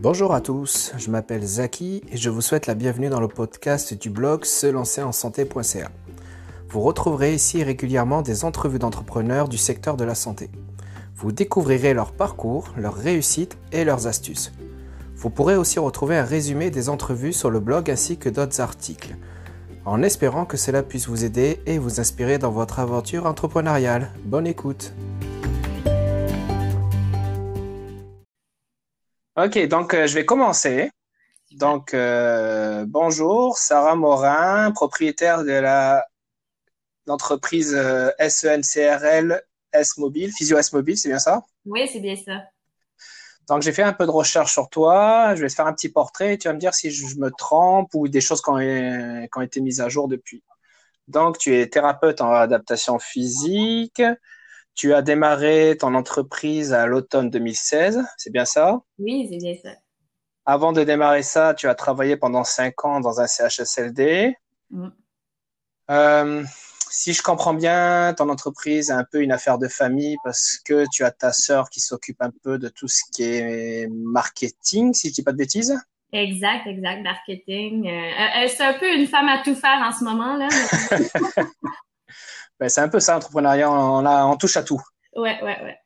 Bonjour 0.00 0.32
à 0.32 0.40
tous, 0.40 0.92
je 0.96 1.10
m'appelle 1.10 1.44
Zaki 1.44 2.02
et 2.08 2.16
je 2.16 2.30
vous 2.30 2.40
souhaite 2.40 2.68
la 2.68 2.76
bienvenue 2.76 3.08
dans 3.08 3.18
le 3.18 3.26
podcast 3.26 3.94
du 3.94 4.10
blog 4.10 4.44
se 4.44 4.68
lancer 4.68 5.02
en 5.02 5.10
santé.ca. 5.10 5.90
Vous 6.68 6.80
retrouverez 6.80 7.34
ici 7.34 7.64
régulièrement 7.64 8.22
des 8.22 8.44
entrevues 8.44 8.78
d'entrepreneurs 8.78 9.48
du 9.48 9.58
secteur 9.58 9.96
de 9.96 10.04
la 10.04 10.14
santé. 10.14 10.50
Vous 11.16 11.32
découvrirez 11.32 11.94
leur 11.94 12.12
parcours, 12.12 12.72
leurs 12.76 12.94
réussites 12.94 13.58
et 13.72 13.84
leurs 13.84 14.06
astuces. 14.06 14.52
Vous 15.16 15.30
pourrez 15.30 15.56
aussi 15.56 15.80
retrouver 15.80 16.16
un 16.16 16.24
résumé 16.24 16.70
des 16.70 16.90
entrevues 16.90 17.32
sur 17.32 17.50
le 17.50 17.58
blog 17.58 17.90
ainsi 17.90 18.18
que 18.18 18.28
d'autres 18.28 18.60
articles, 18.60 19.16
en 19.84 20.04
espérant 20.04 20.44
que 20.44 20.56
cela 20.56 20.84
puisse 20.84 21.08
vous 21.08 21.24
aider 21.24 21.60
et 21.66 21.78
vous 21.78 21.98
inspirer 21.98 22.38
dans 22.38 22.52
votre 22.52 22.78
aventure 22.78 23.26
entrepreneuriale. 23.26 24.12
Bonne 24.24 24.46
écoute 24.46 24.92
Ok, 29.38 29.56
donc 29.68 29.94
euh, 29.94 30.08
je 30.08 30.14
vais 30.16 30.24
commencer. 30.24 30.90
Donc, 31.52 31.94
euh, 31.94 32.84
bonjour, 32.88 33.56
Sarah 33.56 33.94
Morin, 33.94 34.72
propriétaire 34.72 35.44
de 35.44 35.52
la 35.52 36.04
l'entreprise 37.06 37.72
euh, 37.72 38.10
SENCRL 38.18 39.40
S 39.72 39.96
Mobile, 39.96 40.32
Physio 40.32 40.58
S 40.58 40.72
Mobile, 40.72 40.98
c'est 40.98 41.08
bien 41.08 41.20
ça? 41.20 41.44
Oui, 41.66 41.86
c'est 41.86 42.00
bien 42.00 42.16
ça. 42.16 42.46
Donc, 43.48 43.62
j'ai 43.62 43.70
fait 43.70 43.84
un 43.84 43.92
peu 43.92 44.06
de 44.06 44.10
recherche 44.10 44.52
sur 44.52 44.68
toi. 44.70 45.36
Je 45.36 45.42
vais 45.42 45.48
te 45.48 45.54
faire 45.54 45.68
un 45.68 45.72
petit 45.72 45.88
portrait 45.88 46.34
et 46.34 46.38
tu 46.38 46.48
vas 46.48 46.54
me 46.54 46.58
dire 46.58 46.74
si 46.74 46.90
je 46.90 47.16
me 47.18 47.30
trompe 47.30 47.94
ou 47.94 48.08
des 48.08 48.20
choses 48.20 48.42
qui 48.42 48.50
ont, 48.50 48.58
qui 48.58 49.38
ont 49.38 49.42
été 49.42 49.60
mises 49.60 49.80
à 49.80 49.88
jour 49.88 50.08
depuis. 50.08 50.42
Donc, 51.06 51.38
tu 51.38 51.54
es 51.54 51.68
thérapeute 51.68 52.20
en 52.20 52.32
adaptation 52.32 52.98
physique. 52.98 54.02
Tu 54.78 54.94
as 54.94 55.02
démarré 55.02 55.76
ton 55.76 55.96
entreprise 55.96 56.72
à 56.72 56.86
l'automne 56.86 57.30
2016, 57.30 58.00
c'est 58.16 58.32
bien 58.32 58.44
ça? 58.44 58.80
Oui, 59.00 59.26
c'est 59.28 59.38
bien 59.38 59.54
ça. 59.60 59.76
Avant 60.46 60.70
de 60.70 60.84
démarrer 60.84 61.24
ça, 61.24 61.52
tu 61.52 61.66
as 61.66 61.74
travaillé 61.74 62.16
pendant 62.16 62.44
cinq 62.44 62.84
ans 62.84 63.00
dans 63.00 63.20
un 63.20 63.26
CHSLD. 63.26 64.36
Mm. 64.70 64.88
Euh, 65.90 66.44
si 66.90 67.12
je 67.12 67.22
comprends 67.24 67.54
bien, 67.54 68.14
ton 68.16 68.28
entreprise 68.28 68.90
est 68.90 68.92
un 68.92 69.02
peu 69.02 69.20
une 69.20 69.32
affaire 69.32 69.58
de 69.58 69.66
famille 69.66 70.16
parce 70.22 70.58
que 70.64 70.84
tu 70.92 71.02
as 71.02 71.10
ta 71.10 71.32
sœur 71.32 71.70
qui 71.70 71.80
s'occupe 71.80 72.22
un 72.22 72.30
peu 72.44 72.56
de 72.56 72.68
tout 72.68 72.86
ce 72.86 73.02
qui 73.12 73.24
est 73.24 73.88
marketing, 73.90 74.94
si 74.94 75.08
je 75.08 75.14
dis 75.14 75.22
pas 75.24 75.32
de 75.32 75.38
bêtises. 75.38 75.76
Exact, 76.12 76.68
exact, 76.68 77.02
marketing. 77.02 77.88
Euh, 77.88 78.44
euh, 78.44 78.48
c'est 78.48 78.62
un 78.62 78.78
peu 78.78 78.94
une 78.94 79.08
femme 79.08 79.28
à 79.28 79.42
tout 79.42 79.56
faire 79.56 79.82
en 79.84 79.90
ce 79.90 80.04
moment 80.04 80.36
là. 80.36 80.48
ben, 82.60 82.68
c'est 82.68 82.80
un 82.80 82.88
peu 82.88 83.00
ça, 83.00 83.14
l'entrepreneuriat, 83.14 83.70
on, 83.70 84.06
on 84.06 84.36
touche 84.36 84.56
à 84.56 84.62
tout. 84.62 84.80
Ouais, 85.14 85.42
ouais, 85.42 85.62
ouais. 85.62 85.78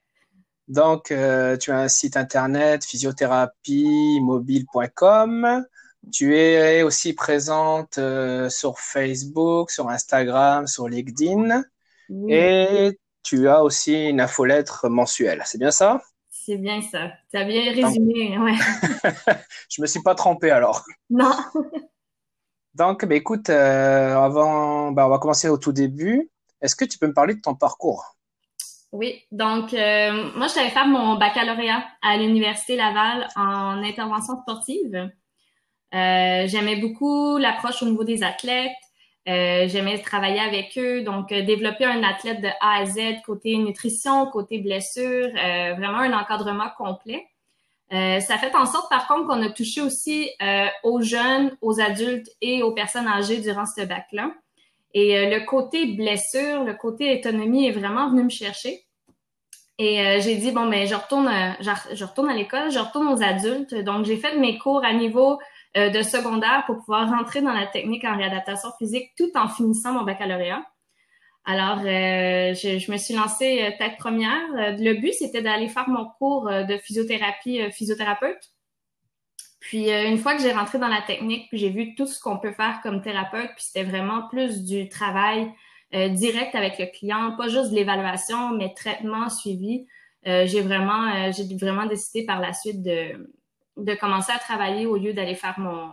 Donc, 0.69 1.11
euh, 1.11 1.57
tu 1.57 1.71
as 1.71 1.79
un 1.79 1.89
site 1.89 2.17
internet 2.17 2.85
physiothérapiemobile.com. 2.85 5.67
Tu 6.13 6.37
es 6.37 6.83
aussi 6.83 7.13
présente 7.13 7.99
euh, 7.99 8.49
sur 8.49 8.81
Facebook, 8.81 9.71
sur 9.71 9.89
Instagram, 9.89 10.67
sur 10.67 10.89
LinkedIn. 10.89 11.63
Et 12.29 12.99
tu 13.23 13.49
as 13.49 13.63
aussi 13.63 14.09
une 14.09 14.21
infolettre 14.21 14.89
mensuelle. 14.89 15.43
C'est 15.45 15.59
bien 15.59 15.71
ça? 15.71 16.03
C'est 16.31 16.57
bien 16.57 16.83
ça. 16.83 17.13
Tu 17.31 17.39
as 17.39 17.45
bien 17.45 17.73
résumé, 17.73 18.39
ouais. 18.39 18.55
Je 19.71 19.81
me 19.81 19.87
suis 19.87 20.03
pas 20.03 20.15
trompé 20.15 20.51
alors. 20.51 20.85
Non. 21.09 21.33
Donc, 22.75 23.05
ben, 23.05 23.17
écoute, 23.17 23.51
euh, 23.51 24.17
avant, 24.17 24.91
ben, 24.91 25.07
on 25.07 25.09
va 25.09 25.19
commencer 25.19 25.49
au 25.49 25.59
tout 25.59 25.73
début. 25.73 26.31
Est-ce 26.63 26.77
que 26.77 26.85
tu 26.85 26.97
peux 26.99 27.09
me 27.09 27.13
parler 27.13 27.35
de 27.35 27.41
ton 27.41 27.55
parcours? 27.55 28.17
Oui, 28.93 29.23
donc 29.33 29.73
euh, 29.73 30.31
moi, 30.37 30.47
je 30.49 30.53
savais 30.53 30.69
faire 30.69 30.87
mon 30.87 31.17
baccalauréat 31.17 31.83
à 32.03 32.19
l'Université 32.19 32.77
Laval 32.77 33.27
en 33.37 33.83
intervention 33.83 34.41
sportive. 34.43 35.11
Euh, 35.95 36.47
j'aimais 36.47 36.77
beaucoup 36.77 37.39
l'approche 37.39 37.83
au 37.83 37.87
niveau 37.87 38.05
des 38.05 38.23
athlètes. 38.23 38.71
Euh, 39.29 39.67
j'aimais 39.69 39.99
travailler 39.99 40.41
avec 40.41 40.77
eux, 40.77 41.03
donc 41.03 41.29
développer 41.29 41.85
un 41.85 42.03
athlète 42.03 42.43
de 42.43 42.49
A 42.61 42.81
à 42.81 42.85
Z, 42.85 43.23
côté 43.25 43.57
nutrition, 43.57 44.27
côté 44.27 44.59
blessure, 44.59 45.31
vraiment 45.77 45.99
un 45.99 46.13
encadrement 46.13 46.69
complet. 46.77 47.25
ça 47.91 48.39
fait 48.39 48.55
en 48.55 48.67
sorte, 48.67 48.91
par 48.91 49.07
contre, 49.07 49.27
qu'on 49.29 49.43
a 49.43 49.51
touché 49.51 49.81
aussi 49.81 50.29
aux 50.83 51.01
jeunes, 51.01 51.57
aux 51.63 51.81
adultes 51.81 52.29
et 52.41 52.63
aux 52.63 52.73
personnes 52.73 53.07
âgées 53.07 53.39
durant 53.39 53.65
ce 53.65 53.83
bac-là. 53.83 54.33
Et 54.95 55.17
euh, 55.17 55.31
le 55.31 55.45
côté 55.47 55.87
blessure, 55.87 56.65
le 56.65 56.75
côté 56.75 57.19
autonomie 57.19 57.67
est 57.67 57.73
vraiment 57.73 58.11
venu 58.11 58.25
me 58.25 58.31
chercher. 58.31 58.85
Et 59.79 60.01
euh, 60.01 60.21
j'ai 60.21 60.37
dit, 60.37 60.53
bon, 60.53 60.69
ben, 60.69 60.87
je 60.87 60.95
retourne, 60.95 61.29
euh, 61.29 61.53
je, 61.61 62.05
retourne 62.05 62.29
à 62.31 62.35
l'école, 62.35 62.71
je 62.71 62.79
retourne 62.79 63.09
aux 63.09 63.23
adultes. 63.23 63.75
Donc, 63.75 64.05
j'ai 64.05 64.17
fait 64.17 64.37
mes 64.37 64.59
cours 64.59 64.85
à 64.85 64.93
niveau 64.93 65.39
de 65.75 66.03
secondaire 66.03 66.65
pour 66.67 66.77
pouvoir 66.81 67.09
rentrer 67.09 67.41
dans 67.41 67.55
la 67.55 67.67
technique 67.67 68.05
en 68.05 68.15
réadaptation 68.15 68.69
physique 68.79 69.13
tout 69.17 69.31
en 69.35 69.49
finissant 69.49 69.95
mon 69.95 70.03
baccalauréat. 70.03 70.63
Alors, 71.47 71.79
je, 71.79 72.79
je, 72.79 72.93
me 72.93 72.99
suis 72.99 73.15
lancée 73.15 73.75
tête 73.79 73.97
première. 73.99 74.39
Le 74.53 75.01
but, 75.01 75.15
c'était 75.15 75.41
d'aller 75.41 75.69
faire 75.69 75.89
mon 75.89 76.05
cours 76.19 76.45
de 76.45 76.77
physiothérapie 76.77 77.73
physiothérapeute. 77.73 78.52
Puis 79.63 79.93
euh, 79.93 80.09
une 80.09 80.19
fois 80.19 80.35
que 80.35 80.43
j'ai 80.43 80.53
rentré 80.53 80.79
dans 80.81 80.89
la 80.89 81.03
technique, 81.03 81.49
puis 81.49 81.57
j'ai 81.57 81.71
vu 81.71 81.95
tout 81.95 82.07
ce 82.07 82.21
qu'on 82.21 82.37
peut 82.37 82.51
faire 82.51 82.81
comme 82.83 83.01
thérapeute, 83.01 83.51
puis 83.55 83.65
c'était 83.65 83.85
vraiment 83.85 84.27
plus 84.27 84.65
du 84.65 84.89
travail 84.89 85.53
euh, 85.95 86.09
direct 86.09 86.57
avec 86.57 86.81
le 86.81 86.87
client, 86.87 87.37
pas 87.37 87.47
juste 87.47 87.71
de 87.71 87.77
l'évaluation, 87.77 88.51
mais 88.57 88.75
traitement 88.75 89.31
suivi. 89.31 89.87
Euh, 90.27 90.47
j'ai 90.49 90.63
vraiment, 90.63 91.31
j'ai 91.31 91.57
vraiment 91.57 91.87
décidé 91.87 92.27
par 92.27 92.41
la 92.41 92.53
suite 92.53 92.83
de, 92.83 93.31
de 93.77 93.95
commencer 93.95 94.33
à 94.33 94.41
travailler 94.41 94.85
au 94.87 94.97
lieu 94.97 95.13
d'aller 95.13 95.37
faire 95.37 95.59
mon, 95.61 95.91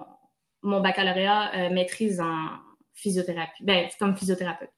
mon 0.63 0.81
baccalauréat 0.81 1.69
maîtrise 1.69 2.19
en 2.19 2.47
physiothérapie, 2.95 3.63
ben, 3.63 3.87
comme 3.99 4.17
physiothérapeute. 4.17 4.71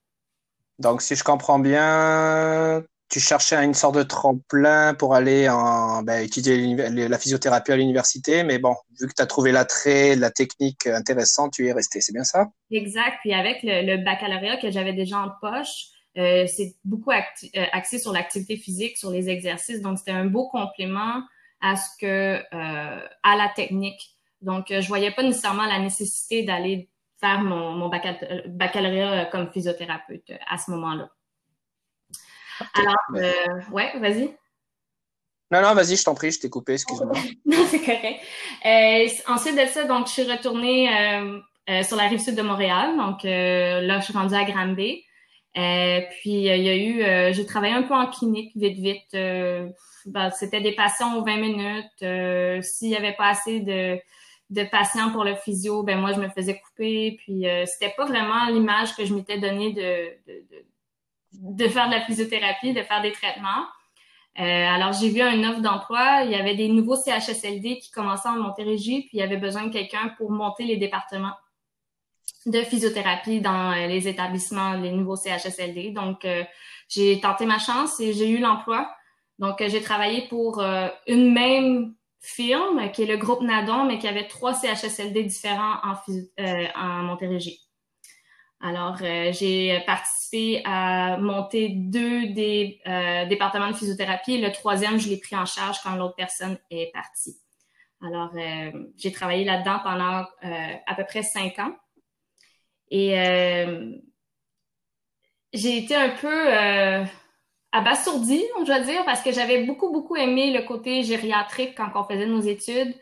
Donc, 0.79 1.01
si 1.01 1.15
je 1.15 1.23
comprends 1.23 1.59
bien, 1.59 2.83
tu 3.11 3.19
cherchais 3.19 3.57
une 3.57 3.73
sorte 3.73 3.95
de 3.95 4.03
tremplin 4.03 4.93
pour 4.93 5.13
aller 5.13 5.49
en, 5.49 6.01
ben, 6.01 6.23
étudier 6.23 6.75
la 6.77 7.19
physiothérapie 7.19 7.73
à 7.73 7.75
l'université, 7.75 8.43
mais 8.43 8.57
bon, 8.57 8.73
vu 8.99 9.07
que 9.07 9.13
tu 9.13 9.21
as 9.21 9.25
trouvé 9.25 9.51
l'attrait, 9.51 10.15
la 10.15 10.31
technique 10.31 10.87
intéressante, 10.87 11.51
tu 11.51 11.65
y 11.65 11.67
es 11.67 11.73
resté, 11.73 11.99
c'est 11.99 12.13
bien 12.13 12.23
ça? 12.23 12.47
Exact. 12.71 13.17
Puis 13.19 13.33
avec 13.33 13.59
le, 13.63 13.97
baccalauréat 13.97 14.57
que 14.57 14.71
j'avais 14.71 14.93
déjà 14.93 15.19
en 15.19 15.29
poche, 15.41 15.87
euh, 16.17 16.47
c'est 16.47 16.75
beaucoup 16.85 17.11
euh, 17.11 17.65
axé 17.73 17.99
sur 17.99 18.13
l'activité 18.13 18.55
physique, 18.55 18.97
sur 18.97 19.11
les 19.11 19.29
exercices. 19.29 19.81
Donc, 19.81 19.97
c'était 19.97 20.11
un 20.11 20.25
beau 20.25 20.47
complément 20.47 21.21
à 21.59 21.75
ce 21.75 21.89
que, 21.99 22.37
euh, 22.37 23.07
à 23.23 23.35
la 23.35 23.51
technique. 23.53 24.15
Donc, 24.39 24.67
je 24.69 24.87
voyais 24.87 25.11
pas 25.11 25.23
nécessairement 25.23 25.65
la 25.65 25.79
nécessité 25.79 26.43
d'aller 26.43 26.89
faire 27.19 27.41
mon 27.41 27.89
baccalauréat 27.89 29.25
comme 29.25 29.51
physiothérapeute 29.51 30.31
à 30.49 30.57
ce 30.57 30.71
moment-là. 30.71 31.09
Alors, 32.73 32.95
euh, 33.15 33.61
ouais, 33.71 33.91
vas-y. 33.99 34.35
Non, 35.51 35.61
non, 35.61 35.73
vas-y, 35.73 35.97
je 35.97 36.03
t'en 36.03 36.15
prie, 36.15 36.31
je 36.31 36.39
t'ai 36.39 36.49
coupé, 36.49 36.73
excuse-moi. 36.73 37.13
non, 37.45 37.65
c'est 37.69 37.81
correct. 37.81 38.21
Euh, 38.65 39.07
ensuite 39.27 39.55
de 39.55 39.65
ça, 39.67 39.83
donc, 39.83 40.07
je 40.07 40.13
suis 40.13 40.23
retournée 40.23 40.89
euh, 40.89 41.83
sur 41.83 41.97
la 41.97 42.07
rive 42.07 42.19
sud 42.19 42.35
de 42.35 42.41
Montréal. 42.41 42.95
Donc, 42.97 43.23
là, 43.23 43.99
je 43.99 44.03
suis 44.03 44.13
rendue 44.13 44.35
à 44.35 44.45
Granby. 44.45 45.03
Puis, 45.53 46.31
il 46.31 46.43
y 46.43 46.69
a 46.69 46.75
eu, 46.75 47.33
j'ai 47.33 47.45
travaillé 47.45 47.73
un 47.73 47.83
peu 47.83 47.93
en 47.93 48.07
clinique, 48.07 48.53
vite, 48.55 48.79
vite. 48.79 49.73
Ben, 50.05 50.31
c'était 50.31 50.61
des 50.61 50.71
patients 50.71 51.17
aux 51.17 51.25
20 51.25 51.37
minutes. 51.37 52.63
S'il 52.63 52.89
y 52.89 52.95
avait 52.95 53.13
pas 53.13 53.27
assez 53.27 53.59
de, 53.59 53.99
de 54.49 54.63
patients 54.63 55.11
pour 55.11 55.25
le 55.25 55.35
physio, 55.35 55.83
ben 55.83 55.99
moi, 55.99 56.13
je 56.13 56.21
me 56.21 56.29
faisais 56.29 56.61
couper. 56.61 57.17
Puis, 57.19 57.45
c'était 57.65 57.93
pas 57.97 58.05
vraiment 58.05 58.45
l'image 58.47 58.95
que 58.95 59.03
je 59.03 59.13
m'étais 59.13 59.37
donnée 59.37 59.73
de, 59.73 60.31
de, 60.31 60.39
de 60.49 60.65
de 61.33 61.67
faire 61.67 61.87
de 61.87 61.93
la 61.93 62.01
physiothérapie, 62.01 62.73
de 62.73 62.81
faire 62.83 63.01
des 63.01 63.11
traitements. 63.11 63.65
Euh, 64.39 64.43
alors, 64.43 64.93
j'ai 64.93 65.09
vu 65.09 65.21
une 65.21 65.45
offre 65.45 65.61
d'emploi. 65.61 66.21
Il 66.23 66.31
y 66.31 66.35
avait 66.35 66.55
des 66.55 66.69
nouveaux 66.69 66.95
CHSLD 66.95 67.79
qui 67.79 67.91
commençaient 67.91 68.29
en 68.29 68.37
Montérégie, 68.37 69.01
puis 69.01 69.17
il 69.17 69.19
y 69.19 69.23
avait 69.23 69.37
besoin 69.37 69.67
de 69.67 69.73
quelqu'un 69.73 70.13
pour 70.17 70.31
monter 70.31 70.63
les 70.63 70.77
départements 70.77 71.33
de 72.45 72.61
physiothérapie 72.61 73.41
dans 73.41 73.71
euh, 73.71 73.87
les 73.87 74.07
établissements, 74.07 74.73
les 74.73 74.91
nouveaux 74.91 75.17
CHSLD. 75.17 75.91
Donc, 75.91 76.25
euh, 76.25 76.43
j'ai 76.87 77.19
tenté 77.19 77.45
ma 77.45 77.59
chance 77.59 77.99
et 77.99 78.13
j'ai 78.13 78.29
eu 78.29 78.39
l'emploi. 78.39 78.89
Donc, 79.39 79.63
j'ai 79.65 79.81
travaillé 79.81 80.27
pour 80.27 80.61
une 81.07 81.33
même 81.33 81.95
firme 82.19 82.91
qui 82.91 83.03
est 83.03 83.07
le 83.07 83.17
groupe 83.17 83.41
Nadon, 83.41 83.85
mais 83.85 83.97
qui 83.97 84.07
avait 84.07 84.27
trois 84.27 84.53
CHSLD 84.53 85.23
différents 85.23 85.77
en, 85.83 85.95
en 86.75 87.03
Montérégie. 87.03 87.59
Alors, 88.63 88.97
euh, 89.01 89.31
j'ai 89.31 89.79
participé 89.87 90.61
à 90.65 91.17
monter 91.17 91.69
deux 91.69 92.27
des 92.27 92.79
euh, 92.85 93.25
départements 93.25 93.71
de 93.71 93.75
physiothérapie. 93.75 94.39
Le 94.39 94.51
troisième, 94.51 94.99
je 94.99 95.09
l'ai 95.09 95.17
pris 95.17 95.35
en 95.35 95.45
charge 95.47 95.79
quand 95.81 95.95
l'autre 95.95 96.15
personne 96.15 96.59
est 96.69 96.91
partie. 96.93 97.35
Alors, 98.05 98.31
euh, 98.35 98.71
j'ai 98.97 99.11
travaillé 99.11 99.45
là-dedans 99.45 99.79
pendant 99.83 100.25
à 100.41 100.95
peu 100.95 101.03
près 101.05 101.23
cinq 101.23 101.57
ans. 101.59 101.75
Et 102.91 103.15
j'ai 105.53 105.77
été 105.77 105.95
un 105.95 106.09
peu 106.09 106.53
abasourdie, 107.71 108.43
on 108.59 108.63
doit 108.63 108.81
dire, 108.81 109.03
parce 109.05 109.21
que 109.21 109.31
j'avais 109.31 109.63
beaucoup, 109.63 109.91
beaucoup 109.91 110.15
aimé 110.15 110.51
le 110.51 110.63
côté 110.63 111.03
gériatrique 111.03 111.75
quand 111.75 111.91
on 111.95 112.03
faisait 112.03 112.25
nos 112.25 112.41
études. 112.41 112.93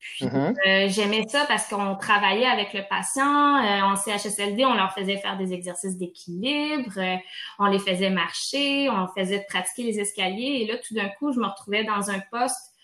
Puis 0.00 0.26
mm-hmm. 0.26 0.88
j'aimais 0.88 1.24
ça 1.28 1.44
parce 1.46 1.66
qu'on 1.68 1.96
travaillait 1.96 2.46
avec 2.46 2.72
le 2.72 2.82
patient 2.88 3.24
en 3.24 3.96
CHSLD, 3.96 4.64
on 4.64 4.74
leur 4.74 4.92
faisait 4.92 5.16
faire 5.16 5.36
des 5.36 5.52
exercices 5.52 5.96
d'équilibre, 5.96 6.92
on 7.58 7.66
les 7.66 7.78
faisait 7.78 8.10
marcher, 8.10 8.88
on 8.90 9.08
faisait 9.08 9.44
pratiquer 9.48 9.82
les 9.82 10.00
escaliers. 10.00 10.62
Et 10.62 10.66
là, 10.66 10.78
tout 10.78 10.94
d'un 10.94 11.08
coup, 11.08 11.32
je 11.32 11.40
me 11.40 11.46
retrouvais 11.46 11.84
dans 11.84 12.10
un 12.10 12.20
poste 12.30 12.74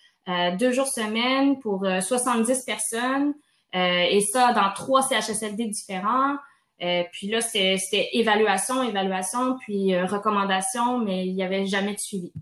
deux 0.58 0.72
jours 0.72 0.88
semaine 0.88 1.60
pour 1.60 1.86
70 1.86 2.64
personnes 2.64 3.34
et 3.72 4.20
ça 4.20 4.52
dans 4.52 4.72
trois 4.72 5.02
CHSLD 5.02 5.66
différents. 5.66 6.36
Euh, 6.82 7.02
puis 7.12 7.28
là, 7.28 7.40
c'était 7.40 8.10
évaluation, 8.12 8.82
évaluation, 8.82 9.56
puis 9.58 9.94
euh, 9.94 10.06
recommandation, 10.06 10.98
mais 10.98 11.26
il 11.26 11.34
n'y 11.34 11.42
avait 11.42 11.66
jamais 11.66 11.94
de 11.94 12.00
suivi. 12.00 12.32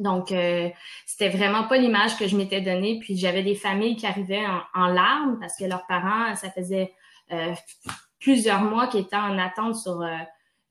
Donc, 0.00 0.32
euh, 0.32 0.68
c'était 1.06 1.28
vraiment 1.28 1.64
pas 1.64 1.76
l'image 1.76 2.16
que 2.16 2.26
je 2.26 2.36
m'étais 2.36 2.60
donnée. 2.60 2.98
Puis 3.00 3.16
j'avais 3.16 3.42
des 3.42 3.54
familles 3.54 3.96
qui 3.96 4.06
arrivaient 4.06 4.44
en, 4.74 4.86
larmes 4.86 5.38
parce 5.40 5.56
que 5.56 5.64
leurs 5.64 5.86
parents, 5.86 6.34
ça 6.34 6.50
faisait 6.50 6.92
euh, 7.32 7.54
plusieurs 8.18 8.62
mois 8.62 8.88
qu'ils 8.88 9.02
étaient 9.02 9.16
en 9.16 9.38
attente 9.38 9.76
sur 9.76 10.04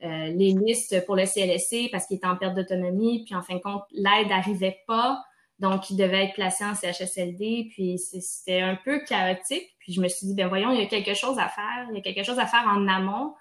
les 0.02 0.54
listes 0.54 1.06
pour 1.06 1.16
le 1.16 1.26
CLSC 1.26 1.90
parce 1.92 2.06
qu'ils 2.06 2.18
étaient 2.18 2.28
en 2.28 2.36
perte 2.36 2.56
d'autonomie. 2.56 3.24
Puis 3.26 3.36
en 3.36 3.42
fin 3.42 3.56
de 3.56 3.62
compte, 3.62 3.84
l'aide 3.92 4.28
n'arrivait 4.30 4.80
pas. 4.88 5.24
Donc, 5.60 5.90
ils 5.90 5.98
devaient 5.98 6.26
être 6.26 6.34
placés 6.34 6.66
en 6.66 6.74
CHSLD. 6.74 7.70
Puis 7.72 7.98
c'était 8.00 8.62
un 8.62 8.76
peu 8.76 9.00
chaotique. 9.06 9.76
Puis 9.80 9.94
je 9.94 10.02
me 10.02 10.08
suis 10.08 10.28
dit, 10.28 10.34
ben 10.34 10.48
voyons, 10.48 10.72
il 10.72 10.80
y 10.80 10.84
a 10.84 10.88
quelque 10.88 11.14
chose 11.14 11.38
à 11.40 11.48
faire, 11.48 11.88
il 11.90 11.96
y 11.96 12.00
a 12.00 12.02
quelque 12.02 12.24
chose 12.24 12.40
à 12.40 12.46
faire 12.46 12.66
en 12.68 12.88
amont 12.88 13.34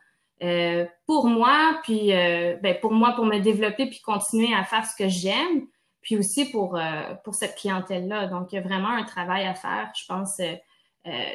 euh, 0.43 0.87
pour 1.07 1.27
moi, 1.27 1.81
puis 1.83 2.13
euh, 2.13 2.57
ben, 2.63 2.77
pour 2.81 2.93
moi, 2.93 3.13
pour 3.15 3.27
me 3.27 3.39
développer 3.41 3.87
puis 3.87 4.01
continuer 4.01 4.55
à 4.55 4.63
faire 4.63 4.87
ce 4.87 4.95
que 4.97 5.09
j'aime, 5.09 5.67
puis 6.01 6.17
aussi 6.17 6.51
pour, 6.51 6.77
euh, 6.77 7.15
pour 7.25 7.35
cette 7.35 7.57
clientèle-là. 7.57 8.27
Donc, 8.27 8.53
il 8.53 8.57
y 8.57 8.59
a 8.59 8.63
vraiment 8.63 8.91
un 8.91 9.05
travail 9.05 9.47
à 9.47 9.55
faire, 9.55 9.93
je 9.97 10.05
pense, 10.07 10.41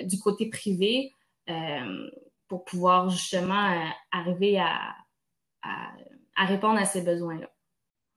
du 0.03 0.19
côté 0.19 0.49
privé 0.49 1.11
pour 2.47 2.63
pouvoir 2.63 3.09
justement 3.09 3.91
arriver 4.11 4.59
à, 4.59 4.95
à, 5.63 5.91
à 6.35 6.45
répondre 6.45 6.79
à 6.79 6.85
ces 6.85 7.01
besoins-là. 7.01 7.47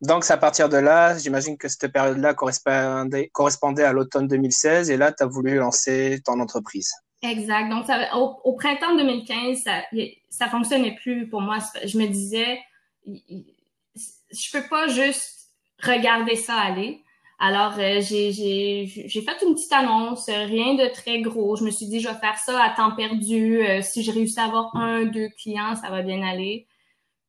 Donc, 0.03 0.25
c'est 0.25 0.35
à 0.35 0.37
partir 0.37 0.69
de 0.69 0.77
là, 0.77 1.17
j'imagine 1.17 1.57
que 1.57 1.69
cette 1.69 1.91
période-là 1.91 2.35
correspondait, 2.35 3.29
correspondait 3.29 3.85
à 3.85 3.93
l'automne 3.93 4.29
2016 4.29 4.91
et 4.91 4.97
là, 4.97 5.13
tu 5.13 5.23
as 5.23 5.27
voulu 5.27 5.57
lancer 5.57 6.21
ton 6.25 6.39
entreprise. 6.41 6.93
Exact. 7.23 7.71
Donc, 7.71 7.87
ça, 7.87 8.15
au, 8.17 8.53
printemps 8.53 8.95
2015, 8.95 9.63
ça, 9.63 9.83
ça 10.29 10.49
fonctionnait 10.49 10.97
plus 10.97 11.29
pour 11.29 11.41
moi. 11.41 11.59
Je 11.85 11.99
me 11.99 12.07
disais, 12.07 12.59
je 13.07 14.53
peux 14.53 14.69
pas 14.69 14.89
juste 14.89 15.36
regarder 15.83 16.37
ça 16.37 16.55
aller. 16.55 17.03
Alors, 17.39 17.75
euh, 17.79 18.01
j'ai 18.01 18.87
fait 18.87 19.43
une 19.43 19.55
petite 19.55 19.73
annonce, 19.73 20.27
rien 20.29 20.75
de 20.75 20.91
très 20.93 21.21
gros. 21.21 21.57
Je 21.57 21.65
me 21.65 21.71
suis 21.71 21.87
dit, 21.87 22.01
je 22.01 22.09
vais 22.09 22.15
faire 22.15 22.39
ça 22.39 22.63
à 22.63 22.71
temps 22.71 22.95
perdu. 22.97 23.61
Euh, 23.61 23.83
si 23.83 24.03
je 24.03 24.11
réussis 24.11 24.41
à 24.41 24.45
avoir 24.45 24.75
un, 24.75 25.05
deux 25.05 25.29
clients, 25.29 25.75
ça 25.77 25.91
va 25.91 26.03
bien 26.03 26.23
aller. 26.23 26.67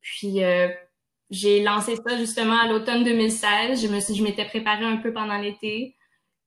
Puis, 0.00 0.42
euh, 0.42 0.68
j'ai 1.30 1.62
lancé 1.62 1.96
ça 1.96 2.16
justement 2.16 2.58
à 2.58 2.66
l'automne 2.68 3.04
2016. 3.04 3.82
Je 3.82 3.88
me 3.88 4.00
suis, 4.00 4.14
je 4.14 4.22
m'étais 4.22 4.46
préparée 4.46 4.86
un 4.86 4.96
peu 4.96 5.12
pendant 5.12 5.36
l'été. 5.36 5.94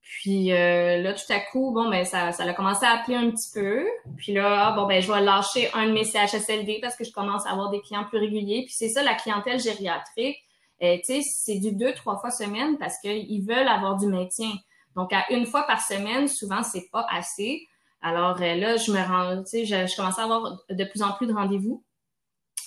Puis 0.02 0.52
euh, 0.52 1.02
là, 1.02 1.14
tout 1.14 1.32
à 1.32 1.40
coup, 1.40 1.72
bon, 1.72 1.90
ben 1.90 2.04
ça, 2.04 2.32
ça 2.32 2.44
a 2.44 2.54
commencé 2.54 2.86
à 2.86 3.00
appeler 3.00 3.16
un 3.16 3.30
petit 3.30 3.52
peu. 3.54 3.86
Puis 4.18 4.34
là, 4.34 4.68
ah, 4.68 4.72
bon, 4.72 4.88
ben 4.88 5.02
je 5.02 5.12
vais 5.12 5.22
lâcher 5.22 5.70
un 5.74 5.88
de 5.88 5.92
mes 5.94 6.04
CHSLD 6.04 6.80
parce 6.82 6.96
que 6.96 7.04
je 7.04 7.12
commence 7.12 7.46
à 7.46 7.52
avoir 7.52 7.70
des 7.70 7.82
clients 7.82 8.06
plus 8.06 8.18
réguliers. 8.18 8.64
Puis 8.66 8.74
c'est 8.74 8.90
ça, 8.90 9.04
la 9.04 9.14
clientèle 9.14 9.60
gériatrique. 9.60 10.38
Euh, 10.84 10.98
c'est 11.04 11.60
du 11.60 11.74
deux, 11.74 11.94
trois 11.94 12.18
fois 12.18 12.32
semaine 12.32 12.78
parce 12.78 12.98
qu'ils 13.00 13.46
veulent 13.46 13.68
avoir 13.68 13.98
du 13.98 14.08
maintien. 14.08 14.52
Donc, 14.96 15.14
à 15.14 15.32
une 15.32 15.46
fois 15.46 15.64
par 15.64 15.82
semaine, 15.82 16.28
souvent, 16.28 16.64
c'est 16.64 16.90
pas 16.92 17.06
assez. 17.10 17.68
Alors 18.02 18.42
euh, 18.42 18.56
là, 18.56 18.78
je 18.78 18.92
me 18.92 19.00
rends, 19.00 19.44
tu 19.44 19.50
sais, 19.50 19.66
je, 19.66 19.88
je 19.88 19.96
commence 19.96 20.18
à 20.18 20.24
avoir 20.24 20.60
de 20.70 20.84
plus 20.86 21.04
en 21.04 21.14
plus 21.14 21.28
de 21.28 21.34
rendez-vous. 21.34 21.84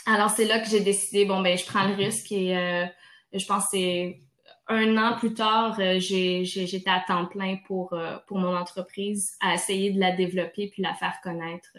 Alors, 0.06 0.30
c'est 0.30 0.44
là 0.44 0.60
que 0.60 0.68
j'ai 0.68 0.80
décidé, 0.80 1.24
bon, 1.24 1.40
ben, 1.40 1.56
je 1.56 1.64
prends 1.64 1.86
le 1.88 1.94
risque 1.94 2.30
et 2.30 2.56
euh, 2.56 2.86
je 3.32 3.44
pense 3.46 3.64
que 3.64 3.70
c'est 3.72 4.20
un 4.68 4.96
an 4.96 5.16
plus 5.16 5.34
tard, 5.34 5.78
euh, 5.80 5.98
j'étais 5.98 6.90
à 6.90 7.02
temps 7.06 7.26
plein 7.26 7.56
pour, 7.66 7.92
euh, 7.94 8.16
pour 8.26 8.38
mon 8.38 8.56
entreprise 8.56 9.36
à 9.40 9.54
essayer 9.54 9.90
de 9.92 10.00
la 10.00 10.12
développer 10.12 10.68
puis 10.68 10.82
la 10.82 10.94
faire 10.94 11.20
connaître 11.22 11.70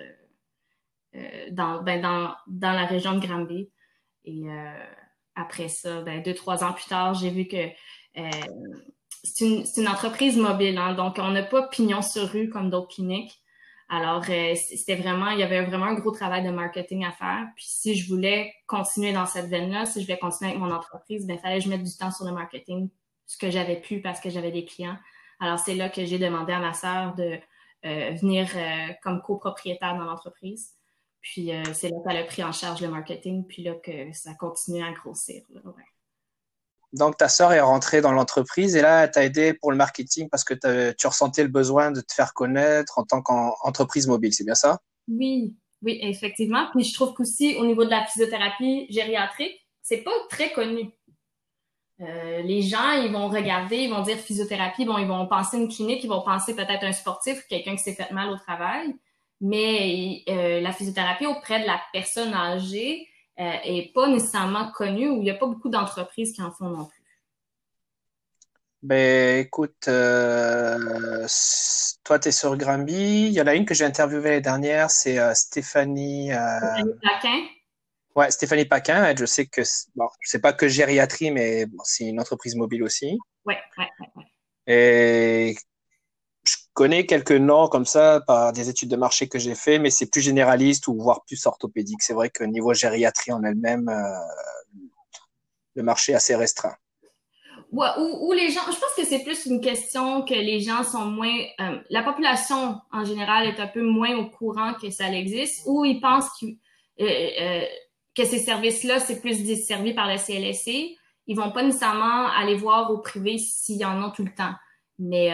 dans, 1.52 1.82
ben, 1.82 2.02
dans, 2.02 2.36
dans 2.48 2.74
la 2.74 2.86
région 2.86 3.14
de 3.14 3.26
Granby. 3.26 3.70
Et 4.26 4.44
après 5.36 5.68
ça, 5.68 6.02
ben, 6.02 6.22
deux, 6.22 6.34
trois 6.34 6.64
ans 6.64 6.74
plus 6.74 6.86
tard, 6.86 7.14
j'ai 7.14 7.30
vu 7.30 7.48
que 7.48 7.68
c'est 9.26 9.78
une, 9.78 9.88
entreprise 9.88 10.38
mobile, 10.38 10.78
hein, 10.78 10.94
donc 10.94 11.16
on 11.20 11.32
n'a 11.32 11.44
pas 11.44 11.68
pignon 11.68 12.02
sur 12.02 12.30
rue 12.30 12.50
comme 12.50 12.70
d'autres 12.70 12.96
cliniques. 12.96 13.42
Alors, 13.88 14.24
euh, 14.30 14.56
c'était 14.56 14.96
vraiment, 14.96 15.30
il 15.30 15.40
y 15.40 15.44
avait 15.44 15.64
vraiment 15.64 15.86
un 15.86 15.94
gros 15.94 16.12
travail 16.12 16.44
de 16.44 16.50
marketing 16.50 17.06
à 17.06 17.12
faire. 17.12 17.46
Puis 17.56 17.66
si 17.68 17.96
je 17.96 18.08
voulais 18.10 18.52
continuer 18.66 19.14
dans 19.14 19.28
cette 19.28 19.46
veine-là, 19.46 19.86
si 19.86 20.02
je 20.02 20.06
voulais 20.06 20.18
continuer 20.18 20.52
avec 20.52 20.62
mon 20.62 20.72
entreprise, 20.72 21.28
ben, 21.28 21.36
il 21.36 21.40
fallait 21.40 21.60
que 21.60 21.66
je 21.66 21.70
mette 21.70 21.84
du 21.84 21.96
temps 21.96 22.12
sur 22.12 22.26
le 22.26 22.32
marketing, 22.32 22.90
ce 23.28 23.38
que 23.38 23.52
j'avais 23.52 23.80
pu 23.80 24.02
parce 24.02 24.20
que 24.20 24.30
j'avais 24.30 24.52
des 24.52 24.66
clients. 24.66 24.98
Alors, 25.40 25.60
c'est 25.60 25.76
là 25.76 25.90
que 25.90 26.04
j'ai 26.04 26.18
demandé 26.18 26.54
à 26.54 26.60
ma 26.60 26.74
sœur 26.74 27.14
de 27.14 27.38
euh, 27.86 28.12
venir 28.20 28.48
euh, 28.56 28.94
comme 29.04 29.22
copropriétaire 29.22 29.96
dans 29.96 30.06
l'entreprise. 30.06 30.72
Puis 31.26 31.50
c'est 31.74 31.90
là 31.90 31.98
qu'elle 32.06 32.18
a 32.18 32.24
pris 32.24 32.44
en 32.44 32.52
charge 32.52 32.82
le 32.82 32.88
marketing, 32.88 33.46
puis 33.48 33.64
là 33.64 33.74
que 33.84 34.14
ça 34.14 34.36
continue 34.36 34.84
à 34.84 34.92
grossir. 34.92 35.42
ouais. 35.50 35.84
Donc, 36.94 37.18
ta 37.18 37.28
sœur 37.28 37.52
est 37.52 37.62
rentrée 37.62 38.00
dans 38.00 38.12
l'entreprise 38.12 38.76
et 38.76 38.82
là, 38.82 39.04
elle 39.04 39.12
t'a 39.12 39.26
aidé 39.26 39.54
pour 39.56 39.72
le 39.72 39.78
marketing 39.78 40.30
parce 40.30 40.44
que 40.44 40.54
tu 40.94 41.08
ressentais 41.08 41.42
le 41.42 41.50
besoin 41.50 41.92
de 41.92 42.00
te 42.00 42.14
faire 42.14 42.34
connaître 42.34 43.00
en 43.00 43.04
tant 43.04 43.24
qu'entreprise 43.24 44.08
mobile, 44.08 44.32
c'est 44.34 44.46
bien 44.46 44.56
ça? 44.56 44.80
Oui, 45.08 45.56
oui, 45.82 45.98
effectivement. 46.04 46.68
Puis 46.72 46.84
je 46.84 46.94
trouve 46.94 47.14
qu'aussi 47.14 47.56
au 47.58 47.66
niveau 47.66 47.84
de 47.86 47.90
la 47.90 48.06
physiothérapie 48.06 48.86
gériatrique, 48.90 49.68
c'est 49.82 50.04
pas 50.04 50.14
très 50.30 50.54
connu. 50.54 50.92
Euh, 52.02 52.42
les 52.44 52.62
gens, 52.62 52.92
ils 52.92 53.12
vont 53.12 53.30
regarder, 53.30 53.78
ils 53.78 53.90
vont 53.90 54.04
dire 54.04 54.18
physiothérapie, 54.18 54.86
bon, 54.86 55.00
ils 55.00 55.08
vont 55.08 55.28
penser 55.28 55.58
une 55.58 55.70
clinique, 55.70 56.04
ils 56.04 56.10
vont 56.10 56.22
penser 56.22 56.56
peut-être 56.56 56.84
un 56.84 56.94
sportif 56.94 57.40
ou 57.40 57.48
quelqu'un 57.50 57.76
qui 57.76 57.84
s'est 57.84 57.96
fait 57.96 58.12
mal 58.12 58.30
au 58.30 58.38
travail. 58.38 58.96
Mais 59.42 60.24
euh, 60.30 60.62
la 60.62 60.72
physiothérapie 60.72 61.26
auprès 61.26 61.62
de 61.62 61.66
la 61.66 61.82
personne 61.92 62.34
âgée, 62.34 63.08
euh, 63.38 63.52
est 63.66 63.94
pas 63.94 64.08
nécessairement 64.08 64.72
connu 64.72 65.10
ou 65.10 65.18
il 65.18 65.24
n'y 65.24 65.30
a 65.30 65.36
pas 65.36 65.46
beaucoup 65.46 65.68
d'entreprises 65.68 66.32
qui 66.32 66.42
en 66.42 66.52
font 66.52 66.70
non 66.70 66.86
plus? 66.86 67.04
Ben, 68.82 69.40
écoute, 69.40 69.90
euh, 69.90 71.28
toi, 72.06 72.18
tu 72.18 72.30
es 72.30 72.32
sur 72.32 72.56
Granby. 72.56 73.28
Il 73.28 73.34
y 73.34 73.42
en 73.42 73.48
a 73.48 73.56
une 73.56 73.66
que 73.66 73.74
j'ai 73.74 73.84
interviewée 73.84 74.30
l'année 74.30 74.42
dernière, 74.42 74.90
c'est 74.90 75.20
euh, 75.20 75.34
Stéphanie. 75.34 76.30
Stéphanie 76.30 76.94
Paquin. 77.02 77.44
Ouais, 78.16 78.32
Stéphanie 78.32 78.66
Paquin. 78.66 79.14
Je 79.18 79.26
sais 79.26 79.48
que, 79.48 79.62
bon, 79.96 80.08
je 80.22 80.30
sais 80.30 80.40
pas 80.40 80.54
que 80.54 80.70
gériatrie, 80.70 81.32
mais 81.32 81.66
c'est 81.84 82.06
une 82.06 82.22
entreprise 82.22 82.56
mobile 82.56 82.84
aussi. 82.84 83.18
Ouais, 83.44 83.58
ouais, 83.78 83.90
ouais. 84.16 84.24
Et 84.68 85.56
je 85.56 85.62
connais 86.76 87.06
quelques 87.06 87.32
noms 87.32 87.68
comme 87.68 87.86
ça 87.86 88.22
par 88.28 88.52
des 88.54 88.70
études 88.70 88.90
de 88.90 88.98
marché 88.98 89.28
que 89.28 89.40
j'ai 89.40 89.56
fait, 89.56 89.80
mais 89.80 89.90
c'est 89.90 90.12
plus 90.12 90.22
généraliste 90.22 90.88
ou 90.88 90.96
voire 91.02 91.24
plus 91.26 91.44
orthopédique. 91.48 92.04
C'est 92.04 92.14
vrai 92.14 92.30
que 92.30 92.44
niveau 92.44 92.74
gériatrie 92.74 93.32
en 93.32 93.44
elle-même, 93.44 93.90
euh, 93.90 94.84
le 95.74 95.84
marché 95.84 96.12
est 96.12 96.16
assez 96.16 96.36
restreint. 96.36 96.76
Ouais, 97.72 97.88
ou, 97.98 98.32
les 98.34 98.52
gens, 98.52 98.62
je 98.68 98.78
pense 98.78 98.94
que 98.96 99.06
c'est 99.06 99.24
plus 99.24 99.46
une 99.46 99.60
question 99.60 100.24
que 100.24 100.34
les 100.34 100.60
gens 100.60 100.84
sont 100.84 101.06
moins, 101.06 101.36
euh, 101.62 101.80
la 101.90 102.04
population 102.04 102.80
en 102.92 103.06
général 103.06 103.48
est 103.48 103.60
un 103.60 103.68
peu 103.68 103.82
moins 103.82 104.16
au 104.18 104.30
courant 104.30 104.74
que 104.74 104.92
ça 104.92 105.10
existe, 105.12 105.64
ou 105.66 105.86
ils 105.86 106.00
pensent 106.00 106.30
euh, 106.44 107.62
que 108.16 108.26
ces 108.26 108.40
services-là 108.40 109.00
c'est 109.00 109.20
plus 109.20 109.44
desservi 109.44 109.94
par 109.94 110.08
le 110.08 110.18
CLSC. 110.18 110.98
Ils 111.28 111.36
vont 111.36 111.52
pas 111.52 111.64
nécessairement 111.64 112.28
aller 112.28 112.56
voir 112.56 112.92
au 112.92 113.00
privé 113.00 113.38
s'ils 113.38 113.84
en 113.86 114.04
ont 114.04 114.12
tout 114.12 114.24
le 114.24 114.34
temps. 114.34 114.54
Mais 115.00 115.32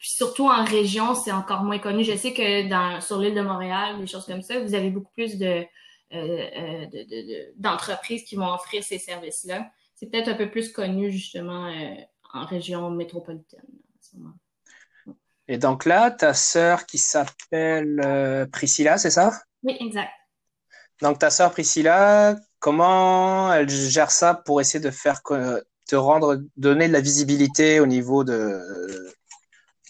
surtout 0.00 0.48
en 0.48 0.64
région, 0.64 1.14
c'est 1.14 1.32
encore 1.32 1.62
moins 1.62 1.78
connu. 1.78 2.02
Je 2.04 2.16
sais 2.16 2.32
que 2.32 2.68
dans, 2.68 3.00
sur 3.00 3.18
l'île 3.18 3.34
de 3.34 3.42
Montréal, 3.42 3.98
des 4.00 4.06
choses 4.06 4.26
comme 4.26 4.42
ça, 4.42 4.58
vous 4.58 4.74
avez 4.74 4.90
beaucoup 4.90 5.12
plus 5.12 5.38
de, 5.38 5.64
euh, 6.12 6.46
euh, 6.56 7.44
d'entreprises 7.56 8.24
qui 8.24 8.36
vont 8.36 8.52
offrir 8.52 8.82
ces 8.82 8.98
services-là. 8.98 9.70
C'est 9.94 10.06
peut-être 10.06 10.28
un 10.28 10.34
peu 10.34 10.50
plus 10.50 10.72
connu 10.72 11.10
justement 11.10 11.66
euh, 11.66 11.94
en 12.32 12.46
région 12.46 12.90
métropolitaine. 12.90 13.60
Et 15.46 15.58
donc 15.58 15.84
là, 15.84 16.10
ta 16.10 16.32
sœur 16.32 16.86
qui 16.86 16.96
s'appelle 16.96 18.48
Priscilla, 18.52 18.98
c'est 18.98 19.10
ça? 19.10 19.32
Oui, 19.62 19.76
exact. 19.80 20.10
Donc 21.02 21.18
ta 21.18 21.30
sœur 21.30 21.50
Priscilla, 21.50 22.36
comment 22.58 23.52
elle 23.52 23.68
gère 23.68 24.10
ça 24.10 24.34
pour 24.34 24.60
essayer 24.60 24.82
de 24.82 24.90
faire 24.90 25.22
te 25.22 25.96
rendre, 25.96 26.40
donner 26.56 26.88
de 26.88 26.92
la 26.92 27.00
visibilité 27.00 27.80
au 27.80 27.86
niveau 27.86 28.22
de, 28.22 28.60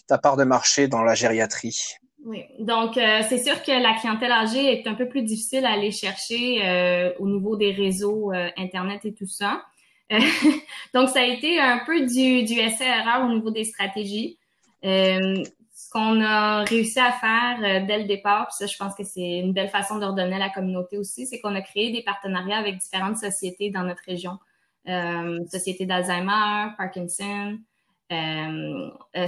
ta 0.07 0.17
part 0.17 0.37
de 0.37 0.43
marché 0.43 0.87
dans 0.87 1.03
la 1.03 1.15
gériatrie? 1.15 1.97
Oui, 2.23 2.45
donc 2.59 2.97
euh, 2.97 3.21
c'est 3.27 3.39
sûr 3.39 3.63
que 3.63 3.71
la 3.71 3.95
clientèle 3.95 4.31
âgée 4.31 4.79
est 4.79 4.87
un 4.87 4.93
peu 4.93 5.09
plus 5.09 5.23
difficile 5.23 5.65
à 5.65 5.71
aller 5.71 5.91
chercher 5.91 6.59
euh, 6.63 7.11
au 7.17 7.27
niveau 7.27 7.55
des 7.55 7.71
réseaux 7.71 8.31
euh, 8.31 8.49
Internet 8.57 9.05
et 9.05 9.13
tout 9.13 9.27
ça. 9.27 9.63
donc 10.93 11.09
ça 11.09 11.21
a 11.21 11.25
été 11.25 11.59
un 11.59 11.79
peu 11.85 12.05
du, 12.05 12.43
du 12.43 12.59
au 12.59 13.33
niveau 13.33 13.49
des 13.49 13.63
stratégies. 13.63 14.37
qu'on 14.83 16.21
a 16.21 16.63
réussi 16.63 16.99
à 16.99 17.11
faire 17.11 17.85
dès 17.87 17.99
le 17.99 18.03
départ, 18.05 18.47
puis 18.47 18.55
ça, 18.57 18.67
je 18.67 18.77
pense 18.77 18.93
que 18.93 19.03
c'est 19.03 19.39
une 19.39 19.53
belle 19.53 19.69
façon 19.69 19.97
de 19.97 20.05
redonner 20.05 20.35
à 20.35 20.39
la 20.39 20.49
communauté 20.49 20.97
aussi, 20.97 21.25
c'est 21.25 21.39
qu'on 21.39 21.55
a 21.55 21.61
créé 21.61 21.91
des 21.91 22.03
partenariats 22.03 22.57
avec 22.57 22.77
différentes 22.77 23.17
sociétés 23.17 23.71
dans 23.71 23.83
notre 23.83 24.03
région. 24.05 24.37
Société 25.49 25.85
d'Alzheimer, 25.85 26.73
Parkinson, 26.77 27.57
euh, 28.11 28.89
euh 29.15 29.27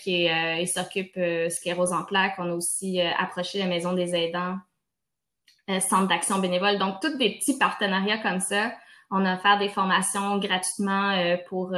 qui 0.00 0.26
est, 0.26 0.66
s'occupe 0.66 1.18
sclérose 1.50 1.92
en 1.92 2.04
plaques. 2.04 2.34
On 2.38 2.50
a 2.50 2.54
aussi 2.54 3.00
approché 3.00 3.58
la 3.58 3.66
Maison 3.66 3.92
des 3.92 4.14
aidants, 4.14 4.56
Centre 5.80 6.08
d'action 6.08 6.38
bénévole. 6.38 6.78
Donc, 6.78 7.00
tous 7.00 7.16
des 7.16 7.30
petits 7.30 7.58
partenariats 7.58 8.18
comme 8.18 8.40
ça. 8.40 8.72
On 9.10 9.24
a 9.24 9.36
offert 9.36 9.58
des 9.58 9.68
formations 9.68 10.38
gratuitement 10.38 11.14
pour 11.48 11.74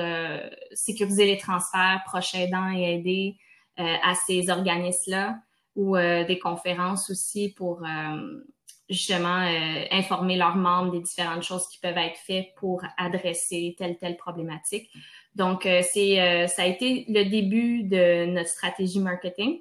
sécuriser 0.72 1.26
les 1.26 1.38
transferts, 1.38 2.02
proches 2.06 2.34
aidants 2.34 2.70
et 2.72 2.94
aider. 2.94 3.36
Euh, 3.80 3.96
à 4.04 4.14
ces 4.14 4.50
organismes-là 4.50 5.40
ou 5.74 5.96
euh, 5.96 6.22
des 6.22 6.38
conférences 6.38 7.10
aussi 7.10 7.52
pour 7.52 7.82
euh, 7.84 8.44
justement 8.88 9.48
informer 9.90 10.36
leurs 10.36 10.54
membres 10.54 10.92
des 10.92 11.00
différentes 11.00 11.42
choses 11.42 11.66
qui 11.66 11.80
peuvent 11.80 11.98
être 11.98 12.16
faites 12.18 12.54
pour 12.54 12.84
adresser 12.96 13.74
telle 13.76 13.98
telle 13.98 14.16
problématique. 14.16 14.88
Donc 15.34 15.62
c'est 15.64 16.46
ça 16.48 16.62
a 16.62 16.66
été 16.66 17.04
le 17.08 17.24
début 17.24 17.82
de 17.82 18.26
notre 18.26 18.48
stratégie 18.48 19.00
marketing. 19.00 19.60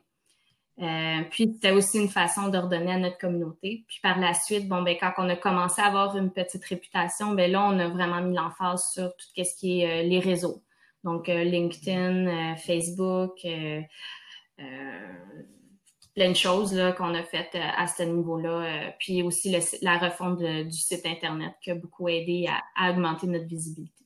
puis 1.32 1.52
c'était 1.54 1.72
aussi 1.72 2.00
une 2.00 2.10
façon 2.10 2.50
de 2.50 2.58
redonner 2.58 2.94
à 2.94 2.98
notre 3.00 3.18
communauté. 3.18 3.84
Puis 3.88 4.00
par 4.04 4.20
la 4.20 4.34
suite, 4.34 4.68
bon 4.68 4.84
ben 4.84 4.96
quand 5.00 5.14
on 5.18 5.30
a 5.30 5.36
commencé 5.36 5.82
à 5.82 5.86
avoir 5.86 6.16
une 6.16 6.32
petite 6.32 6.64
réputation, 6.66 7.34
ben 7.34 7.52
là 7.52 7.68
on 7.68 7.80
a 7.80 7.88
vraiment 7.88 8.22
mis 8.22 8.36
l'emphase 8.36 8.92
sur 8.94 9.16
tout 9.16 9.26
ce 9.36 9.56
qui 9.60 9.82
est 9.82 10.04
les 10.04 10.20
réseaux. 10.20 10.64
Donc, 11.04 11.28
euh, 11.28 11.44
LinkedIn, 11.44 12.28
euh, 12.28 12.56
Facebook, 12.56 13.40
euh, 13.46 13.82
plein 16.16 16.30
de 16.30 16.36
choses 16.36 16.80
qu'on 16.98 17.14
a 17.14 17.24
faites 17.24 17.56
à 17.56 17.88
ce 17.88 18.04
niveau-là. 18.04 18.94
puis 19.00 19.24
aussi 19.24 19.56
la 19.82 19.98
refonte 19.98 20.40
du 20.40 20.78
site 20.78 21.06
Internet 21.08 21.54
qui 21.60 21.72
a 21.72 21.76
beaucoup 21.76 22.08
aidé 22.08 22.48
à, 22.76 22.92
augmenter 22.92 23.26
notre 23.26 23.48
visibilité. 23.48 24.03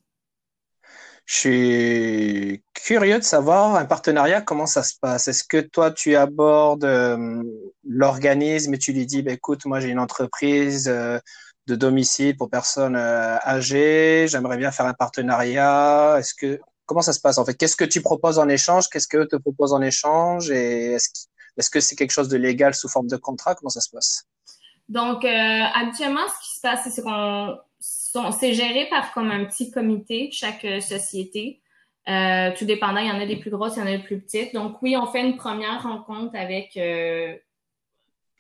Je 1.28 1.36
suis 1.36 2.64
curieux 2.74 3.20
de 3.20 3.24
savoir 3.24 3.76
un 3.76 3.84
partenariat, 3.84 4.42
comment 4.42 4.66
ça 4.66 4.82
se 4.82 4.94
passe? 5.00 5.28
Est-ce 5.28 5.44
que 5.44 5.60
toi, 5.60 5.92
tu 5.92 6.16
abordes 6.16 6.88
l'organisme 7.86 8.74
et 8.74 8.78
tu 8.78 8.94
lui 8.94 9.06
dis, 9.06 9.24
bah, 9.24 9.34
écoute, 9.34 9.66
moi 9.66 9.82
j'ai 9.82 9.90
une 9.90 10.00
entreprise 10.00 10.86
de 10.86 11.76
domicile 11.76 12.38
pour 12.38 12.50
personnes 12.50 12.96
âgées, 12.96 14.28
j'aimerais 14.30 14.56
bien 14.56 14.72
faire 14.72 14.86
un 14.86 14.94
partenariat. 14.94 16.16
Est-ce 16.18 16.34
que 16.34 16.62
comment 16.86 17.02
ça 17.02 17.12
se 17.12 17.20
passe 17.20 17.38
en 17.38 17.44
fait? 17.44 17.56
Qu'est-ce 17.56 17.76
que 17.76 17.84
tu 17.84 18.02
proposes 18.02 18.40
en 18.40 18.48
échange? 18.48 18.88
Qu'est-ce 18.88 19.10
qu'eux 19.10 19.28
te 19.28 19.36
proposent 19.36 19.74
en 19.74 19.82
échange? 19.82 20.50
Et 20.50 20.94
est-ce 20.94 21.70
que 21.70 21.82
c'est 21.82 21.98
quelque 21.98 22.12
chose 22.12 22.30
de 22.30 22.38
légal 22.38 22.74
sous 22.74 22.88
forme 22.88 23.08
de 23.08 23.18
contrat? 23.18 23.54
Comment 23.54 23.70
ça 23.70 23.82
se 23.82 23.90
passe? 23.90 24.24
Donc, 24.88 25.26
euh, 25.26 25.62
habituellement, 25.76 26.22
ce 26.30 26.48
qui 26.48 26.56
se 26.56 26.62
passe, 26.62 26.88
c'est 26.90 27.02
qu'on 27.02 27.58
c'est 28.32 28.54
géré 28.54 28.88
par 28.90 29.14
comme 29.14 29.32
un 29.32 29.46
petit 29.46 29.72
comité, 29.72 30.30
chaque 30.32 30.66
euh, 30.66 30.80
société. 30.80 31.62
Euh, 32.08 32.52
tout 32.58 32.66
dépendant, 32.66 33.00
il 33.00 33.08
y 33.08 33.12
en 33.12 33.20
a 33.20 33.26
des 33.26 33.36
plus 33.36 33.52
grosses, 33.52 33.76
il 33.76 33.80
y 33.80 33.82
en 33.82 33.88
a 33.88 33.98
des 33.98 34.04
plus 34.04 34.22
petites. 34.22 34.54
Donc 34.54 34.82
oui, 34.82 34.96
on 34.96 35.08
fait 35.08 35.22
une 35.22 35.36
première 35.36 35.84
rencontre 35.84 36.36
avec 36.36 36.78
euh, 36.78 37.36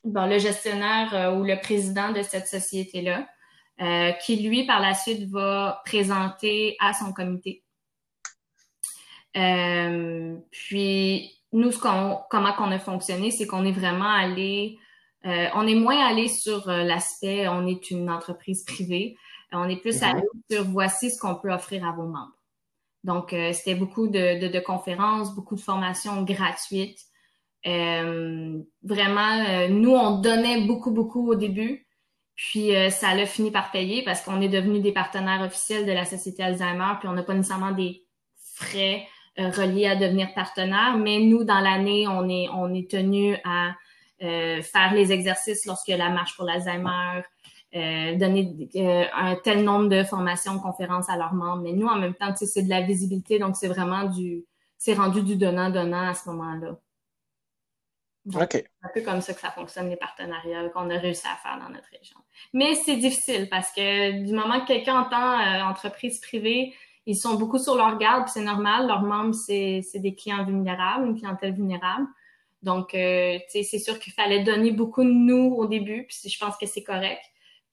le 0.04 0.40
gestionnaire 0.40 1.36
ou 1.38 1.44
le 1.44 1.60
président 1.60 2.14
de 2.14 2.22
cette 2.22 2.48
société-là, 2.48 3.28
qui 4.22 4.38
lui, 4.38 4.66
par 4.66 4.80
la 4.80 4.94
suite, 4.94 5.30
va 5.30 5.82
présenter 5.86 6.78
à 6.80 6.94
son 6.94 7.12
comité 7.12 7.64
puis 10.50 11.32
nous, 11.52 11.72
ce 11.72 11.78
qu'on, 11.78 12.20
comment 12.32 12.54
qu'on 12.54 12.72
a 12.72 12.80
fonctionné, 12.80 13.30
c'est 13.30 13.46
qu'on 13.46 13.66
est 13.66 13.72
vraiment 13.72 14.12
allé, 14.12 14.80
on 15.24 15.68
est 15.68 15.76
moins 15.76 16.08
allé 16.08 16.28
sur 16.28 16.68
l'aspect, 16.68 17.48
on 17.48 17.68
est 17.68 17.92
une 17.92 18.10
entreprise 18.10 18.64
privée, 18.64 19.16
on 19.52 19.70
est 19.70 19.82
plus 19.82 20.02
allé 20.04 20.22
sur 20.50 20.64
voici 20.66 21.12
ce 21.12 21.20
qu'on 21.20 21.36
peut 21.36 21.52
offrir 21.52 21.88
à 21.88 21.92
vos 21.92 22.08
membres. 22.08 22.34
Donc, 23.04 23.34
c'était 23.54 23.76
beaucoup 23.76 24.08
de, 24.08 24.42
de, 24.42 24.48
de, 24.48 24.60
conférences, 24.60 25.34
beaucoup 25.34 25.56
de 25.56 25.62
formations 25.62 26.24
gratuites. 26.24 27.00
vraiment, 27.64 29.68
nous, 29.70 29.92
on 29.92 30.20
donnait 30.20 30.66
beaucoup, 30.66 30.92
beaucoup 30.92 31.32
au 31.32 31.36
début. 31.36 31.88
Puis 32.36 32.72
ça 32.90 33.16
l'a 33.16 33.26
fini 33.26 33.50
par 33.50 33.72
payer 33.72 34.04
parce 34.04 34.22
qu'on 34.22 34.42
est 34.42 34.50
devenu 34.50 34.82
des 34.82 34.92
partenaires 34.92 35.42
officiels 35.42 35.86
de 35.86 35.94
la 35.94 36.04
Société 36.04 36.44
Alzheimer, 36.44 36.96
puis 37.00 37.08
on 37.08 37.14
n'a 37.14 37.24
pas 37.24 37.34
nécessairement 37.34 37.72
des 37.72 38.08
frais 38.58 39.08
euh, 39.40 39.52
reliés 39.52 39.86
à 39.86 39.96
devenir 39.96 40.34
partenaire, 40.34 40.98
mais 40.98 41.20
nous, 41.20 41.44
dans 41.44 41.60
l'année, 41.60 42.08
on 42.08 42.28
est, 42.28 42.50
on 42.50 42.74
est 42.74 42.90
tenu 42.90 43.38
à 43.44 43.76
euh, 44.24 44.64
faire 44.64 44.96
les 44.96 45.12
exercices 45.12 45.68
lorsque 45.68 45.90
la 45.90 46.10
marche 46.10 46.36
pour 46.36 46.46
l'Alzheimer, 46.46 47.18
euh, 47.18 47.22
donner 47.74 48.70
euh, 48.76 49.06
un 49.14 49.36
tel 49.36 49.64
nombre 49.64 49.90
de 49.90 50.04
formations, 50.04 50.56
de 50.56 50.62
conférences 50.62 51.10
à 51.10 51.18
leurs 51.18 51.34
membres. 51.34 51.64
Mais 51.64 51.74
nous, 51.74 51.88
en 51.88 51.98
même 51.98 52.14
temps, 52.14 52.34
c'est 52.36 52.64
de 52.64 52.70
la 52.70 52.82
visibilité, 52.82 53.40
donc 53.40 53.56
c'est 53.56 53.68
vraiment 53.68 54.06
du, 54.06 54.46
c'est 54.78 54.94
rendu 54.94 55.22
du 55.22 55.36
donnant-donnant 55.36 56.10
à 56.10 56.14
ce 56.14 56.30
moment-là. 56.30 56.78
C'est 58.52 58.66
un 58.84 58.90
peu 58.94 59.02
comme 59.02 59.22
ça 59.22 59.34
que 59.34 59.40
ça 59.40 59.52
fonctionne, 59.52 59.90
les 59.90 59.96
partenariats 59.96 60.68
qu'on 60.70 60.90
a 60.90 60.98
réussi 60.98 61.26
à 61.28 61.38
faire 61.38 61.60
dans 61.64 61.74
notre 61.74 61.88
région. 61.98 62.18
Mais 62.54 62.76
c'est 62.76 62.98
difficile 62.98 63.48
parce 63.50 63.72
que 63.72 64.24
du 64.26 64.34
moment 64.34 64.60
que 64.60 64.68
quelqu'un 64.68 65.00
entend 65.00 65.70
entreprise 65.70 66.20
privée, 66.20 66.74
ils 67.06 67.16
sont 67.16 67.36
beaucoup 67.36 67.58
sur 67.58 67.76
leur 67.76 67.98
garde, 67.98 68.28
c'est 68.28 68.44
normal. 68.44 68.86
Leurs 68.86 69.02
membres, 69.02 69.34
c'est 69.34 69.82
des 69.96 70.14
clients 70.14 70.44
vulnérables, 70.44 71.08
une 71.08 71.18
clientèle 71.18 71.54
vulnérable. 71.54 72.06
Donc, 72.64 72.94
euh, 72.96 73.38
c'est 73.48 73.64
sûr 73.64 73.98
qu'il 73.98 74.12
fallait 74.12 74.44
donner 74.44 74.72
beaucoup 74.72 75.04
de 75.04 75.10
nous 75.10 75.56
au 75.56 75.68
début, 75.68 76.06
puis 76.08 76.30
je 76.30 76.38
pense 76.38 76.58
que 76.58 76.66
c'est 76.66 76.84
correct. 76.84 77.24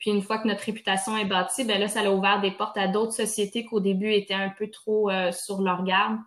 Puis 0.04 0.10
une 0.10 0.20
fois 0.20 0.36
que 0.36 0.46
notre 0.46 0.64
réputation 0.64 1.16
est 1.16 1.24
bâtie, 1.24 1.64
ben 1.64 1.80
là, 1.80 1.88
ça 1.88 2.00
a 2.00 2.10
ouvert 2.10 2.42
des 2.42 2.50
portes 2.50 2.76
à 2.76 2.88
d'autres 2.88 3.14
sociétés 3.14 3.64
qu'au 3.64 3.80
début 3.80 4.12
étaient 4.12 4.34
un 4.34 4.50
peu 4.50 4.68
trop 4.68 5.08
euh, 5.08 5.32
sur 5.32 5.62
leur 5.62 5.82
garde. 5.82 6.18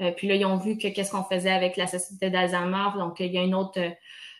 Euh, 0.00 0.12
puis 0.12 0.28
là, 0.28 0.34
ils 0.34 0.46
ont 0.46 0.56
vu 0.56 0.78
que 0.78 0.88
qu'est-ce 0.88 1.10
qu'on 1.10 1.24
faisait 1.24 1.52
avec 1.52 1.76
la 1.76 1.86
société 1.86 2.30
d'Alzheimer. 2.30 2.96
Donc, 2.96 3.20
il 3.20 3.30
y 3.30 3.36
a 3.36 3.42
une 3.42 3.54
autre, 3.54 3.80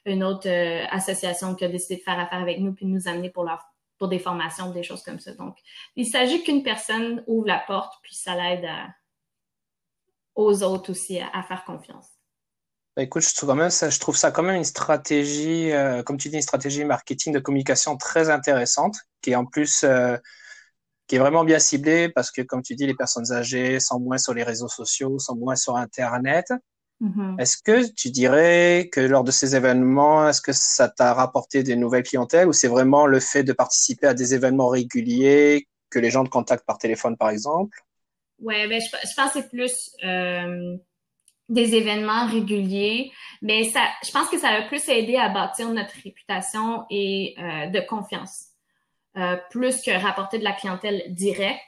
une 0.07 0.25
autre 0.25 0.49
association 0.90 1.54
qui 1.54 1.66
a 1.66 1.68
décidé 1.68 1.97
de 1.97 2.02
faire 2.02 2.18
affaire 2.18 2.40
avec 2.40 2.61
nous 2.61 2.73
puis 2.73 2.87
de 2.87 2.90
nous 2.90 3.09
amener 3.09 3.28
pour 3.28 3.45
leur 3.45 3.62
pour 3.99 4.09
des 4.09 4.18
formations, 4.18 4.71
des 4.71 4.83
choses 4.83 5.02
comme 5.02 5.18
ça. 5.18 5.35
Donc, 5.35 5.59
il 5.97 6.07
s'agit 6.07 6.42
qu'une 6.42 6.62
personne 6.62 7.23
ouvre 7.26 7.49
la 7.49 7.59
porte, 7.59 7.95
puis 8.02 8.14
ça 8.14 8.35
l'aide 8.37 8.71
aux 10.35 10.62
autres 10.62 10.92
aussi 10.92 11.21
à, 11.21 11.42
faire 11.42 11.64
confiance. 11.64 12.17
Bah, 12.99 13.05
écoute, 13.05 13.23
je 13.23 13.33
trouve, 13.33 13.50
quand 13.50 13.55
même 13.55 13.71
ça, 13.71 13.90
je 13.90 14.00
trouve 14.00 14.17
ça 14.17 14.33
quand 14.33 14.43
même 14.43 14.57
une 14.57 14.64
stratégie, 14.64 15.71
euh, 15.71 16.02
comme 16.02 16.17
tu 16.17 16.31
dis, 16.31 16.35
une 16.35 16.43
stratégie 16.43 16.85
marketing 16.85 17.33
de 17.33 17.38
communication 17.38 17.97
très 17.97 18.28
intéressante, 18.28 18.97
qui 19.23 19.31
est 19.31 19.37
en 19.37 19.47
plus, 19.47 19.85
euh, 19.85 20.17
qui 21.07 21.14
est 21.14 21.21
vraiment 21.21 21.45
bien 21.45 21.61
ciblée 21.61 22.09
parce 22.09 22.33
que, 22.33 22.43
comme 22.43 22.61
tu 22.61 22.75
dis, 22.75 22.88
les 22.88 22.97
personnes 22.97 23.31
âgées 23.31 23.78
sont 23.78 24.00
moins 24.00 24.19
sur 24.19 24.35
les 24.35 24.43
réseaux 24.43 24.67
sociaux, 24.67 25.21
sont 25.21 25.37
moins 25.37 25.55
sur 25.55 25.76
Internet. 25.76 26.47
Mm-hmm. 27.00 27.40
Est-ce 27.40 27.59
que 27.62 27.88
tu 27.88 28.11
dirais 28.11 28.88
que 28.90 29.00
lors 29.00 29.23
de 29.23 29.31
ces 29.31 29.55
événements, 29.55 30.28
est-ce 30.28 30.40
que 30.40 30.52
ça 30.52 30.88
t'a 30.88 31.14
rapporté 31.14 31.62
des 31.62 31.76
nouvelles 31.76 32.02
clientèles 32.02 32.49
ou 32.49 32.52
c'est 32.52 32.67
vraiment 32.67 33.07
le 33.07 33.21
fait 33.21 33.45
de 33.45 33.52
participer 33.52 34.09
à 34.09 34.14
des 34.14 34.35
événements 34.35 34.71
réguliers 34.71 35.69
que 35.88 36.00
les 36.00 36.11
gens 36.11 36.25
te 36.25 36.31
contactent 36.31 36.67
par 36.67 36.78
téléphone, 36.78 37.17
par 37.17 37.31
exemple? 37.31 37.78
Ouais, 38.40 38.67
ben, 38.67 38.81
je, 38.81 39.14
pense 39.14 39.33
que 39.33 39.38
c'est 39.40 39.49
plus 39.49 39.93
euh, 40.02 40.76
des 41.49 41.75
événements 41.75 42.26
réguliers, 42.26 43.12
mais 43.40 43.64
ça, 43.64 43.81
je 44.05 44.11
pense 44.11 44.28
que 44.28 44.38
ça 44.38 44.49
a 44.49 44.62
plus 44.62 44.87
aidé 44.88 45.17
à 45.17 45.28
bâtir 45.28 45.69
notre 45.71 45.95
réputation 46.05 46.85
et 46.90 47.35
euh, 47.38 47.67
de 47.67 47.81
confiance, 47.81 48.49
euh, 49.17 49.37
plus 49.50 49.81
que 49.81 49.90
rapporter 49.90 50.38
de 50.38 50.45
la 50.45 50.52
clientèle 50.52 51.05
directe. 51.09 51.64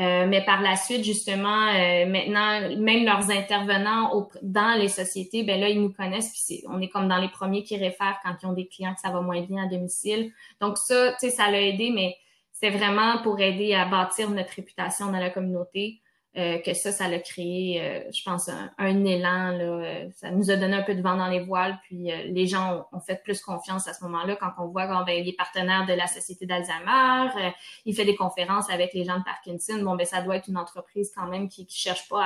Euh, 0.00 0.26
mais 0.26 0.44
par 0.44 0.60
la 0.60 0.74
suite, 0.74 1.04
justement, 1.04 1.68
euh, 1.68 2.06
maintenant, 2.06 2.76
même 2.76 3.04
leurs 3.04 3.30
intervenants 3.30 4.28
dans 4.42 4.76
les 4.76 4.88
sociétés, 4.88 5.44
ben 5.44 5.60
là, 5.60 5.68
ils 5.68 5.80
nous 5.80 5.92
connaissent. 5.92 6.32
Puis 6.32 6.64
on 6.68 6.80
est 6.80 6.88
comme 6.88 7.06
dans 7.06 7.18
les 7.18 7.28
premiers 7.28 7.62
qui 7.62 7.76
réfèrent 7.76 8.18
quand 8.24 8.34
ils 8.42 8.46
ont 8.46 8.54
des 8.54 8.66
clients 8.66 8.94
que 8.94 9.00
ça 9.00 9.10
va 9.10 9.20
moins 9.20 9.40
bien 9.42 9.64
à 9.64 9.68
domicile. 9.68 10.32
Donc 10.60 10.78
ça, 10.78 11.12
tu 11.12 11.18
sais, 11.20 11.30
ça 11.30 11.48
l'a 11.48 11.60
aidé, 11.60 11.90
mais 11.94 12.16
c'est 12.50 12.70
vraiment 12.70 13.22
pour 13.22 13.38
aider 13.38 13.72
à 13.74 13.84
bâtir 13.84 14.30
notre 14.30 14.52
réputation 14.54 15.12
dans 15.12 15.18
la 15.18 15.30
communauté. 15.30 16.00
Euh, 16.36 16.58
que 16.58 16.74
ça, 16.74 16.90
ça 16.90 17.06
l'a 17.06 17.20
créé, 17.20 17.80
euh, 17.80 18.10
je 18.12 18.20
pense, 18.24 18.48
un, 18.48 19.04
élan. 19.04 19.52
Là, 19.52 19.64
euh, 19.64 20.08
ça 20.16 20.32
nous 20.32 20.50
a 20.50 20.56
donné 20.56 20.74
un 20.74 20.82
peu 20.82 20.96
de 20.96 21.00
vent 21.00 21.16
dans 21.16 21.28
les 21.28 21.38
voiles, 21.38 21.78
puis 21.84 22.10
les 22.26 22.46
gens 22.48 22.88
ont, 22.90 22.98
fait 22.98 23.22
plus 23.22 23.40
confiance 23.40 23.86
à 23.86 23.94
ce 23.94 24.02
moment-là 24.02 24.34
quand 24.34 24.50
on 24.58 24.66
voit 24.66 24.88
qu'on 24.88 25.04
ben, 25.04 25.24
est 25.24 25.36
partenaire 25.36 25.86
de 25.86 25.92
la 25.92 26.08
Société 26.08 26.44
d'Alzheimer, 26.44 27.54
il 27.84 27.94
fait 27.94 28.04
des 28.04 28.16
conférences 28.16 28.68
avec 28.68 28.94
les 28.94 29.04
gens 29.04 29.18
de 29.18 29.22
Parkinson. 29.22 29.80
Bon, 29.82 29.94
ben 29.94 30.04
ça 30.04 30.22
doit 30.22 30.34
être 30.34 30.48
une 30.48 30.58
entreprise 30.58 31.12
quand 31.14 31.28
même 31.28 31.48
qui, 31.48 31.66
qui 31.66 31.78
cherche 31.78 32.08
pas 32.08 32.24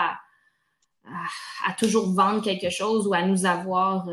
à, 1.05 1.21
à, 1.69 1.75
toujours 1.75 2.11
vendre 2.11 2.43
quelque 2.43 2.71
chose 2.71 3.07
ou 3.07 3.13
à 3.13 3.21
nous 3.21 3.45
avoir. 3.45 4.07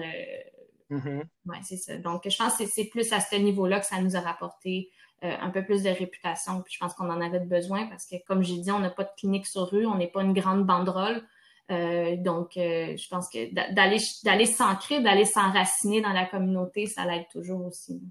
Mm-hmm. 0.91 1.23
Ouais, 1.45 1.57
c'est 1.63 1.77
ça. 1.77 1.97
Donc, 1.99 2.27
je 2.27 2.35
pense 2.35 2.57
que 2.57 2.65
c'est 2.65 2.85
plus 2.85 3.13
à 3.13 3.21
ce 3.21 3.37
niveau-là 3.37 3.79
que 3.79 3.85
ça 3.85 4.01
nous 4.01 4.17
a 4.17 4.19
rapporté 4.19 4.89
euh, 5.25 5.35
un 5.41 5.49
peu 5.49 5.63
plus 5.63 5.83
de 5.83 5.89
réputation. 5.89 6.63
Je 6.69 6.77
pense 6.77 6.93
qu'on 6.93 7.09
en 7.09 7.21
avait 7.21 7.39
besoin 7.39 7.87
parce 7.87 8.05
que, 8.05 8.15
comme 8.27 8.43
j'ai 8.43 8.57
dit, 8.57 8.71
on 8.71 8.79
n'a 8.79 8.89
pas 8.89 9.03
de 9.03 9.11
clinique 9.17 9.47
sur 9.47 9.69
rue, 9.69 9.85
on 9.85 9.95
n'est 9.95 10.07
pas 10.07 10.21
une 10.21 10.33
grande 10.33 10.65
banderole. 10.65 11.21
donc, 11.69 12.51
je 12.55 13.07
pense 13.09 13.27
que 13.29 13.53
d'aller 13.73 14.45
s'ancrer, 14.45 15.01
d'aller 15.01 15.25
s'enraciner 15.25 16.01
dans 16.01 16.13
la 16.13 16.25
communauté, 16.25 16.85
ça 16.85 17.05
l'aide 17.05 17.25
toujours 17.31 17.65
aussi. 17.65 18.01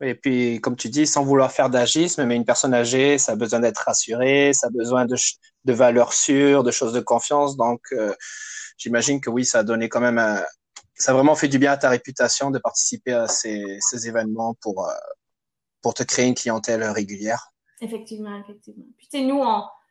Et 0.00 0.14
puis, 0.14 0.60
comme 0.60 0.76
tu 0.76 0.88
dis, 0.88 1.06
sans 1.06 1.24
vouloir 1.24 1.50
faire 1.50 1.70
d'agisme, 1.70 2.24
mais 2.24 2.36
une 2.36 2.44
personne 2.44 2.72
âgée, 2.72 3.18
ça 3.18 3.32
a 3.32 3.36
besoin 3.36 3.60
d'être 3.60 3.78
rassurée, 3.78 4.52
ça 4.52 4.68
a 4.68 4.70
besoin 4.70 5.06
de, 5.06 5.16
de 5.64 5.72
valeurs 5.72 6.12
sûres, 6.12 6.62
de 6.62 6.70
choses 6.70 6.92
de 6.92 7.00
confiance. 7.00 7.56
Donc, 7.56 7.80
euh, 7.92 8.14
j'imagine 8.76 9.20
que 9.20 9.28
oui, 9.28 9.44
ça 9.44 9.60
a 9.60 9.62
donné 9.64 9.88
quand 9.88 10.00
même, 10.00 10.18
un, 10.18 10.44
ça 10.94 11.10
a 11.10 11.14
vraiment 11.14 11.34
fait 11.34 11.48
du 11.48 11.58
bien 11.58 11.72
à 11.72 11.76
ta 11.76 11.88
réputation 11.90 12.50
de 12.52 12.58
participer 12.60 13.12
à 13.12 13.26
ces, 13.26 13.78
événements 14.06 14.54
pour, 14.60 14.88
euh, 14.88 14.92
pour 15.88 15.94
te 15.94 16.02
créer 16.02 16.26
une 16.26 16.34
clientèle 16.34 16.84
régulière. 16.84 17.50
Effectivement, 17.80 18.38
effectivement. 18.38 18.84
Puis, 18.98 19.08
tu 19.10 19.20
sais, 19.20 19.24
nous, 19.24 19.42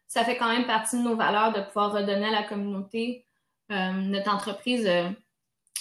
ça 0.07 0.23
fait 0.23 0.37
quand 0.37 0.47
même 0.47 0.67
partie 0.67 0.95
de 0.95 1.01
nos 1.01 1.15
valeurs 1.15 1.53
de 1.53 1.61
pouvoir 1.61 1.91
redonner 1.91 2.27
à 2.27 2.31
la 2.31 2.43
communauté. 2.43 3.25
Euh, 3.71 3.93
notre 3.93 4.31
entreprise, 4.31 4.87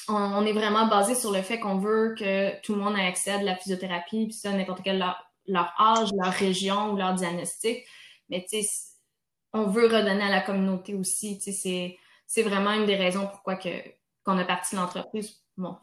on, 0.09 0.47
est 0.47 0.55
vraiment 0.55 0.87
basé 0.87 1.15
sur 1.15 1.33
le 1.33 1.43
fait 1.43 1.61
qu'on 1.61 1.77
veut 1.77 2.15
que 2.19 2.59
tout 2.63 2.75
le 2.75 2.81
monde 2.81 2.97
ait 2.97 3.07
accès 3.07 3.33
à 3.33 3.39
de 3.41 3.45
la 3.45 3.57
physiothérapie, 3.57 4.29
puis 4.29 4.33
ça, 4.33 4.53
n'importe 4.53 4.81
quel 4.83 5.01
leur, 5.01 5.23
leur, 5.47 5.71
âge, 5.79 6.09
leur 6.19 6.33
région 6.33 6.93
ou 6.93 6.97
leur 6.97 7.13
diagnostic. 7.13 7.85
Mais 8.31 8.47
tu 8.49 8.63
sais, 8.63 8.69
on 9.53 9.65
veut 9.65 9.85
redonner 9.85 10.25
à 10.25 10.31
la 10.31 10.41
communauté 10.41 10.95
aussi. 10.95 11.39
Tu 11.39 11.53
sais, 11.53 11.99
c'est 12.27 12.43
vraiment 12.43 12.73
une 12.73 12.87
des 12.87 12.97
raisons 12.97 13.27
pourquoi 13.27 13.57
que 13.57 13.69
qu'on 14.25 14.39
a 14.39 14.45
parti 14.47 14.77
l'entreprise. 14.77 15.43
Bon, 15.57 15.75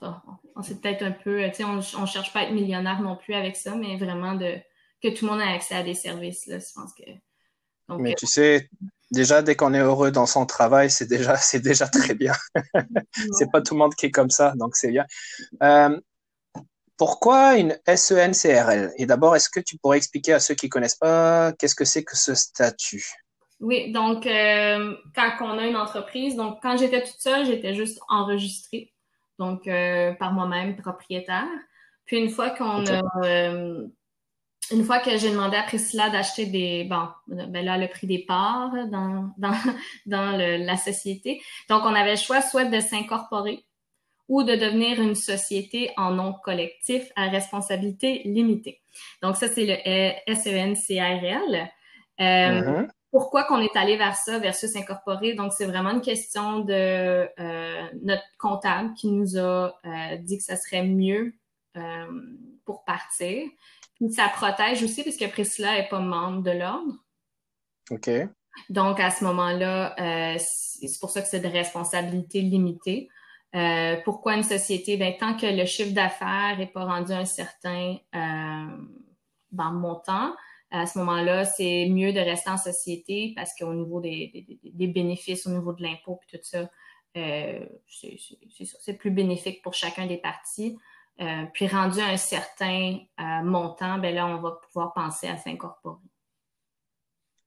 on, 0.55 0.61
sait 0.61 0.75
peut-être 0.75 1.01
un 1.01 1.11
peu, 1.11 1.43
tu 1.49 1.55
sais, 1.55 1.63
on, 1.63 1.79
on 1.79 2.05
cherche 2.05 2.31
pas 2.31 2.41
à 2.41 2.43
être 2.43 2.53
millionnaire 2.53 3.01
non 3.01 3.15
plus 3.15 3.33
avec 3.33 3.55
ça, 3.55 3.75
mais 3.75 3.97
vraiment 3.97 4.35
de 4.35 4.57
que 5.01 5.09
tout 5.09 5.25
le 5.25 5.31
monde 5.31 5.41
ait 5.41 5.53
accès 5.53 5.75
à 5.75 5.83
des 5.83 5.95
services. 5.95 6.45
Là, 6.47 6.59
je 6.59 6.65
pense 6.73 6.93
que. 6.93 7.97
mais 7.97 8.13
tu 8.13 8.27
sais, 8.27 8.69
déjà 9.11 9.41
dès 9.41 9.55
qu'on 9.55 9.73
est 9.73 9.79
heureux 9.79 10.11
dans 10.11 10.25
son 10.25 10.45
travail, 10.45 10.89
c'est 10.89 11.07
déjà 11.07 11.35
c'est 11.37 11.59
déjà 11.59 11.87
très 11.87 12.13
bien. 12.13 12.33
c'est 13.33 13.51
pas 13.51 13.61
tout 13.61 13.73
le 13.73 13.79
monde 13.79 13.95
qui 13.95 14.07
est 14.07 14.11
comme 14.11 14.29
ça, 14.29 14.53
donc 14.55 14.75
c'est 14.75 14.91
bien. 14.91 15.05
Euh, 15.61 15.99
pourquoi 16.97 17.57
une 17.57 17.77
SENCRL 17.87 18.93
Et 18.97 19.05
d'abord, 19.05 19.35
est-ce 19.35 19.49
que 19.49 19.59
tu 19.59 19.77
pourrais 19.77 19.97
expliquer 19.97 20.33
à 20.33 20.39
ceux 20.39 20.53
qui 20.53 20.69
connaissent 20.69 20.95
pas 20.95 21.51
qu'est-ce 21.53 21.75
que 21.75 21.85
c'est 21.85 22.03
que 22.03 22.15
ce 22.15 22.35
statut? 22.35 23.11
Oui, 23.59 23.91
donc 23.91 24.27
euh, 24.27 24.95
quand 25.15 25.31
on 25.41 25.57
a 25.57 25.65
une 25.65 25.75
entreprise, 25.75 26.35
donc 26.35 26.59
quand 26.61 26.77
j'étais 26.77 27.01
toute 27.01 27.19
seule, 27.19 27.45
j'étais 27.45 27.73
juste 27.73 27.99
enregistrée, 28.09 28.92
donc 29.39 29.67
euh, 29.67 30.13
par 30.13 30.33
moi-même 30.33 30.75
propriétaire. 30.75 31.47
Puis 32.05 32.17
une 32.17 32.29
fois 32.29 32.49
qu'on 32.49 32.83
a 32.85 33.01
une 34.71 34.83
fois 34.83 34.99
que 34.99 35.17
j'ai 35.17 35.29
demandé 35.29 35.57
à 35.57 35.63
Priscilla 35.63 36.09
d'acheter 36.09 36.45
des, 36.45 36.85
bon, 36.85 37.07
ben 37.27 37.65
là, 37.65 37.77
le 37.77 37.87
prix 37.87 38.07
des 38.07 38.19
parts 38.19 38.71
dans, 38.87 39.31
dans, 39.37 39.53
dans 40.05 40.37
la 40.37 40.77
société. 40.77 41.41
Donc, 41.69 41.83
on 41.83 41.93
avait 41.93 42.11
le 42.11 42.17
choix 42.17 42.41
soit 42.41 42.65
de 42.65 42.79
s'incorporer 42.79 43.65
ou 44.29 44.43
de 44.43 44.55
devenir 44.55 45.01
une 45.01 45.15
société 45.15 45.91
en 45.97 46.11
nom 46.11 46.33
collectif 46.43 47.11
à 47.15 47.27
responsabilité 47.27 48.21
limitée. 48.25 48.81
Donc, 49.21 49.35
ça, 49.35 49.47
c'est 49.47 49.65
le 49.65 50.33
SENCRL. 50.33 51.69
Euh, 52.19 52.23
mm-hmm. 52.23 52.89
Pourquoi 53.13 53.43
qu'on 53.43 53.59
est 53.59 53.77
allé 53.77 53.95
vers 53.95 54.15
ça 54.15 54.39
versus 54.39 54.75
incorporer? 54.75 55.35
Donc, 55.35 55.53
c'est 55.53 55.67
vraiment 55.67 55.91
une 55.91 56.01
question 56.01 56.61
de 56.61 57.29
euh, 57.39 57.87
notre 58.01 58.23
comptable 58.39 58.95
qui 58.95 59.11
nous 59.11 59.37
a 59.37 59.71
euh, 59.85 60.17
dit 60.17 60.39
que 60.39 60.43
ça 60.43 60.55
serait 60.55 60.81
mieux 60.81 61.35
euh, 61.77 62.07
pour 62.65 62.83
partir 62.83 63.47
ça 64.09 64.27
protège 64.27 64.83
aussi 64.83 65.01
parce 65.01 65.15
que 65.15 65.31
Priscilla 65.31 65.75
n'est 65.75 65.87
pas 65.87 65.99
membre 65.99 66.41
de 66.43 66.51
l'ordre. 66.51 66.93
OK. 67.89 68.09
Donc, 68.69 68.99
à 68.99 69.11
ce 69.11 69.23
moment-là, 69.23 69.95
c'est 70.39 70.99
pour 70.99 71.09
ça 71.09 71.21
que 71.21 71.27
c'est 71.29 71.39
de 71.39 71.47
responsabilité 71.47 72.41
limitée. 72.41 73.07
Pourquoi 74.03 74.35
une 74.35 74.43
société? 74.43 74.97
Ben, 74.97 75.13
tant 75.17 75.37
que 75.37 75.45
le 75.45 75.65
chiffre 75.65 75.93
d'affaires 75.93 76.57
n'est 76.57 76.67
pas 76.67 76.83
rendu 76.83 77.13
un 77.13 77.23
certain 77.23 77.95
ben, 78.11 79.71
montant, 79.71 80.35
à 80.73 80.85
ce 80.87 80.97
moment-là, 80.99 81.45
c'est 81.45 81.87
mieux 81.89 82.13
de 82.13 82.19
rester 82.19 82.49
en 82.49 82.57
société 82.57 83.33
parce 83.35 83.51
qu'au 83.57 83.73
niveau 83.73 84.01
des, 84.01 84.45
bénéfices, 84.73 85.45
au 85.45 85.51
niveau 85.51 85.73
de 85.73 85.83
l'impôt 85.83 86.19
et 86.27 86.37
tout 86.37 86.43
ça, 86.43 86.69
euh, 87.15 87.65
c'est 88.79 88.93
plus 88.93 89.11
bénéfique 89.11 89.61
pour 89.61 89.73
chacun 89.73 90.07
des 90.07 90.17
parties. 90.17 90.77
Euh, 91.21 91.45
puis 91.53 91.67
rendu 91.67 91.99
à 91.99 92.07
un 92.07 92.17
certain 92.17 92.97
euh, 93.19 93.43
montant, 93.43 93.99
ben 93.99 94.15
là, 94.15 94.25
on 94.25 94.41
va 94.41 94.59
pouvoir 94.65 94.93
penser 94.93 95.27
à 95.27 95.37
s'incorporer. 95.37 96.01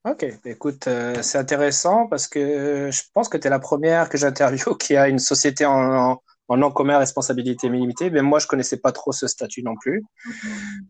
OK. 0.08 0.24
Ben 0.44 0.52
écoute, 0.52 0.86
euh, 0.86 1.20
c'est 1.22 1.38
intéressant 1.38 2.06
parce 2.06 2.28
que 2.28 2.90
je 2.92 3.02
pense 3.12 3.28
que 3.28 3.36
tu 3.36 3.48
es 3.48 3.50
la 3.50 3.58
première 3.58 4.08
que 4.08 4.18
j'interviewe 4.18 4.76
qui 4.80 4.96
a 4.96 5.08
une 5.08 5.18
société 5.18 5.66
en, 5.66 6.22
non 6.50 6.70
commun 6.70 6.98
responsabilité 6.98 7.68
limitée. 7.68 8.10
Mais 8.10 8.22
moi, 8.22 8.38
je 8.38 8.46
connaissais 8.46 8.76
pas 8.76 8.92
trop 8.92 9.12
ce 9.12 9.26
statut 9.26 9.62
non 9.62 9.74
plus. 9.74 10.04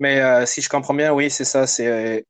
Mais 0.01 0.45
si 0.47 0.61
je 0.61 0.69
comprends 0.69 0.95
bien, 0.95 1.14
oui, 1.14 1.31
c'est 1.31 1.45
ça. 1.45 1.66
C'est 1.66 2.27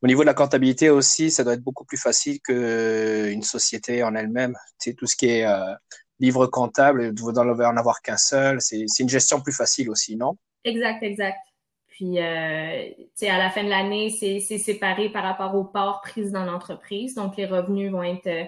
au 0.00 0.06
niveau 0.06 0.22
de 0.22 0.26
la 0.26 0.34
comptabilité 0.34 0.90
aussi, 0.90 1.30
ça 1.30 1.42
doit 1.42 1.54
être 1.54 1.62
beaucoup 1.62 1.84
plus 1.84 1.96
facile 1.96 2.40
qu'une 2.40 3.42
société 3.42 4.04
en 4.04 4.14
elle-même. 4.14 4.54
Sais, 4.78 4.94
tout 4.94 5.06
ce 5.06 5.16
qui 5.16 5.26
est 5.26 5.46
livre 6.20 6.46
comptable, 6.46 7.12
vous 7.18 7.32
n'en 7.32 7.48
en 7.48 7.76
avoir 7.76 8.00
qu'un 8.02 8.16
seul. 8.16 8.60
C'est 8.60 8.86
une 9.00 9.08
gestion 9.08 9.40
plus 9.40 9.52
facile 9.52 9.90
aussi, 9.90 10.16
non? 10.16 10.36
Exact, 10.64 11.02
exact. 11.02 11.38
Puis, 11.88 12.20
euh, 12.20 12.90
à 13.22 13.38
la 13.38 13.50
fin 13.50 13.64
de 13.64 13.68
l'année, 13.68 14.10
c'est 14.10 14.58
séparé 14.58 15.10
par 15.10 15.24
rapport 15.24 15.56
aux 15.56 15.64
parts 15.64 16.00
prises 16.00 16.30
dans 16.30 16.44
l'entreprise. 16.44 17.14
Donc, 17.14 17.36
les 17.36 17.46
revenus 17.46 17.90
vont 17.90 18.04
être 18.04 18.26
euh, 18.28 18.44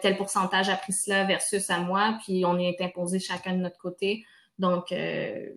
tel 0.00 0.16
pourcentage 0.16 0.68
à 0.68 0.76
Priscilla 0.76 1.24
versus 1.24 1.68
à 1.70 1.78
moi, 1.78 2.18
puis 2.24 2.44
on 2.44 2.58
est 2.58 2.80
imposé 2.80 3.18
chacun 3.18 3.52
de 3.52 3.60
notre 3.60 3.78
côté. 3.78 4.24
Donc, 4.58 4.92
euh, 4.92 5.50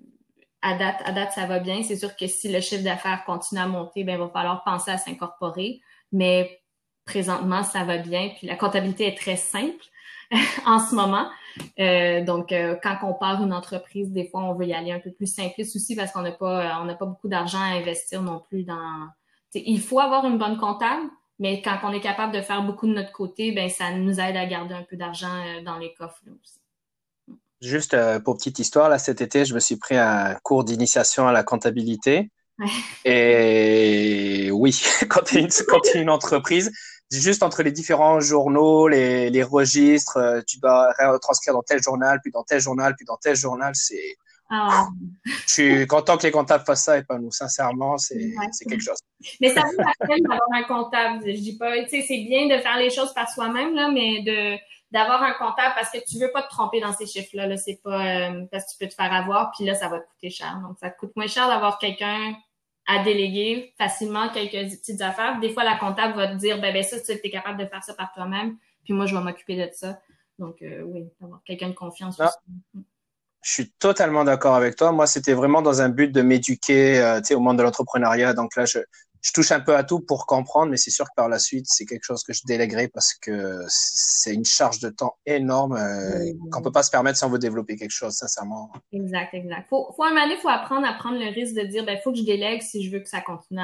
à 0.61 0.75
date, 0.75 1.01
à 1.05 1.11
date, 1.11 1.31
ça 1.31 1.45
va 1.45 1.59
bien. 1.59 1.83
C'est 1.83 1.95
sûr 1.95 2.15
que 2.15 2.27
si 2.27 2.51
le 2.51 2.61
chiffre 2.61 2.83
d'affaires 2.83 3.23
continue 3.25 3.61
à 3.61 3.67
monter, 3.67 4.03
ben, 4.03 4.13
il 4.13 4.19
va 4.19 4.29
falloir 4.29 4.63
penser 4.63 4.91
à 4.91 4.97
s'incorporer. 4.97 5.81
Mais 6.11 6.61
présentement, 7.05 7.63
ça 7.63 7.83
va 7.83 7.97
bien. 7.97 8.29
Puis 8.37 8.47
la 8.47 8.55
comptabilité 8.55 9.07
est 9.07 9.17
très 9.17 9.37
simple 9.37 9.83
en 10.65 10.79
ce 10.79 10.93
moment. 10.93 11.27
Euh, 11.79 12.23
donc, 12.23 12.51
euh, 12.51 12.75
quand 12.81 12.97
on 13.03 13.13
part 13.13 13.43
une 13.43 13.53
entreprise, 13.53 14.11
des 14.11 14.27
fois, 14.27 14.43
on 14.43 14.53
veut 14.53 14.67
y 14.67 14.73
aller 14.73 14.91
un 14.91 14.99
peu 14.99 15.11
plus 15.11 15.33
simpliste 15.33 15.75
aussi 15.75 15.95
parce 15.95 16.11
qu'on 16.11 16.21
n'a 16.21 16.31
pas, 16.31 16.79
on 16.81 16.85
n'a 16.85 16.95
pas 16.95 17.05
beaucoup 17.05 17.27
d'argent 17.27 17.59
à 17.59 17.75
investir 17.75 18.21
non 18.21 18.39
plus 18.39 18.63
dans. 18.63 19.07
il 19.55 19.81
faut 19.81 19.99
avoir 19.99 20.25
une 20.25 20.37
bonne 20.37 20.57
comptable, 20.57 21.09
mais 21.41 21.61
quand 21.61 21.79
on 21.83 21.91
est 21.91 21.99
capable 21.99 22.33
de 22.33 22.41
faire 22.41 22.63
beaucoup 22.63 22.87
de 22.87 22.93
notre 22.93 23.11
côté, 23.11 23.51
ben 23.51 23.67
ça 23.67 23.91
nous 23.91 24.19
aide 24.19 24.37
à 24.37 24.45
garder 24.45 24.75
un 24.75 24.83
peu 24.83 24.95
d'argent 24.95 25.35
euh, 25.35 25.61
dans 25.63 25.77
les 25.77 25.93
coffres 25.93 26.21
aussi. 26.41 26.59
Juste 27.61 27.95
pour 28.23 28.37
petite 28.37 28.59
histoire, 28.59 28.89
là 28.89 28.97
cet 28.97 29.21
été, 29.21 29.43
je 29.45 29.53
me 29.53 29.59
suis 29.59 29.75
pris 29.75 29.97
un 29.97 30.35
cours 30.43 30.63
d'initiation 30.63 31.27
à 31.27 31.31
la 31.31 31.43
comptabilité. 31.43 32.31
Et 33.05 34.49
oui, 34.51 34.79
quand 35.09 35.23
tu 35.23 35.39
es, 35.39 36.01
une 36.01 36.09
entreprise, 36.09 36.71
juste 37.11 37.43
entre 37.43 37.63
les 37.63 37.71
différents 37.71 38.19
journaux, 38.19 38.87
les, 38.87 39.29
les 39.29 39.43
registres, 39.43 40.17
euh, 40.17 40.41
tu 40.47 40.59
dois 40.59 40.93
retranscrire 40.99 41.53
dans 41.53 41.63
tel 41.63 41.81
journal, 41.81 42.19
puis 42.21 42.31
dans 42.31 42.43
tel 42.43 42.61
journal, 42.61 42.95
puis 42.95 43.05
dans 43.05 43.17
tel 43.17 43.35
journal. 43.35 43.73
C'est. 43.75 44.15
Ah. 44.53 44.89
Je 45.47 45.53
suis 45.53 45.87
content 45.87 46.17
que 46.17 46.23
les 46.23 46.31
comptables 46.31 46.65
fassent 46.65 46.83
ça 46.83 46.97
et 46.97 47.03
pas 47.03 47.17
nous. 47.17 47.31
Sincèrement, 47.31 47.97
c'est 47.97 48.17
quelque 48.67 48.83
chose. 48.83 48.99
Mais 49.39 49.53
ça 49.53 49.61
vous 49.61 49.83
rappelle 49.83 50.21
d'avoir 50.21 50.41
un 50.53 50.63
comptable. 50.63 51.23
Je 51.25 51.39
dis 51.39 51.57
pas, 51.57 51.71
tu 51.83 51.89
sais, 51.89 52.05
c'est 52.05 52.25
bien 52.25 52.47
de 52.47 52.61
faire 52.61 52.77
les 52.77 52.89
choses 52.89 53.13
par 53.13 53.29
soi-même, 53.29 53.73
là, 53.73 53.89
mais 53.89 54.21
de 54.23 54.57
d'avoir 54.91 55.23
un 55.23 55.31
comptable 55.31 55.73
parce 55.73 55.89
que 55.89 55.99
tu 56.05 56.19
veux 56.19 56.31
pas 56.33 56.43
te 56.43 56.49
tromper 56.49 56.81
dans 56.81 56.91
ces 56.91 57.05
chiffres-là. 57.05 57.47
-là, 57.47 57.55
c'est 57.55 57.79
pas 57.81 58.05
euh, 58.05 58.45
parce 58.51 58.65
que 58.65 58.71
tu 58.71 58.77
peux 58.77 58.89
te 58.89 58.93
faire 58.93 59.13
avoir, 59.13 59.51
puis 59.55 59.65
là, 59.65 59.73
ça 59.73 59.87
va 59.87 59.99
te 60.01 60.07
coûter 60.09 60.29
cher. 60.29 60.59
Donc, 60.67 60.77
ça 60.79 60.89
coûte 60.89 61.15
moins 61.15 61.27
cher 61.27 61.47
d'avoir 61.47 61.79
quelqu'un 61.79 62.35
à 62.87 63.01
déléguer 63.01 63.73
facilement 63.77 64.27
quelques 64.29 64.69
petites 64.69 65.01
affaires. 65.01 65.39
Des 65.39 65.53
fois, 65.53 65.63
la 65.63 65.77
comptable 65.77 66.15
va 66.15 66.27
te 66.27 66.35
dire, 66.35 66.59
ben, 66.59 66.73
ben 66.73 66.83
ça, 66.83 66.99
tu 66.99 67.13
es 67.13 67.29
capable 67.29 67.57
de 67.57 67.67
faire 67.67 67.81
ça 67.81 67.93
par 67.93 68.11
toi-même, 68.11 68.57
puis 68.83 68.93
moi, 68.93 69.05
je 69.05 69.15
vais 69.15 69.23
m'occuper 69.23 69.55
de 69.55 69.69
ça. 69.73 69.97
Donc, 70.39 70.61
euh, 70.61 70.81
oui, 70.81 71.09
avoir 71.23 71.41
quelqu'un 71.43 71.69
de 71.69 71.75
confiance 71.75 72.19
ah. 72.19 72.25
aussi. 72.25 72.85
Je 73.41 73.51
suis 73.51 73.71
totalement 73.71 74.23
d'accord 74.23 74.55
avec 74.55 74.75
toi. 74.75 74.91
Moi, 74.91 75.07
c'était 75.07 75.33
vraiment 75.33 75.61
dans 75.61 75.81
un 75.81 75.89
but 75.89 76.11
de 76.11 76.21
m'éduquer 76.21 76.99
euh, 76.99 77.21
au 77.31 77.39
monde 77.39 77.57
de 77.57 77.63
l'entrepreneuriat. 77.63 78.33
Donc 78.33 78.55
là, 78.55 78.65
je, 78.65 78.79
je 79.21 79.31
touche 79.33 79.51
un 79.51 79.59
peu 79.59 79.75
à 79.75 79.83
tout 79.83 79.99
pour 79.99 80.25
comprendre, 80.25 80.71
mais 80.71 80.77
c'est 80.77 80.89
sûr 80.89 81.05
que 81.05 81.13
par 81.15 81.29
la 81.29 81.37
suite, 81.37 81.65
c'est 81.67 81.85
quelque 81.85 82.03
chose 82.03 82.23
que 82.23 82.33
je 82.33 82.41
déléguerai 82.45 82.87
parce 82.87 83.13
que 83.13 83.59
c'est 83.67 84.33
une 84.33 84.45
charge 84.45 84.79
de 84.79 84.89
temps 84.89 85.17
énorme 85.25 85.73
euh, 85.73 86.33
qu'on 86.51 86.61
peut 86.61 86.71
pas 86.71 86.83
se 86.83 86.89
permettre 86.89 87.17
si 87.17 87.23
on 87.23 87.29
veut 87.29 87.39
développer 87.39 87.75
quelque 87.75 87.91
chose, 87.91 88.13
sincèrement. 88.13 88.71
Exact, 88.91 89.33
exact. 89.33 89.69
Faut, 89.69 89.93
faut 89.95 90.03
un 90.03 90.09
moment 90.09 90.25
faut 90.41 90.49
apprendre 90.49 90.87
à 90.87 90.93
prendre 90.93 91.19
le 91.19 91.31
risque 91.31 91.55
de 91.55 91.61
dire, 91.67 91.85
ben, 91.85 91.99
faut 92.03 92.11
que 92.11 92.17
je 92.17 92.23
délègue 92.23 92.61
si 92.61 92.83
je 92.83 92.91
veux 92.91 92.99
que 92.99 93.09
ça 93.09 93.21
continue 93.21 93.61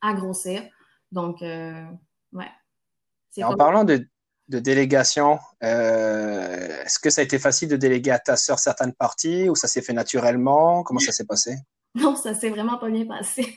à, 0.00 0.14
grossir. 0.14 0.62
Donc, 1.10 1.42
euh, 1.42 1.84
ouais. 2.32 3.42
en 3.42 3.56
parlant 3.56 3.82
de, 3.82 4.06
de 4.48 4.58
délégation, 4.58 5.38
euh, 5.62 6.82
est-ce 6.84 6.98
que 6.98 7.10
ça 7.10 7.20
a 7.22 7.24
été 7.24 7.38
facile 7.38 7.68
de 7.68 7.76
déléguer 7.76 8.10
à 8.10 8.18
ta 8.18 8.36
sœur 8.36 8.58
certaines 8.58 8.92
parties 8.92 9.48
ou 9.48 9.54
ça 9.54 9.68
s'est 9.68 9.82
fait 9.82 9.92
naturellement? 9.92 10.82
Comment 10.82 11.00
ça 11.00 11.12
s'est 11.12 11.24
passé? 11.24 11.56
Non, 11.94 12.16
ça 12.16 12.34
s'est 12.34 12.50
vraiment 12.50 12.76
pas 12.76 12.90
bien 12.90 13.06
passé. 13.06 13.54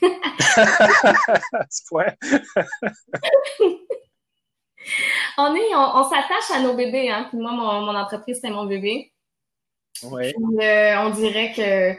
on 5.36 5.54
est, 5.54 5.74
on, 5.74 6.04
s'attache 6.04 6.50
à 6.54 6.60
nos 6.60 6.74
bébés, 6.74 7.10
hein. 7.10 7.26
Puis 7.28 7.38
moi, 7.38 7.52
mon, 7.52 7.80
mon 7.82 7.96
entreprise, 7.96 8.38
c'est 8.40 8.50
mon 8.50 8.64
bébé. 8.66 9.12
Ouais. 10.04 10.32
Euh, 10.60 10.96
on 11.00 11.10
dirait 11.10 11.52
que, 11.52 11.94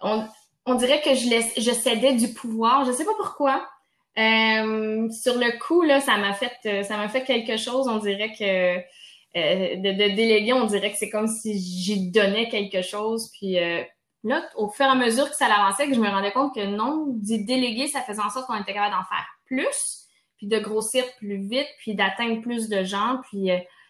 on, 0.00 0.26
on 0.66 0.74
dirait 0.74 1.02
que 1.02 1.14
je, 1.14 1.28
laisse, 1.28 1.52
je 1.58 1.70
cédais 1.72 2.14
du 2.14 2.28
pouvoir. 2.32 2.84
Je 2.84 2.92
sais 2.92 3.04
pas 3.04 3.14
pourquoi. 3.16 3.68
Euh, 4.18 5.08
sur 5.10 5.38
le 5.38 5.58
coup, 5.58 5.82
là, 5.82 6.00
ça 6.00 6.18
m'a 6.18 6.34
fait, 6.34 6.52
euh, 6.66 6.82
ça 6.82 6.96
m'a 6.96 7.08
fait 7.08 7.24
quelque 7.24 7.56
chose. 7.56 7.88
On 7.88 7.98
dirait 7.98 8.32
que 8.32 8.76
euh, 8.76 9.76
de, 9.76 9.92
de, 9.92 10.14
déléguer, 10.14 10.52
on 10.52 10.66
dirait 10.66 10.92
que 10.92 10.98
c'est 10.98 11.08
comme 11.08 11.28
si 11.28 11.58
j'y 11.58 12.10
donnais 12.10 12.48
quelque 12.48 12.82
chose. 12.82 13.30
Puis 13.32 13.58
euh, 13.58 13.82
là, 14.24 14.42
au 14.56 14.68
fur 14.68 14.84
et 14.84 14.90
à 14.90 14.94
mesure 14.94 15.30
que 15.30 15.36
ça 15.36 15.46
avançait, 15.46 15.88
que 15.88 15.94
je 15.94 16.00
me 16.00 16.08
rendais 16.08 16.32
compte 16.32 16.54
que 16.54 16.64
non, 16.66 17.06
d'y 17.08 17.44
déléguer, 17.44 17.88
ça 17.88 18.02
faisait 18.02 18.22
en 18.22 18.28
sorte 18.28 18.46
qu'on 18.46 18.60
était 18.60 18.74
capable 18.74 18.94
d'en 18.94 19.04
faire 19.04 19.26
plus, 19.46 20.08
puis 20.36 20.46
de 20.46 20.58
grossir 20.58 21.04
plus 21.16 21.38
vite, 21.38 21.68
puis 21.78 21.94
d'atteindre 21.94 22.42
plus 22.42 22.68
de 22.68 22.84
gens. 22.84 23.20
Puis 23.30 23.48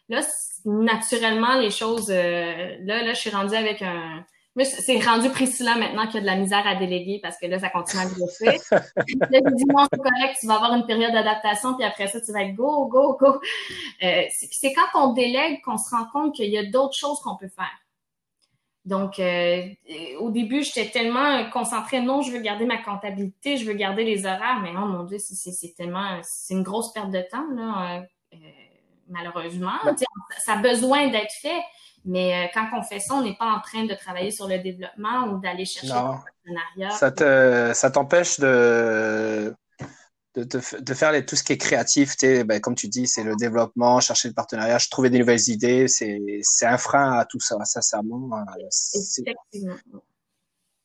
là, 0.08 0.20
naturellement, 0.64 1.58
les 1.58 1.70
choses, 1.70 2.10
là, 2.10 2.78
là, 2.78 3.12
je 3.12 3.18
suis 3.18 3.30
rendue 3.30 3.56
avec 3.56 3.82
un 3.82 4.24
c'est 4.56 4.98
rendu 5.00 5.30
Priscilla 5.30 5.76
maintenant 5.76 6.06
qu'il 6.06 6.16
y 6.16 6.18
a 6.18 6.20
de 6.20 6.26
la 6.26 6.36
misère 6.36 6.66
à 6.66 6.74
déléguer 6.74 7.20
parce 7.22 7.38
que 7.38 7.46
là, 7.46 7.58
ça 7.58 7.70
continue 7.70 8.02
à 8.02 8.06
grossir. 8.06 8.52
là, 8.70 8.80
je 9.30 9.54
dis 9.54 9.64
non, 9.64 9.86
c'est 9.90 9.98
correct, 9.98 10.36
tu 10.40 10.46
vas 10.46 10.54
avoir 10.54 10.74
une 10.74 10.86
période 10.86 11.12
d'adaptation, 11.12 11.74
puis 11.74 11.84
après 11.84 12.08
ça, 12.08 12.20
tu 12.20 12.32
vas 12.32 12.42
être 12.42 12.54
go, 12.54 12.86
go, 12.86 13.16
go. 13.18 13.40
Euh, 14.02 14.22
c'est 14.30 14.72
quand 14.74 15.08
on 15.08 15.12
délègue 15.14 15.62
qu'on 15.62 15.78
se 15.78 15.90
rend 15.90 16.04
compte 16.12 16.34
qu'il 16.34 16.50
y 16.50 16.58
a 16.58 16.64
d'autres 16.64 16.96
choses 16.96 17.20
qu'on 17.20 17.36
peut 17.36 17.48
faire. 17.48 17.72
Donc, 18.84 19.20
euh, 19.20 19.68
au 20.18 20.30
début, 20.30 20.64
j'étais 20.64 20.90
tellement 20.90 21.48
concentrée, 21.50 22.00
non, 22.00 22.20
je 22.20 22.32
veux 22.32 22.40
garder 22.40 22.66
ma 22.66 22.78
comptabilité, 22.78 23.56
je 23.56 23.64
veux 23.64 23.74
garder 23.74 24.04
les 24.04 24.26
horaires, 24.26 24.58
mais 24.60 24.72
non, 24.72 24.86
mon 24.86 25.04
Dieu, 25.04 25.18
c'est 25.18 25.74
tellement, 25.76 26.18
c'est 26.22 26.54
une 26.54 26.64
grosse 26.64 26.92
perte 26.92 27.10
de 27.10 27.22
temps, 27.30 27.46
là, 27.54 28.02
euh, 28.34 28.36
malheureusement. 29.12 29.78
Ça 30.38 30.54
a 30.54 30.56
besoin 30.56 31.08
d'être 31.08 31.32
fait. 31.40 31.60
Mais 32.04 32.34
euh, 32.34 32.48
quand 32.52 32.68
on 32.76 32.82
fait 32.82 32.98
ça, 32.98 33.14
on 33.14 33.22
n'est 33.22 33.36
pas 33.36 33.46
en 33.46 33.60
train 33.60 33.84
de 33.84 33.94
travailler 33.94 34.32
sur 34.32 34.48
le 34.48 34.58
développement 34.58 35.28
ou 35.28 35.38
d'aller 35.38 35.64
chercher 35.64 35.92
un 35.92 36.18
partenariat. 36.18 36.90
Ça 36.90 37.12
te, 37.12 37.70
ça 37.74 37.90
t'empêche 37.92 38.40
de, 38.40 39.54
de, 40.34 40.42
de, 40.42 40.94
faire 40.94 41.12
les, 41.12 41.24
tout 41.24 41.36
ce 41.36 41.44
qui 41.44 41.52
est 41.52 41.58
créatif. 41.58 42.16
Ben, 42.20 42.60
comme 42.60 42.74
tu 42.74 42.88
dis, 42.88 43.06
c'est 43.06 43.22
le 43.22 43.36
développement, 43.36 44.00
chercher 44.00 44.28
le 44.28 44.34
partenariat, 44.34 44.78
trouver 44.90 45.10
des 45.10 45.20
nouvelles 45.20 45.48
idées. 45.48 45.86
C'est, 45.86 46.20
c'est 46.42 46.66
un 46.66 46.78
frein 46.78 47.18
à 47.18 47.24
tout 47.24 47.40
ça, 47.40 47.56
sincèrement. 47.64 48.44
Effectivement. 48.94 49.76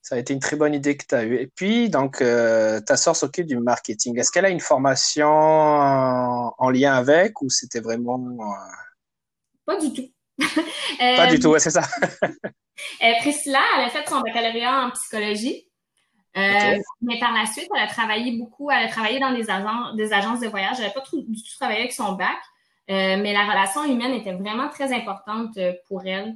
Ça 0.07 0.15
a 0.15 0.19
été 0.19 0.33
une 0.33 0.39
très 0.39 0.55
bonne 0.55 0.73
idée 0.73 0.95
que 0.95 1.05
tu 1.05 1.15
as 1.15 1.25
eue. 1.25 1.35
Et 1.35 1.47
puis, 1.47 1.89
donc, 1.89 2.21
euh, 2.21 2.79
ta 2.79 2.95
soeur 2.95 3.13
s'occupe 3.13 3.45
du 3.45 3.57
marketing. 3.57 4.17
Est-ce 4.17 4.31
qu'elle 4.31 4.45
a 4.45 4.49
une 4.49 4.61
formation 4.61 5.27
en, 5.27 6.69
lien 6.69 6.93
avec 6.93 7.41
ou 7.41 7.49
c'était 7.49 7.81
vraiment... 7.81 8.17
Euh, 8.17 8.45
pas 9.65 9.75
du 9.75 9.91
tout. 9.91 10.09
Pas 10.99 11.27
du 11.27 11.41
tout, 11.41 11.53
c'est 11.59 11.71
ça. 11.71 11.81
Euh, 13.01 13.11
Priscilla, 13.21 13.59
elle 13.75 13.85
a 13.85 13.89
fait 13.89 14.07
son 14.07 14.21
baccalauréat 14.21 14.85
en 14.85 14.91
psychologie. 14.91 15.67
Euh, 16.37 16.77
mais 17.01 17.17
par 17.19 17.33
la 17.33 17.47
suite, 17.47 17.67
elle 17.75 17.81
a 17.81 17.87
travaillé 17.87 18.37
beaucoup, 18.37 18.69
elle 18.69 18.85
a 18.85 18.87
travaillé 18.87 19.19
dans 19.19 19.33
des, 19.33 19.49
agences, 19.49 19.95
des 19.95 20.13
agences 20.13 20.41
de 20.41 20.47
voyage. 20.47 20.75
Elle 20.77 20.85
n'a 20.85 20.91
pas 20.91 21.01
du 21.11 21.41
tout 21.41 21.55
travaillé 21.57 21.79
avec 21.79 21.91
son 21.91 22.11
bac, 22.11 22.37
euh, 22.91 23.17
mais 23.17 23.33
la 23.33 23.45
relation 23.49 23.83
humaine 23.83 24.13
était 24.13 24.33
vraiment 24.33 24.69
très 24.69 24.93
importante 24.93 25.57
pour 25.87 26.03
elle. 26.05 26.35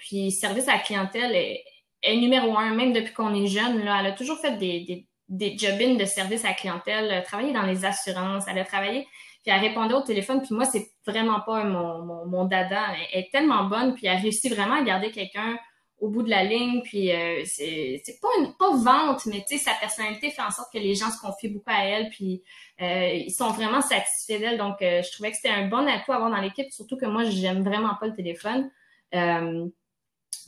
puis, 0.00 0.30
service 0.30 0.68
à 0.68 0.74
la 0.74 0.80
clientèle 0.80 1.34
est, 1.34 1.64
numéro 2.04 2.56
un, 2.56 2.74
même 2.74 2.92
depuis 2.92 3.12
qu'on 3.12 3.34
est 3.34 3.46
jeune. 3.46 3.84
Là, 3.84 3.98
elle 4.00 4.06
a 4.06 4.12
toujours 4.12 4.38
fait 4.38 4.56
des, 4.56 4.80
des, 4.80 5.06
des 5.28 5.58
job 5.58 5.78
de 5.98 6.04
service 6.04 6.44
à 6.44 6.52
clientèle, 6.52 7.22
travaillé 7.24 7.52
dans 7.52 7.62
les 7.62 7.84
assurances, 7.84 8.44
elle 8.48 8.58
a 8.58 8.64
travaillé 8.64 9.06
puis 9.42 9.52
elle 9.54 9.60
répondait 9.60 9.94
au 9.94 10.02
téléphone, 10.02 10.42
puis 10.42 10.54
moi, 10.54 10.64
c'est 10.64 10.90
vraiment 11.06 11.40
pas 11.40 11.64
mon, 11.64 12.04
mon, 12.04 12.26
mon, 12.26 12.44
dada. 12.44 12.86
Elle 13.12 13.20
est 13.20 13.30
tellement 13.30 13.64
bonne, 13.64 13.94
puis 13.94 14.06
elle 14.06 14.20
réussit 14.20 14.52
vraiment 14.52 14.74
à 14.74 14.82
garder 14.82 15.10
quelqu'un 15.10 15.58
au 16.00 16.10
bout 16.10 16.22
de 16.22 16.30
la 16.30 16.44
ligne, 16.44 16.80
puis 16.82 17.12
euh, 17.12 17.42
c'est 17.44 18.20
pas 18.20 18.28
une 18.38 18.54
pas 18.56 18.76
vente, 18.76 19.26
mais 19.26 19.44
tu 19.48 19.58
sais, 19.58 19.64
sa 19.64 19.72
personnalité 19.74 20.30
fait 20.30 20.42
en 20.42 20.50
sorte 20.50 20.72
que 20.72 20.78
les 20.78 20.94
gens 20.94 21.10
se 21.10 21.20
confient 21.20 21.48
beaucoup 21.48 21.70
à 21.70 21.84
elle, 21.84 22.08
puis 22.10 22.42
euh, 22.80 23.10
ils 23.14 23.32
sont 23.32 23.50
vraiment 23.50 23.80
satisfaits 23.80 24.38
d'elle. 24.38 24.58
Donc, 24.58 24.80
euh, 24.80 25.02
je 25.02 25.10
trouvais 25.12 25.30
que 25.30 25.36
c'était 25.36 25.48
un 25.48 25.66
bon 25.66 25.88
atout 25.88 26.12
à 26.12 26.16
avoir 26.16 26.30
dans 26.30 26.40
l'équipe, 26.40 26.70
surtout 26.70 26.96
que 26.96 27.06
moi, 27.06 27.24
j'aime 27.24 27.64
vraiment 27.64 27.94
pas 27.98 28.06
le 28.06 28.14
téléphone. 28.14 28.70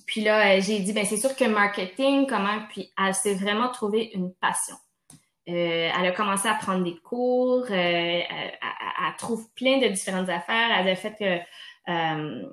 Euh, 0.00 0.02
puis 0.06 0.22
là, 0.22 0.58
j'ai 0.60 0.80
dit, 0.80 0.92
ben 0.92 1.04
c'est 1.04 1.16
sûr 1.16 1.34
que 1.36 1.44
marketing, 1.44 2.26
comment, 2.26 2.60
puis 2.70 2.92
elle 2.98 3.14
s'est 3.14 3.34
vraiment 3.34 3.68
trouvé 3.68 4.10
une 4.14 4.32
passion. 4.34 4.76
Euh, 5.50 5.90
elle 5.98 6.06
a 6.06 6.12
commencé 6.12 6.48
à 6.48 6.54
prendre 6.54 6.84
des 6.84 6.96
cours, 6.96 7.64
euh, 7.70 7.72
elle, 7.72 9.16
trouve 9.18 9.50
plein 9.54 9.78
de 9.78 9.88
différentes 9.88 10.28
affaires. 10.28 10.70
Elle 10.78 10.88
a 10.88 10.96
fait 10.96 11.16
que 11.18 11.90
euh, 11.90 12.46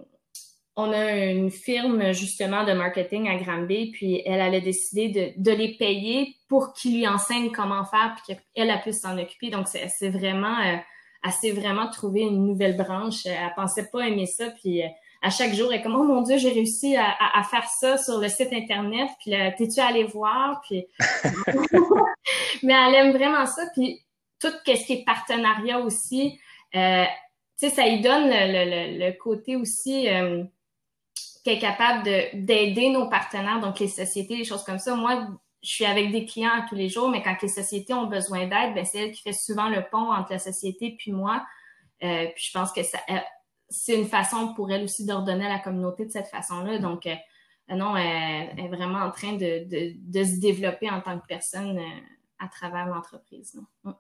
on 0.75 0.91
a 0.91 1.12
une 1.12 1.51
firme 1.51 2.13
justement 2.13 2.63
de 2.63 2.73
marketing 2.73 3.27
à 3.29 3.36
Granby, 3.36 3.91
puis 3.91 4.21
elle, 4.25 4.39
elle 4.39 4.55
a 4.55 4.60
décidé 4.62 5.36
de, 5.38 5.51
les 5.51 5.75
payer 5.77 6.36
pour 6.47 6.73
qu'ils 6.73 6.97
lui 6.97 7.07
enseignent 7.07 7.51
comment 7.51 7.83
faire, 7.86 8.15
puis 8.15 8.36
qu'elle 8.36 8.69
a 8.69 8.77
puisse 8.77 9.01
s'en 9.01 9.17
occuper. 9.17 9.49
Donc 9.49 9.67
c'est 9.67 10.10
vraiment, 10.10 10.57
elle 10.62 11.31
s'est 11.31 11.51
vraiment 11.51 11.89
trouvé 11.89 12.21
une 12.21 12.45
nouvelle 12.45 12.77
branche. 12.77 13.25
Elle 13.25 13.53
pensait 13.55 13.89
pas 13.91 14.07
aimer 14.07 14.27
ça, 14.27 14.49
puis 14.51 14.81
à 15.27 15.29
chaque 15.29 15.53
jour, 15.53 15.73
elle 15.73 15.81
est 15.81 15.83
comme 15.83 15.95
oh 15.95 16.03
mon 16.03 16.21
dieu, 16.21 16.37
j'ai 16.37 16.51
réussi 16.51 16.95
à, 16.95 17.13
à, 17.33 17.43
faire 17.43 17.67
ça 17.67 17.97
sur 17.97 18.17
le 18.17 18.29
site 18.29 18.53
internet? 18.53 19.09
Puis 19.19 19.31
là, 19.31 19.51
t'es-tu 19.51 19.81
allé 19.81 20.05
voir? 20.05 20.61
Puis 20.61 20.87
mais 22.63 22.73
elle 22.73 22.95
aime 22.95 23.11
vraiment 23.11 23.45
ça. 23.45 23.63
Puis 23.73 24.05
tout 24.39 24.47
ce 24.65 24.85
qui 24.85 24.93
est 24.93 25.03
partenariat 25.03 25.79
aussi, 25.79 26.39
euh, 26.75 27.03
tu 27.59 27.67
sais, 27.67 27.75
ça 27.75 27.85
lui 27.89 27.99
donne 27.99 28.29
le, 28.29 29.05
le, 29.05 29.11
côté 29.17 29.57
aussi 29.57 30.07
euh, 30.07 30.45
qu'elle 31.43 31.57
est 31.57 31.59
capable 31.59 32.03
d'aider 32.33 32.89
nos 32.89 33.09
partenaires, 33.09 33.59
donc 33.59 33.79
les 33.79 33.89
sociétés, 33.89 34.37
les 34.37 34.45
choses 34.45 34.63
comme 34.63 34.79
ça. 34.79 34.95
Moi, 34.95 35.27
je 35.61 35.69
suis 35.69 35.85
avec 35.85 36.09
des 36.11 36.25
clients 36.25 36.65
tous 36.69 36.75
les 36.75 36.87
jours, 36.87 37.09
mais 37.09 37.21
quand 37.21 37.35
les 37.41 37.49
sociétés 37.49 37.93
ont 37.93 38.07
besoin 38.07 38.47
d'aide, 38.47 38.75
ben 38.75 38.85
c'est 38.85 38.99
elle 38.99 39.11
qui 39.11 39.23
fait 39.23 39.33
souvent 39.33 39.67
le 39.67 39.83
pont 39.91 40.13
entre 40.13 40.31
la 40.31 40.39
société 40.39 40.95
puis 40.97 41.11
moi. 41.11 41.45
Euh, 42.01 42.27
puis 42.33 42.45
je 42.45 42.57
pense 42.57 42.71
que 42.71 42.83
ça, 42.83 42.99
c'est 43.69 43.95
une 43.95 44.08
façon 44.08 44.53
pour 44.53 44.71
elle 44.71 44.84
aussi 44.84 45.06
d'ordonner 45.06 45.45
à 45.45 45.49
la 45.49 45.60
communauté 45.60 46.06
de 46.06 46.12
cette 46.12 46.27
façon-là. 46.27 46.80
Donc, 46.80 47.06
euh, 47.06 47.15
non, 47.69 47.97
elle, 47.97 48.58
est 48.58 48.69
vraiment 48.69 48.99
en 48.99 49.12
train 49.12 49.34
de, 49.34 49.65
de, 49.65 49.93
de, 49.97 50.23
se 50.23 50.39
développer 50.39 50.89
en 50.89 51.01
tant 51.01 51.19
que 51.19 51.25
personne 51.27 51.77
euh, 51.77 51.99
à 52.39 52.47
travers 52.47 52.86
l'entreprise. 52.88 53.60
Mm. 53.84 53.91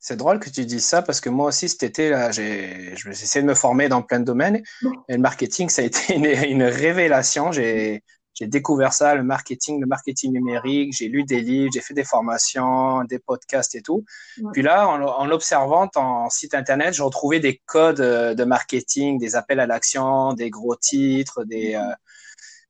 C'est 0.00 0.16
drôle 0.16 0.38
que 0.38 0.48
tu 0.48 0.64
dises 0.64 0.84
ça 0.84 1.02
parce 1.02 1.20
que 1.20 1.28
moi 1.28 1.48
aussi 1.48 1.68
cet 1.68 1.82
été 1.82 2.10
là, 2.10 2.30
j'ai 2.30 2.92
essayé 2.92 3.42
de 3.42 3.48
me 3.48 3.54
former 3.54 3.88
dans 3.88 4.00
plein 4.00 4.20
de 4.20 4.24
domaines 4.24 4.62
et 5.08 5.14
le 5.14 5.18
marketing 5.18 5.68
ça 5.68 5.82
a 5.82 5.86
été 5.86 6.14
une, 6.14 6.24
une 6.24 6.62
révélation. 6.62 7.50
J'ai 7.50 8.04
j'ai 8.38 8.46
découvert 8.46 8.92
ça, 8.92 9.16
le 9.16 9.24
marketing, 9.24 9.80
le 9.80 9.86
marketing 9.86 10.32
numérique. 10.32 10.92
J'ai 10.92 11.08
lu 11.08 11.24
des 11.24 11.40
livres, 11.40 11.70
j'ai 11.74 11.80
fait 11.80 11.94
des 11.94 12.04
formations, 12.04 13.02
des 13.02 13.18
podcasts 13.18 13.74
et 13.74 13.82
tout. 13.82 14.04
Puis 14.52 14.62
là, 14.62 14.88
en, 14.88 15.02
en 15.02 15.30
observant 15.30 15.90
en 15.96 16.30
site 16.30 16.54
internet, 16.54 16.94
j'ai 16.94 17.02
retrouvé 17.02 17.40
des 17.40 17.60
codes 17.66 18.00
euh, 18.00 18.34
de 18.34 18.44
marketing, 18.44 19.18
des 19.18 19.34
appels 19.34 19.58
à 19.58 19.66
l'action, 19.66 20.34
des 20.34 20.50
gros 20.50 20.76
titres, 20.76 21.44
des. 21.44 21.74
Euh... 21.74 21.92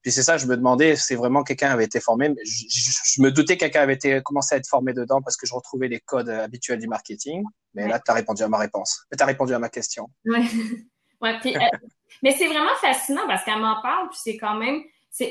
Puis 0.01 0.13
c'est 0.13 0.23
ça, 0.23 0.39
je 0.39 0.47
me 0.47 0.57
demandais, 0.57 0.97
c'est 0.97 1.17
vraiment 1.17 1.43
quelqu'un 1.43 1.71
avait 1.71 1.85
été 1.85 2.01
formé. 2.01 2.35
Je, 2.45 2.65
je, 2.69 3.21
me 3.21 3.31
doutais 3.31 3.57
que 3.57 3.61
quelqu'un 3.61 3.83
avait 3.83 3.95
été 3.95 4.23
commencé 4.23 4.55
à 4.55 4.59
être 4.59 4.69
formé 4.69 4.95
dedans 4.95 5.21
parce 5.21 5.37
que 5.37 5.47
je 5.47 5.53
retrouvais 5.53 5.89
les 5.89 6.01
codes 6.01 6.31
habituels 6.31 6.79
du 6.79 6.89
marketing. 6.89 7.45
Mais 7.75 7.87
là, 7.89 8.01
tu 8.01 8.11
as 8.11 8.15
répondu 8.15 8.43
à 8.43 8.49
ma 8.49 8.57
réponse. 8.59 9.05
Tu 9.15 9.23
as 9.23 9.27
répondu 9.27 9.53
à 9.53 9.59
ma 9.59 9.69
question. 9.69 10.09
Ouais. 10.25 10.45
ouais 11.21 11.39
puis, 11.41 11.55
euh, 11.55 11.61
mais 12.23 12.35
c'est 12.39 12.47
vraiment 12.47 12.75
fascinant 12.81 13.27
parce 13.27 13.45
qu'elle 13.45 13.61
m'en 13.61 13.83
parle, 13.83 14.09
puis 14.09 14.19
c'est 14.23 14.39
quand 14.39 14.55
même 14.55 14.81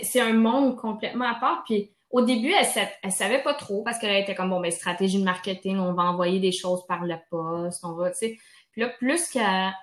c'est 0.04 0.20
un 0.20 0.34
monde 0.34 0.76
complètement 0.76 1.26
à 1.26 1.36
part. 1.36 1.64
Puis 1.66 1.92
au 2.10 2.22
début, 2.22 2.52
elle, 2.52 2.90
elle 3.04 3.12
savait 3.12 3.42
pas 3.42 3.54
trop 3.54 3.84
parce 3.84 4.00
qu'elle 4.00 4.22
était 4.22 4.36
comme 4.36 4.50
bon 4.50 4.60
ben 4.60 4.72
stratégie 4.72 5.20
de 5.20 5.24
marketing, 5.24 5.78
on 5.78 5.94
va 5.94 6.04
envoyer 6.04 6.40
des 6.40 6.52
choses 6.52 6.86
par 6.88 7.06
le 7.06 7.16
poste, 7.30 7.84
on 7.84 7.94
va, 7.94 8.12
tu 8.12 8.18
sais. 8.18 8.38
Puis 8.72 8.82
là, 8.82 8.90
plus 8.90 9.30
qu'elle 9.30 9.74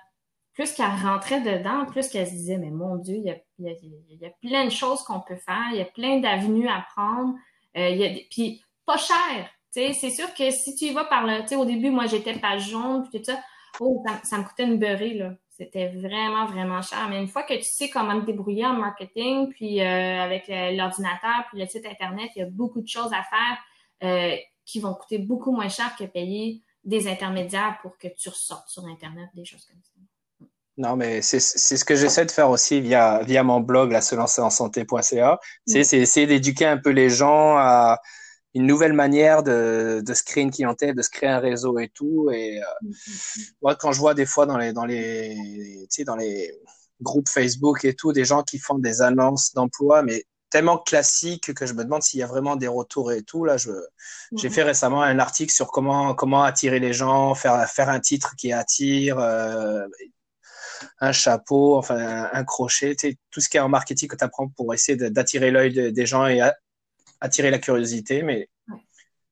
plus 0.53 0.71
qu'elle 0.71 0.85
rentrait 0.85 1.41
dedans, 1.41 1.85
plus 1.85 2.07
qu'elle 2.07 2.25
se 2.25 2.31
disait 2.31 2.57
mais 2.57 2.71
mon 2.71 2.95
Dieu, 2.95 3.15
il 3.15 3.25
y 3.25 3.29
a, 3.29 3.35
il 3.59 3.65
y 3.65 3.69
a, 3.69 3.73
il 4.09 4.17
y 4.21 4.25
a 4.25 4.29
plein 4.41 4.65
de 4.65 4.69
choses 4.69 5.03
qu'on 5.03 5.19
peut 5.19 5.35
faire, 5.35 5.65
il 5.71 5.77
y 5.77 5.81
a 5.81 5.85
plein 5.85 6.19
d'avenues 6.19 6.69
à 6.69 6.85
prendre, 6.95 7.35
euh, 7.77 7.89
il 7.89 7.97
y 7.97 8.05
a 8.05 8.09
puis 8.29 8.63
pas 8.85 8.97
cher. 8.97 9.49
C'est 9.71 10.09
sûr 10.09 10.33
que 10.33 10.51
si 10.51 10.73
tu 10.75 10.85
y 10.85 10.93
vas 10.93 11.03
par 11.03 11.25
le, 11.25 11.57
au 11.57 11.65
début, 11.65 11.89
moi 11.89 12.05
j'étais 12.05 12.33
page 12.39 12.69
jaune, 12.69 13.03
puis 13.09 13.19
tout 13.19 13.25
ça, 13.25 13.39
oh, 13.81 14.01
ça, 14.07 14.21
ça 14.23 14.37
me 14.37 14.43
coûtait 14.43 14.63
une 14.63 14.79
beurrée 14.79 15.15
là. 15.15 15.33
C'était 15.57 15.87
vraiment, 15.87 16.45
vraiment 16.47 16.81
cher. 16.81 17.07
Mais 17.09 17.21
une 17.21 17.29
fois 17.29 17.43
que 17.43 17.53
tu 17.53 17.63
sais 17.63 17.89
comment 17.89 18.19
te 18.19 18.25
débrouiller 18.25 18.65
en 18.65 18.73
marketing, 18.73 19.49
puis 19.49 19.79
euh, 19.79 20.21
avec 20.21 20.47
l'ordinateur, 20.49 21.45
puis 21.49 21.59
le 21.59 21.65
site 21.65 21.85
Internet, 21.85 22.29
il 22.35 22.39
y 22.39 22.41
a 22.41 22.49
beaucoup 22.49 22.81
de 22.81 22.87
choses 22.87 23.13
à 23.13 23.23
faire 23.23 23.57
euh, 24.03 24.35
qui 24.65 24.81
vont 24.81 24.93
coûter 24.93 25.17
beaucoup 25.17 25.53
moins 25.53 25.69
cher 25.69 25.95
que 25.97 26.03
payer 26.03 26.61
des 26.83 27.07
intermédiaires 27.07 27.77
pour 27.81 27.97
que 27.97 28.07
tu 28.09 28.27
ressortes 28.27 28.67
sur 28.67 28.85
Internet, 28.85 29.29
des 29.33 29.45
choses 29.45 29.65
comme 29.65 29.81
ça. 29.81 29.91
Non, 30.77 30.97
mais 30.97 31.21
c'est 31.21 31.39
ce 31.39 31.85
que 31.85 31.95
j'essaie 31.95 32.25
de 32.25 32.31
faire 32.31 32.49
aussi 32.49 32.81
via, 32.81 33.23
via 33.23 33.43
mon 33.43 33.61
blog, 33.61 33.93
la 33.93 34.01
se 34.01 34.13
lancer 34.13 34.41
en 34.41 34.49
santé.ca. 34.49 35.39
C'est 35.65 35.79
essayer 35.79 36.27
d'éduquer 36.27 36.65
un 36.65 36.77
peu 36.77 36.89
les 36.89 37.09
gens 37.09 37.55
à, 37.55 38.01
une 38.55 38.65
nouvelle 38.65 38.93
manière 38.93 39.43
de, 39.43 40.01
de 40.03 40.13
se 40.13 40.23
créer 40.23 40.43
une 40.43 40.51
clientèle, 40.51 40.95
de 40.95 41.01
se 41.01 41.09
créer 41.09 41.29
un 41.29 41.39
réseau 41.39 41.77
et 41.77 41.89
tout. 41.89 42.31
Et 42.31 42.59
euh, 42.59 42.89
moi, 43.61 43.75
quand 43.75 43.91
je 43.91 43.99
vois 43.99 44.13
des 44.13 44.25
fois 44.25 44.45
dans 44.45 44.57
les 44.57 44.71
dans 44.71 44.85
les 44.85 45.35
tu 45.81 45.87
sais 45.89 46.03
dans 46.05 46.15
les 46.15 46.51
groupes 47.01 47.27
Facebook 47.27 47.83
et 47.83 47.93
tout, 47.93 48.13
des 48.13 48.23
gens 48.23 48.43
qui 48.43 48.57
font 48.57 48.79
des 48.79 49.01
annonces 49.01 49.53
d'emploi, 49.53 50.03
mais 50.03 50.23
tellement 50.49 50.77
classiques 50.77 51.53
que 51.53 51.65
je 51.65 51.73
me 51.73 51.83
demande 51.83 52.01
s'il 52.01 52.21
y 52.21 52.23
a 52.23 52.27
vraiment 52.27 52.55
des 52.55 52.69
retours 52.69 53.11
et 53.11 53.23
tout. 53.23 53.43
Là, 53.43 53.57
je 53.57 53.71
j'ai 54.37 54.49
fait 54.49 54.63
récemment 54.63 55.03
un 55.03 55.19
article 55.19 55.53
sur 55.53 55.67
comment 55.67 56.15
comment 56.15 56.43
attirer 56.43 56.79
les 56.79 56.93
gens, 56.93 57.35
faire 57.35 57.69
faire 57.69 57.89
un 57.89 57.99
titre 57.99 58.35
qui 58.37 58.53
attire. 58.53 59.19
Euh, 59.19 59.85
un 60.99 61.13
chapeau, 61.13 61.77
enfin 61.77 61.97
un, 61.97 62.29
un 62.33 62.43
crochet, 62.43 62.95
tout 63.31 63.41
ce 63.41 63.49
qui 63.49 63.57
est 63.57 63.61
en 63.61 63.69
marketing 63.69 64.09
que 64.09 64.15
tu 64.15 64.23
apprends 64.23 64.49
pour 64.49 64.73
essayer 64.73 64.97
d'attirer 65.09 65.49
l'œil 65.49 65.93
des 65.93 66.05
gens 66.05 66.27
et 66.27 66.41
attirer 67.21 67.51
la 67.51 67.59
curiosité. 67.59 68.23
Mais 68.23 68.49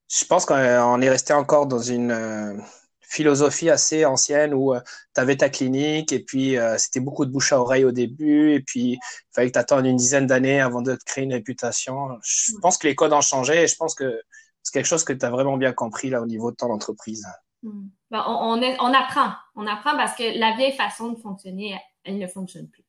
je 0.09 0.25
pense 0.25 0.45
qu'on 0.45 1.01
est 1.01 1.09
resté 1.09 1.33
encore 1.33 1.67
dans 1.67 1.79
une 1.79 2.11
euh, 2.11 2.57
philosophie 3.01 3.69
assez 3.69 4.05
ancienne 4.05 4.53
où 4.53 4.73
euh, 4.73 4.79
tu 5.15 5.21
avais 5.21 5.37
ta 5.37 5.49
clinique 5.49 6.11
et 6.11 6.19
puis 6.19 6.57
euh, 6.57 6.77
c'était 6.77 6.99
beaucoup 6.99 7.25
de 7.25 7.31
bouche 7.31 7.53
à 7.53 7.59
oreille 7.59 7.85
au 7.85 7.91
début 7.91 8.53
et 8.53 8.59
puis 8.59 8.93
il 8.93 8.99
fallait 9.33 9.47
que 9.47 9.53
tu 9.53 9.59
attendes 9.59 9.85
une 9.85 9.97
dizaine 9.97 10.27
d'années 10.27 10.61
avant 10.61 10.81
de 10.81 10.95
te 10.95 11.03
créer 11.03 11.23
une 11.23 11.33
réputation. 11.33 12.09
Je 12.23 12.53
pense 12.61 12.77
que 12.77 12.87
les 12.87 12.95
codes 12.95 13.13
ont 13.13 13.21
changé 13.21 13.63
et 13.63 13.67
je 13.67 13.75
pense 13.75 13.95
que 13.95 14.21
c'est 14.61 14.73
quelque 14.73 14.87
chose 14.87 15.03
que 15.03 15.13
tu 15.13 15.25
as 15.25 15.29
vraiment 15.29 15.57
bien 15.57 15.73
compris 15.73 16.09
là 16.09 16.21
au 16.21 16.25
niveau 16.25 16.51
de 16.51 16.55
ton 16.55 16.71
entreprise. 16.71 17.25
Hmm. 17.61 17.87
Ben, 18.11 18.23
on, 18.27 18.61
on, 18.61 18.93
apprend. 18.93 19.33
On 19.55 19.65
apprend 19.67 19.95
parce 19.95 20.15
que 20.15 20.37
la 20.39 20.55
vieille 20.55 20.75
façon 20.75 21.11
de 21.11 21.19
fonctionner, 21.19 21.79
elle 22.03 22.17
ne 22.17 22.27
fonctionne 22.27 22.67
plus. 22.67 22.83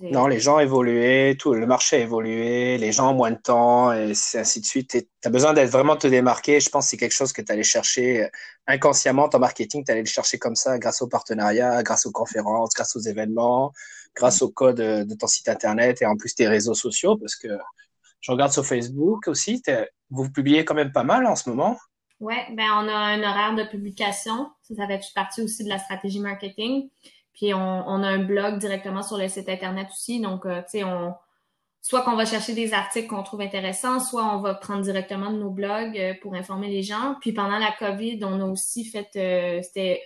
Non, 0.00 0.26
les 0.26 0.40
gens 0.40 0.58
évolué, 0.58 1.36
tout 1.38 1.54
le 1.54 1.66
marché 1.66 1.96
a 1.96 1.98
évolué, 2.00 2.78
les 2.78 2.90
gens 2.90 3.12
ont 3.12 3.14
moins 3.14 3.30
de 3.30 3.38
temps 3.38 3.92
et 3.92 4.12
c'est 4.14 4.40
ainsi 4.40 4.60
de 4.60 4.66
suite. 4.66 4.90
Tu 4.90 5.06
as 5.24 5.30
besoin 5.30 5.52
d'être 5.52 5.70
vraiment 5.70 5.96
te 5.96 6.08
démarquer. 6.08 6.58
Je 6.58 6.68
pense 6.68 6.86
que 6.86 6.90
c'est 6.90 6.96
quelque 6.96 7.14
chose 7.14 7.32
que 7.32 7.40
tu 7.40 7.52
allais 7.52 7.62
chercher 7.62 8.24
euh, 8.24 8.28
inconsciemment. 8.66 9.28
Ton 9.28 9.38
marketing, 9.38 9.84
tu 9.84 9.92
allais 9.92 10.02
le 10.02 10.06
chercher 10.06 10.38
comme 10.38 10.56
ça 10.56 10.78
grâce 10.78 11.00
aux 11.00 11.06
partenariats, 11.06 11.82
grâce 11.84 12.06
aux 12.06 12.10
conférences, 12.10 12.70
grâce 12.74 12.96
aux 12.96 13.00
événements, 13.00 13.72
grâce 14.16 14.42
au 14.42 14.50
code 14.50 14.80
euh, 14.80 15.04
de 15.04 15.14
ton 15.14 15.28
site 15.28 15.48
internet 15.48 16.02
et 16.02 16.06
en 16.06 16.16
plus 16.16 16.34
tes 16.34 16.48
réseaux 16.48 16.74
sociaux 16.74 17.16
parce 17.16 17.36
que 17.36 17.48
je 18.20 18.32
regarde 18.32 18.52
sur 18.52 18.66
Facebook 18.66 19.28
aussi. 19.28 19.62
Vous 20.10 20.28
publiez 20.28 20.64
quand 20.64 20.74
même 20.74 20.92
pas 20.92 21.04
mal 21.04 21.24
en 21.26 21.36
ce 21.36 21.48
moment. 21.48 21.78
Oui, 22.20 22.34
ben 22.52 22.68
on 22.78 22.88
a 22.88 22.94
un 22.94 23.20
horaire 23.20 23.54
de 23.54 23.64
publication. 23.64 24.50
Ça, 24.62 24.74
ça 24.74 24.86
fait 24.88 25.00
partie 25.14 25.42
aussi 25.42 25.62
de 25.62 25.68
la 25.68 25.78
stratégie 25.78 26.20
marketing. 26.20 26.88
Puis 27.34 27.52
on, 27.52 27.88
on, 27.88 28.02
a 28.02 28.08
un 28.08 28.22
blog 28.22 28.58
directement 28.58 29.02
sur 29.02 29.18
le 29.18 29.28
site 29.28 29.48
internet 29.48 29.88
aussi. 29.90 30.20
Donc, 30.20 30.46
euh, 30.46 30.62
tu 30.62 30.78
sais, 30.78 30.84
on 30.84 31.14
soit 31.82 32.00
qu'on 32.00 32.16
va 32.16 32.24
chercher 32.24 32.54
des 32.54 32.72
articles 32.72 33.08
qu'on 33.08 33.22
trouve 33.22 33.42
intéressants, 33.42 34.00
soit 34.00 34.24
on 34.34 34.40
va 34.40 34.54
prendre 34.54 34.80
directement 34.82 35.30
de 35.30 35.36
nos 35.36 35.50
blogs 35.50 35.98
euh, 35.98 36.14
pour 36.22 36.34
informer 36.34 36.68
les 36.68 36.82
gens. 36.82 37.16
Puis 37.20 37.32
pendant 37.32 37.58
la 37.58 37.74
COVID, 37.78 38.20
on 38.22 38.40
a 38.40 38.46
aussi 38.46 38.86
fait 38.86 39.08
euh, 39.16 39.60
c'était 39.62 40.00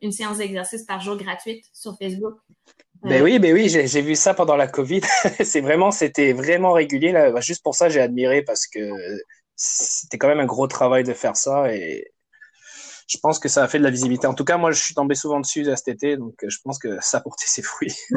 une 0.00 0.10
séance 0.10 0.38
d'exercice 0.38 0.82
par 0.82 1.00
jour 1.00 1.16
gratuite 1.16 1.64
sur 1.72 1.96
Facebook. 1.96 2.34
Ben 3.04 3.22
oui, 3.22 3.38
ben 3.38 3.52
oui, 3.52 3.68
j'ai 3.68 4.02
vu 4.02 4.14
ça 4.14 4.32
pendant 4.32 4.56
la 4.56 4.68
COVID. 4.68 5.00
c'est 5.44 5.60
vraiment, 5.60 5.90
c'était 5.90 6.32
vraiment 6.32 6.72
régulier. 6.72 7.12
Là. 7.12 7.40
Juste 7.40 7.62
pour 7.62 7.74
ça, 7.74 7.88
j'ai 7.88 8.00
admiré 8.00 8.42
parce 8.42 8.66
que 8.66 8.80
c'était 9.56 10.18
quand 10.18 10.28
même 10.28 10.40
un 10.40 10.46
gros 10.46 10.68
travail 10.68 11.04
de 11.04 11.12
faire 11.12 11.36
ça 11.36 11.72
et 11.74 12.12
je 13.12 13.18
pense 13.18 13.38
que 13.38 13.48
ça 13.48 13.62
a 13.62 13.68
fait 13.68 13.78
de 13.78 13.84
la 13.84 13.90
visibilité. 13.90 14.26
En 14.26 14.34
tout 14.34 14.44
cas, 14.44 14.56
moi, 14.56 14.70
je 14.70 14.82
suis 14.82 14.94
tombé 14.94 15.14
souvent 15.14 15.40
dessus 15.40 15.64
cet 15.76 15.88
été, 15.88 16.16
donc 16.16 16.42
euh, 16.42 16.48
je 16.48 16.58
pense 16.64 16.78
que 16.78 16.98
ça 17.00 17.18
a 17.18 17.20
porté 17.20 17.44
ses 17.46 17.62
fruits. 17.62 17.94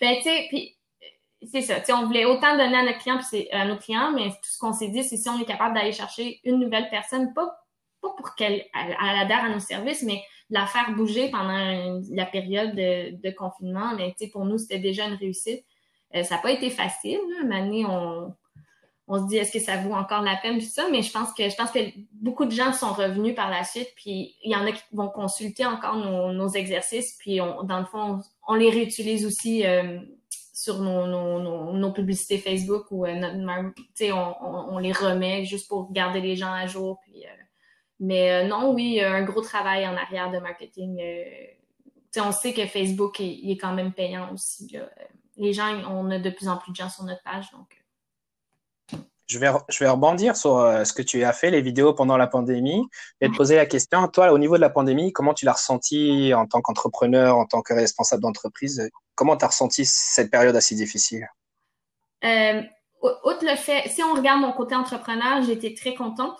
ben, 0.00 0.16
tu 0.16 0.22
sais, 0.22 0.46
puis 0.48 0.76
c'est 1.50 1.62
ça. 1.62 1.80
On 1.96 2.06
voulait 2.06 2.24
autant 2.24 2.56
donner 2.56 2.76
à 2.76 2.82
notre 2.84 2.98
client, 2.98 3.18
puis 3.18 3.50
à 3.50 3.66
nos 3.66 3.76
clients, 3.76 4.12
mais 4.12 4.30
tout 4.30 4.36
ce 4.50 4.58
qu'on 4.58 4.72
s'est 4.72 4.88
dit, 4.88 5.02
c'est 5.04 5.16
si 5.16 5.28
on 5.28 5.40
est 5.40 5.44
capable 5.44 5.74
d'aller 5.74 5.92
chercher 5.92 6.40
une 6.44 6.58
nouvelle 6.58 6.88
personne, 6.90 7.34
pas, 7.34 7.50
pas 8.00 8.10
pour 8.16 8.34
qu'elle 8.34 8.64
adhère 8.72 9.44
à 9.44 9.48
nos 9.48 9.60
services, 9.60 10.02
mais 10.02 10.22
de 10.50 10.54
la 10.54 10.66
faire 10.66 10.94
bouger 10.94 11.30
pendant 11.30 12.00
la 12.10 12.26
période 12.26 12.74
de, 12.74 13.30
confinement. 13.32 13.94
Mais 13.96 14.14
tu 14.18 14.26
sais, 14.26 14.30
pour 14.30 14.44
nous, 14.44 14.58
c'était 14.58 14.78
déjà 14.78 15.06
une 15.06 15.16
réussite. 15.16 15.64
Euh, 16.14 16.22
ça 16.22 16.36
n'a 16.36 16.40
pas 16.40 16.52
été 16.52 16.70
facile. 16.70 17.18
Une 17.42 17.52
année, 17.52 17.84
on, 17.84 18.32
on 19.08 19.22
se 19.22 19.28
dit 19.28 19.36
est-ce 19.36 19.52
que 19.52 19.60
ça 19.60 19.76
vaut 19.76 19.92
encore 19.92 20.22
la 20.22 20.36
peine 20.36 20.58
tout 20.58 20.66
ça 20.66 20.88
mais 20.90 21.02
je 21.02 21.12
pense 21.12 21.32
que 21.32 21.48
je 21.48 21.54
pense 21.54 21.70
que 21.70 21.78
beaucoup 22.12 22.44
de 22.44 22.50
gens 22.50 22.72
sont 22.72 22.92
revenus 22.92 23.34
par 23.34 23.50
la 23.50 23.64
suite 23.64 23.92
puis 23.96 24.34
il 24.42 24.50
y 24.50 24.56
en 24.56 24.66
a 24.66 24.72
qui 24.72 24.82
vont 24.92 25.08
consulter 25.08 25.64
encore 25.64 25.96
nos, 25.96 26.48
exercices 26.48 27.16
puis 27.18 27.40
on, 27.40 27.62
dans 27.62 27.78
le 27.78 27.86
fond 27.86 28.20
on, 28.48 28.54
les 28.54 28.70
réutilise 28.70 29.24
aussi 29.24 29.64
euh, 29.66 29.98
sur 30.52 30.80
nos, 30.80 31.06
nos, 31.06 31.72
nos, 31.72 31.92
publicités 31.92 32.38
Facebook 32.38 32.86
ou 32.90 33.04
euh, 33.06 33.14
notre 33.14 34.12
on, 34.12 34.74
on, 34.74 34.78
les 34.78 34.92
remet 34.92 35.44
juste 35.44 35.68
pour 35.68 35.92
garder 35.92 36.20
les 36.20 36.36
gens 36.36 36.52
à 36.52 36.66
jour 36.66 36.98
puis 37.02 37.24
euh, 37.24 37.42
mais 38.00 38.46
non 38.46 38.72
oui 38.72 39.00
un 39.00 39.22
gros 39.22 39.40
travail 39.40 39.86
en 39.86 39.96
arrière 39.96 40.30
de 40.30 40.38
marketing 40.38 41.00
on 42.18 42.32
sait 42.32 42.54
que 42.54 42.66
Facebook 42.66 43.20
il 43.20 43.50
est 43.50 43.58
quand 43.58 43.74
même 43.74 43.92
payant 43.92 44.32
aussi 44.32 44.76
les 45.36 45.52
gens 45.52 45.70
on 45.90 46.10
a 46.10 46.18
de 46.18 46.30
plus 46.30 46.48
en 46.48 46.56
plus 46.56 46.72
de 46.72 46.76
gens 46.76 46.88
sur 46.88 47.04
notre 47.04 47.22
page 47.22 47.50
donc 47.52 47.85
je 49.26 49.38
vais, 49.38 49.50
je 49.68 49.78
vais 49.82 49.88
rebondir 49.88 50.36
sur 50.36 50.58
euh, 50.58 50.84
ce 50.84 50.92
que 50.92 51.02
tu 51.02 51.24
as 51.24 51.32
fait, 51.32 51.50
les 51.50 51.60
vidéos 51.60 51.92
pendant 51.92 52.16
la 52.16 52.26
pandémie, 52.26 52.82
et 53.20 53.28
te 53.28 53.36
poser 53.36 53.56
la 53.56 53.66
question, 53.66 54.06
toi, 54.08 54.32
au 54.32 54.38
niveau 54.38 54.56
de 54.56 54.60
la 54.60 54.70
pandémie, 54.70 55.12
comment 55.12 55.34
tu 55.34 55.44
l'as 55.44 55.54
ressenti 55.54 56.32
en 56.32 56.46
tant 56.46 56.60
qu'entrepreneur, 56.60 57.36
en 57.36 57.46
tant 57.46 57.62
que 57.62 57.74
responsable 57.74 58.22
d'entreprise? 58.22 58.88
Comment 59.14 59.36
tu 59.36 59.44
as 59.44 59.48
ressenti 59.48 59.84
cette 59.84 60.30
période 60.30 60.54
assez 60.54 60.74
difficile? 60.74 61.28
Euh, 62.24 62.62
Outre 63.02 63.44
le 63.44 63.56
fait, 63.56 63.88
si 63.88 64.02
on 64.02 64.14
regarde 64.14 64.40
mon 64.40 64.52
côté 64.52 64.74
entrepreneur, 64.74 65.42
j'étais 65.42 65.74
très 65.74 65.94
contente. 65.94 66.38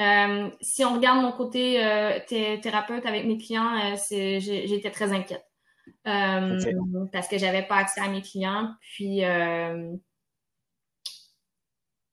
Euh, 0.00 0.48
si 0.60 0.84
on 0.84 0.94
regarde 0.94 1.20
mon 1.20 1.32
côté 1.32 1.84
euh, 1.84 2.20
thérapeute 2.26 3.04
avec 3.04 3.26
mes 3.26 3.36
clients, 3.36 3.96
j'étais 4.08 4.90
très 4.90 5.12
inquiète. 5.12 5.44
Parce 6.04 7.28
que 7.28 7.38
j'avais 7.38 7.64
pas 7.64 7.76
accès 7.76 8.00
à 8.00 8.08
mes 8.08 8.22
clients. 8.22 8.70
Puis 8.80 9.22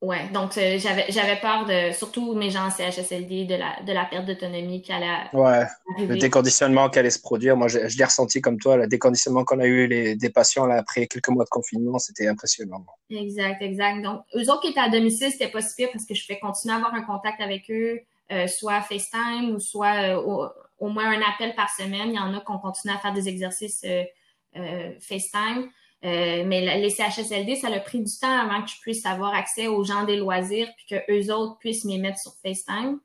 Ouais, 0.02 0.28
donc 0.28 0.58
euh, 0.58 0.78
j'avais 0.78 1.06
j'avais 1.08 1.36
peur 1.40 1.64
de 1.64 1.90
surtout 1.94 2.34
mes 2.34 2.50
gens 2.50 2.66
en 2.66 2.70
CHSLD 2.70 3.46
de 3.46 3.54
la 3.54 3.82
de 3.82 3.92
la 3.94 4.04
perte 4.04 4.26
d'autonomie 4.26 4.82
qui 4.82 4.92
allait 4.92 5.06
Ouais, 5.32 5.64
le 5.98 6.18
déconditionnement 6.18 6.90
qui 6.90 6.98
allait 6.98 7.08
se 7.08 7.18
produire. 7.18 7.56
Moi, 7.56 7.68
je, 7.68 7.78
l'ai 7.78 8.04
ressenti 8.04 8.42
comme 8.42 8.58
toi, 8.58 8.76
le 8.76 8.88
déconditionnement 8.88 9.44
qu'on 9.44 9.58
a 9.58 9.64
eu 9.64 9.86
les, 9.86 10.14
des 10.14 10.28
patients 10.28 10.66
là, 10.66 10.76
après 10.76 11.06
quelques 11.06 11.30
mois 11.30 11.44
de 11.44 11.48
confinement, 11.48 11.98
c'était 11.98 12.28
impressionnant. 12.28 12.84
Exact, 13.08 13.62
exact. 13.62 14.02
Donc, 14.02 14.20
eux 14.34 14.50
autres 14.50 14.60
qui 14.60 14.68
étaient 14.68 14.80
à 14.80 14.90
domicile, 14.90 15.30
c'était 15.30 15.48
pas 15.48 15.62
si 15.62 15.74
pire 15.74 15.88
parce 15.90 16.04
que 16.04 16.14
je 16.14 16.26
fais 16.26 16.38
continuer 16.38 16.74
à 16.74 16.76
avoir 16.76 16.94
un 16.94 17.02
contact 17.02 17.40
avec 17.40 17.70
eux, 17.70 18.00
euh, 18.32 18.46
soit 18.48 18.82
FaceTime 18.82 19.54
ou 19.54 19.60
soit 19.60 20.14
euh, 20.14 20.50
au, 20.78 20.88
moins 20.90 21.08
un 21.08 21.22
appel 21.22 21.54
par 21.54 21.70
semaine. 21.70 22.10
Il 22.10 22.16
y 22.16 22.18
en 22.18 22.34
a 22.34 22.40
qui 22.40 22.50
ont 22.50 22.58
continué 22.58 22.94
à 22.94 22.98
faire 22.98 23.14
des 23.14 23.28
exercices 23.30 23.82
FaceTime. 25.00 25.70
Euh, 26.06 26.44
mais 26.46 26.78
les 26.78 26.90
CHSLD, 26.90 27.56
ça 27.56 27.68
a 27.68 27.80
pris 27.80 28.00
du 28.00 28.12
temps 28.18 28.38
avant 28.38 28.62
que 28.62 28.70
je 28.70 28.80
puisse 28.80 29.04
avoir 29.04 29.34
accès 29.34 29.66
aux 29.66 29.82
gens 29.82 30.04
des 30.04 30.16
loisirs 30.16 30.68
puis 30.76 30.86
que 30.88 31.12
eux 31.12 31.34
autres 31.34 31.58
puissent 31.58 31.84
m'y 31.84 31.98
mettre 31.98 32.20
sur 32.20 32.32
FaceTime. 32.44 33.00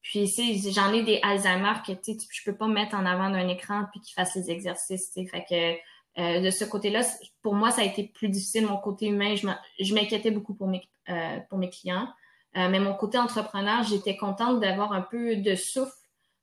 Puis 0.00 0.26
j'en 0.72 0.92
ai 0.92 1.04
des 1.04 1.20
Alzheimer 1.22 1.74
que 1.86 1.92
tu 1.92 2.18
je 2.28 2.44
peux 2.44 2.56
pas 2.56 2.66
mettre 2.66 2.96
en 2.96 3.06
avant 3.06 3.30
d'un 3.30 3.46
écran 3.46 3.84
puis 3.92 4.00
qu'ils 4.00 4.14
fassent 4.14 4.34
les 4.34 4.50
exercices. 4.50 5.12
Fait 5.14 5.44
que 5.48 6.20
euh, 6.20 6.40
de 6.40 6.50
ce 6.50 6.64
côté-là, 6.64 7.02
pour 7.42 7.54
moi, 7.54 7.70
ça 7.70 7.82
a 7.82 7.84
été 7.84 8.10
plus 8.12 8.28
difficile. 8.28 8.66
Mon 8.66 8.78
côté 8.78 9.06
humain, 9.06 9.36
je 9.36 9.94
m'inquiétais 9.94 10.32
beaucoup 10.32 10.54
pour 10.54 10.66
mes 10.66 10.82
euh, 11.10 11.38
pour 11.48 11.58
mes 11.58 11.70
clients. 11.70 12.08
mais 12.54 12.80
mon 12.80 12.94
côté 12.94 13.18
entrepreneur, 13.18 13.84
j'étais 13.84 14.16
contente 14.16 14.60
d'avoir 14.60 14.92
un 14.92 15.02
peu 15.02 15.36
de 15.36 15.54
souffle 15.54 15.94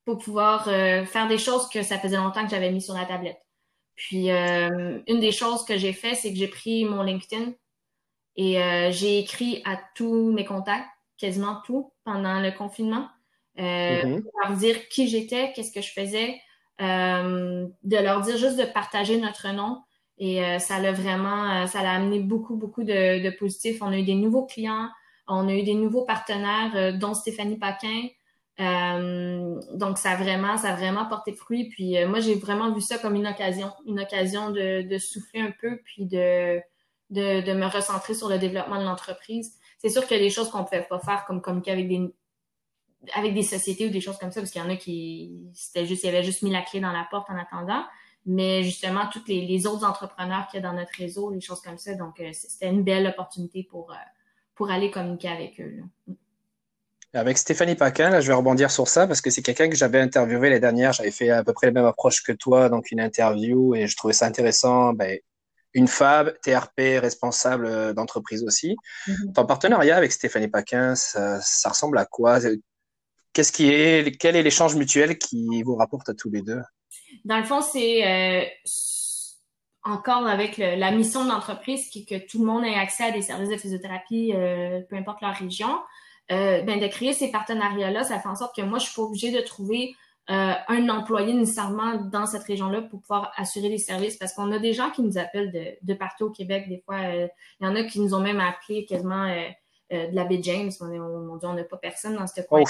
pour 0.05 0.17
pouvoir 0.17 0.63
faire 0.65 1.27
des 1.27 1.37
choses 1.37 1.67
que 1.69 1.83
ça 1.83 1.99
faisait 1.99 2.17
longtemps 2.17 2.43
que 2.45 2.51
j'avais 2.51 2.71
mis 2.71 2.81
sur 2.81 2.93
la 2.93 3.05
tablette. 3.05 3.48
Puis, 3.99 4.31
euh, 4.31 4.99
une 5.07 5.19
des 5.19 5.33
choses 5.33 5.65
que 5.65 5.77
j'ai 5.77 5.91
fait, 5.91 6.15
c'est 6.15 6.31
que 6.31 6.37
j'ai 6.37 6.47
pris 6.47 6.85
mon 6.85 7.03
LinkedIn 7.03 7.51
et 8.37 8.57
euh, 8.57 8.91
j'ai 8.93 9.19
écrit 9.19 9.61
à 9.65 9.77
tous 9.93 10.31
mes 10.31 10.45
contacts, 10.45 10.87
quasiment 11.17 11.57
tout, 11.65 11.91
pendant 12.05 12.39
le 12.39 12.51
confinement, 12.51 13.09
euh, 13.59 13.61
mm-hmm. 13.61 14.21
pour 14.21 14.31
leur 14.41 14.55
dire 14.55 14.87
qui 14.87 15.09
j'étais, 15.09 15.51
qu'est-ce 15.51 15.73
que 15.73 15.81
je 15.81 15.91
faisais, 15.91 16.39
de 16.79 17.97
leur 17.97 18.21
dire 18.21 18.37
juste 18.37 18.57
de 18.57 18.63
partager 18.63 19.17
notre 19.17 19.49
nom. 19.49 19.81
Et 20.17 20.41
ça 20.59 20.79
l'a 20.79 20.93
vraiment, 20.93 21.67
ça 21.67 21.83
l'a 21.83 21.91
amené 21.91 22.19
beaucoup, 22.19 22.55
beaucoup 22.55 22.83
de, 22.83 23.21
de 23.21 23.29
positifs. 23.31 23.81
On 23.81 23.91
a 23.91 23.97
eu 23.97 24.03
des 24.03 24.15
nouveaux 24.15 24.45
clients, 24.45 24.87
on 25.27 25.49
a 25.49 25.53
eu 25.53 25.63
des 25.63 25.73
nouveaux 25.73 26.05
partenaires, 26.05 26.97
dont 26.97 27.13
Stéphanie 27.13 27.59
Paquin, 27.59 28.07
euh, 28.59 29.61
donc 29.73 29.97
ça 29.97 30.11
a 30.11 30.15
vraiment, 30.17 30.57
ça 30.57 30.73
a 30.73 30.75
vraiment 30.75 31.05
porté 31.05 31.33
fruit. 31.33 31.69
Puis 31.69 31.97
euh, 31.97 32.07
moi, 32.07 32.19
j'ai 32.19 32.35
vraiment 32.35 32.73
vu 32.73 32.81
ça 32.81 32.97
comme 32.97 33.15
une 33.15 33.27
occasion, 33.27 33.71
une 33.85 33.99
occasion 33.99 34.51
de, 34.51 34.81
de 34.81 34.97
souffler 34.97 35.41
un 35.41 35.51
peu, 35.51 35.77
puis 35.85 36.05
de, 36.05 36.59
de, 37.09 37.41
de, 37.41 37.53
me 37.53 37.65
recentrer 37.65 38.13
sur 38.13 38.27
le 38.27 38.37
développement 38.37 38.79
de 38.79 38.85
l'entreprise. 38.85 39.57
C'est 39.77 39.89
sûr 39.89 40.05
qu'il 40.05 40.17
y 40.17 40.19
a 40.19 40.23
des 40.23 40.29
choses 40.29 40.49
qu'on 40.49 40.59
ne 40.59 40.63
pouvait 40.63 40.83
pas 40.83 40.99
faire, 40.99 41.25
comme 41.25 41.41
communiquer 41.41 41.71
avec 41.71 41.87
des 41.87 42.13
avec 43.13 43.33
des 43.33 43.43
sociétés 43.43 43.87
ou 43.87 43.89
des 43.91 44.01
choses 44.01 44.17
comme 44.17 44.31
ça, 44.31 44.41
parce 44.41 44.51
qu'il 44.51 44.61
y 44.61 44.65
en 44.65 44.69
a 44.69 44.75
qui 44.75 45.47
c'était 45.53 45.85
juste, 45.85 46.03
avait 46.03 46.23
juste 46.23 46.41
mis 46.41 46.51
la 46.51 46.61
clé 46.61 46.81
dans 46.81 46.91
la 46.91 47.07
porte 47.09 47.29
en 47.29 47.37
attendant. 47.37 47.85
Mais 48.25 48.63
justement, 48.63 49.07
tous 49.09 49.23
les, 49.27 49.45
les, 49.45 49.65
autres 49.67 49.85
entrepreneurs 49.85 50.47
qu'il 50.47 50.59
y 50.59 50.63
a 50.65 50.69
dans 50.69 50.75
notre 50.75 50.91
réseau, 50.97 51.31
les 51.31 51.39
choses 51.39 51.61
comme 51.61 51.77
ça. 51.77 51.95
Donc, 51.95 52.19
euh, 52.19 52.31
c'était 52.33 52.69
une 52.69 52.83
belle 52.83 53.07
opportunité 53.07 53.63
pour, 53.63 53.93
pour 54.53 54.69
aller 54.69 54.91
communiquer 54.91 55.29
avec 55.29 55.61
eux. 55.61 55.77
Là. 55.77 56.13
Avec 57.13 57.39
Stéphanie 57.39 57.75
Paquin, 57.75 58.11
là, 58.11 58.21
je 58.21 58.27
vais 58.27 58.33
rebondir 58.33 58.69
sur 58.69 58.87
ça 58.87 59.07
parce 59.07 59.19
que 59.21 59.31
c'est 59.31 59.41
quelqu'un 59.41 59.67
que 59.67 59.75
j'avais 59.75 59.99
interviewé 59.99 60.49
l'année 60.49 60.59
dernière. 60.59 60.93
J'avais 60.93 61.11
fait 61.11 61.31
à 61.31 61.43
peu 61.43 61.53
près 61.53 61.67
la 61.67 61.73
même 61.73 61.85
approche 61.85 62.21
que 62.21 62.31
toi, 62.31 62.69
donc 62.69 62.91
une 62.91 63.01
interview, 63.01 63.73
et 63.73 63.87
je 63.87 63.97
trouvais 63.97 64.13
ça 64.13 64.27
intéressant. 64.27 64.93
Ben, 64.93 65.17
une 65.73 65.87
femme, 65.87 66.31
TRP, 66.43 66.99
responsable 66.99 67.65
euh, 67.65 67.93
d'entreprise 67.93 68.43
aussi. 68.43 68.75
Mm-hmm. 69.07 69.33
Ton 69.33 69.45
partenariat 69.45 69.97
avec 69.97 70.11
Stéphanie 70.11 70.47
Paquin, 70.47 70.95
ça, 70.95 71.39
ça 71.41 71.69
ressemble 71.69 71.97
à 71.97 72.05
quoi? 72.05 72.39
Qu'est-ce 73.33 73.51
qui 73.51 73.69
est, 73.69 74.17
quel 74.17 74.35
est 74.35 74.43
l'échange 74.43 74.75
mutuel 74.75 75.17
qui 75.17 75.63
vous 75.63 75.75
rapporte 75.75 76.09
à 76.09 76.13
tous 76.13 76.29
les 76.29 76.41
deux? 76.41 76.61
Dans 77.25 77.37
le 77.37 77.43
fond, 77.43 77.61
c'est 77.61 78.07
euh, 78.07 78.45
encore 79.83 80.27
avec 80.27 80.57
la 80.57 80.91
mission 80.91 81.23
de 81.23 81.29
l'entreprise 81.29 81.89
qui 81.89 82.01
est 82.01 82.05
que 82.05 82.27
tout 82.27 82.39
le 82.39 82.45
monde 82.45 82.65
ait 82.65 82.75
accès 82.75 83.05
à 83.05 83.11
des 83.11 83.21
services 83.21 83.49
de 83.49 83.57
physiothérapie, 83.57 84.33
euh, 84.35 84.81
peu 84.89 84.95
importe 84.95 85.21
leur 85.21 85.35
région. 85.35 85.79
Euh, 86.31 86.61
ben 86.61 86.79
de 86.79 86.87
créer 86.87 87.13
ces 87.13 87.31
partenariats-là, 87.31 88.03
ça 88.03 88.19
fait 88.19 88.27
en 88.27 88.35
sorte 88.35 88.55
que 88.55 88.61
moi, 88.61 88.77
je 88.77 88.85
suis 88.85 88.95
pas 88.95 89.01
obligée 89.01 89.31
de 89.31 89.41
trouver 89.41 89.95
euh, 90.29 90.53
un 90.67 90.89
employé 90.89 91.33
nécessairement 91.33 91.95
dans 91.95 92.27
cette 92.27 92.43
région-là 92.43 92.83
pour 92.83 93.01
pouvoir 93.01 93.31
assurer 93.35 93.69
les 93.69 93.79
services 93.79 94.15
parce 94.15 94.33
qu'on 94.33 94.51
a 94.51 94.59
des 94.59 94.73
gens 94.73 94.91
qui 94.91 95.01
nous 95.01 95.17
appellent 95.17 95.51
de, 95.51 95.65
de 95.81 95.93
partout 95.95 96.25
au 96.25 96.29
Québec. 96.29 96.69
Des 96.69 96.83
fois, 96.85 96.97
euh, 96.97 97.27
il 97.59 97.65
y 97.65 97.67
en 97.67 97.75
a 97.75 97.83
qui 97.83 97.99
nous 97.99 98.13
ont 98.13 98.21
même 98.21 98.39
appelé 98.39 98.85
quasiment 98.85 99.27
de 99.91 100.15
la 100.15 100.23
baie 100.25 100.39
James. 100.43 100.71
On, 100.81 100.91
est, 100.91 100.99
on, 100.99 101.39
on 101.41 101.53
n'a 101.53 101.63
pas 101.63 101.77
personne 101.77 102.15
dans 102.15 102.27
ce 102.27 102.41
coin. 102.41 102.63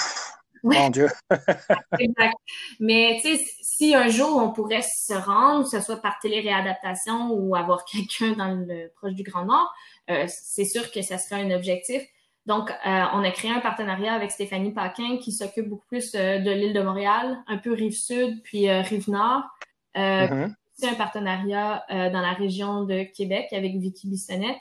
Mon 0.64 0.90
Dieu. 0.90 1.08
exact. 2.00 2.36
Mais 2.80 3.20
tu 3.22 3.38
sais, 3.38 3.46
si 3.62 3.96
un 3.96 4.10
jour 4.10 4.38
on 4.38 4.52
pourrait 4.52 4.82
se 4.82 5.14
rendre, 5.14 5.64
que 5.64 5.70
ce 5.70 5.82
soit 5.82 6.02
par 6.02 6.20
téléréadaptation 6.20 7.32
ou 7.32 7.56
avoir 7.56 7.86
quelqu'un 7.92 8.34
dans 8.34 8.54
le 8.54 8.92
proche 8.96 9.14
du 9.14 9.24
Grand 9.24 9.46
Nord, 9.46 9.74
euh, 10.10 10.26
c'est 10.28 10.66
sûr 10.66 10.92
que 10.92 11.02
ça 11.02 11.18
serait 11.18 11.42
un 11.42 11.52
objectif. 11.52 12.02
Donc, 12.50 12.72
euh, 12.72 13.04
on 13.14 13.24
a 13.24 13.32
créé 13.32 13.52
un 13.52 13.62
partenariat 13.62 14.14
avec 14.14 14.32
Stéphanie 14.32 14.74
Paquin 14.74 15.18
qui 15.18 15.32
s'occupe 15.32 15.70
beaucoup 15.70 15.88
plus 15.88 16.14
euh, 16.16 16.40
de 16.40 16.52
l'île 16.52 16.74
de 16.74 16.82
Montréal, 16.82 17.38
un 17.48 17.58
peu 17.58 17.72
rive 17.74 17.96
sud, 17.96 18.42
puis 18.44 18.70
rive 18.70 19.10
nord. 19.10 19.44
Mm-hmm. 19.96 20.54
C'est 20.74 20.90
un 20.90 20.96
partenariat 20.96 21.84
dans 21.90 22.22
la 22.22 22.34
région 22.34 22.84
de 22.84 23.04
Québec 23.04 23.48
avec 23.52 23.76
Vicky 23.76 24.08
Bissonnette 24.08 24.60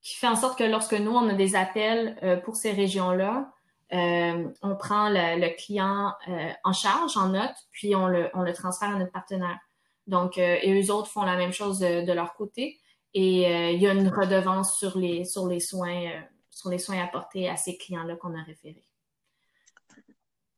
qui 0.00 0.16
fait 0.16 0.26
en 0.26 0.36
sorte 0.36 0.58
que 0.58 0.64
lorsque 0.64 0.94
nous, 0.94 1.10
on 1.10 1.28
a 1.28 1.34
des 1.34 1.54
appels 1.54 2.40
pour 2.44 2.56
ces 2.56 2.72
régions-là, 2.72 3.52
euh, 3.92 4.48
on 4.62 4.76
prend 4.76 5.08
le, 5.08 5.56
client 5.56 6.12
euh, 6.28 6.50
en 6.62 6.72
charge, 6.72 7.16
en 7.16 7.30
note, 7.30 7.54
puis 7.72 7.96
on 7.96 8.06
le, 8.06 8.30
on 8.34 8.42
le 8.42 8.52
transfère 8.52 8.90
à 8.90 8.98
notre 8.98 9.10
partenaire. 9.10 9.58
Donc, 10.06 10.38
euh, 10.38 10.56
et 10.62 10.80
eux 10.80 10.92
autres 10.92 11.10
font 11.10 11.22
la 11.22 11.36
même 11.36 11.52
chose 11.52 11.80
de, 11.80 12.12
leur 12.12 12.34
côté. 12.34 12.78
Et 13.14 13.72
il 13.74 13.82
y 13.82 13.88
a 13.88 13.92
une 13.92 14.08
redevance 14.08 14.78
sur 14.78 14.96
les, 14.96 15.24
sur 15.24 15.48
les 15.48 15.58
soins, 15.58 16.12
sur 16.60 16.70
les 16.70 16.78
soins 16.78 17.02
apportés 17.02 17.48
à 17.48 17.56
ces 17.56 17.76
clients-là 17.76 18.16
qu'on 18.16 18.38
a 18.38 18.42
référés. 18.42 18.84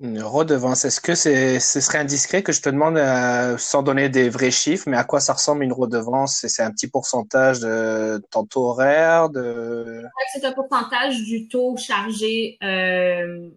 Une 0.00 0.20
redevance. 0.20 0.84
Est-ce 0.84 1.00
que 1.00 1.14
c'est, 1.14 1.60
ce 1.60 1.80
serait 1.80 1.98
indiscret 1.98 2.42
que 2.42 2.50
je 2.50 2.60
te 2.60 2.68
demande, 2.68 2.96
euh, 2.96 3.56
sans 3.56 3.84
donner 3.84 4.08
des 4.08 4.28
vrais 4.28 4.50
chiffres, 4.50 4.88
mais 4.88 4.96
à 4.96 5.04
quoi 5.04 5.20
ça 5.20 5.32
ressemble 5.32 5.62
une 5.62 5.72
redevance? 5.72 6.44
C'est 6.48 6.62
un 6.62 6.72
petit 6.72 6.88
pourcentage 6.88 7.60
de 7.60 8.20
ton 8.30 8.44
taux 8.44 8.70
horaire 8.70 9.30
de... 9.30 10.02
C'est 10.34 10.44
un 10.44 10.52
pourcentage 10.52 11.22
du 11.22 11.46
taux 11.46 11.76
chargé, 11.76 12.58
euh, 12.64 13.48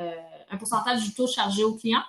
euh, 0.00 0.12
un 0.50 0.56
pourcentage 0.58 1.02
du 1.04 1.14
taux 1.14 1.26
chargé 1.26 1.64
au 1.64 1.74
client. 1.74 2.02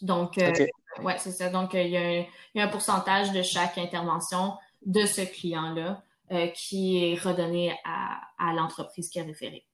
Donc, 0.00 0.38
ouais, 0.38 1.16
c'est 1.18 1.30
ça. 1.30 1.50
Donc, 1.50 1.74
il 1.74 1.88
y, 1.88 1.96
a 1.96 2.00
un, 2.00 2.66
un 2.66 2.68
pourcentage 2.68 3.30
de 3.30 3.42
chaque 3.42 3.78
intervention 3.78 4.54
de 4.84 5.06
ce 5.06 5.20
client-là 5.20 6.02
qui 6.54 7.04
est 7.04 7.14
redonné 7.14 7.74
à, 7.84 8.20
à 8.38 8.52
l'entreprise 8.52 9.08
qui 9.08 9.20
a 9.20 9.24
référé. 9.24 9.66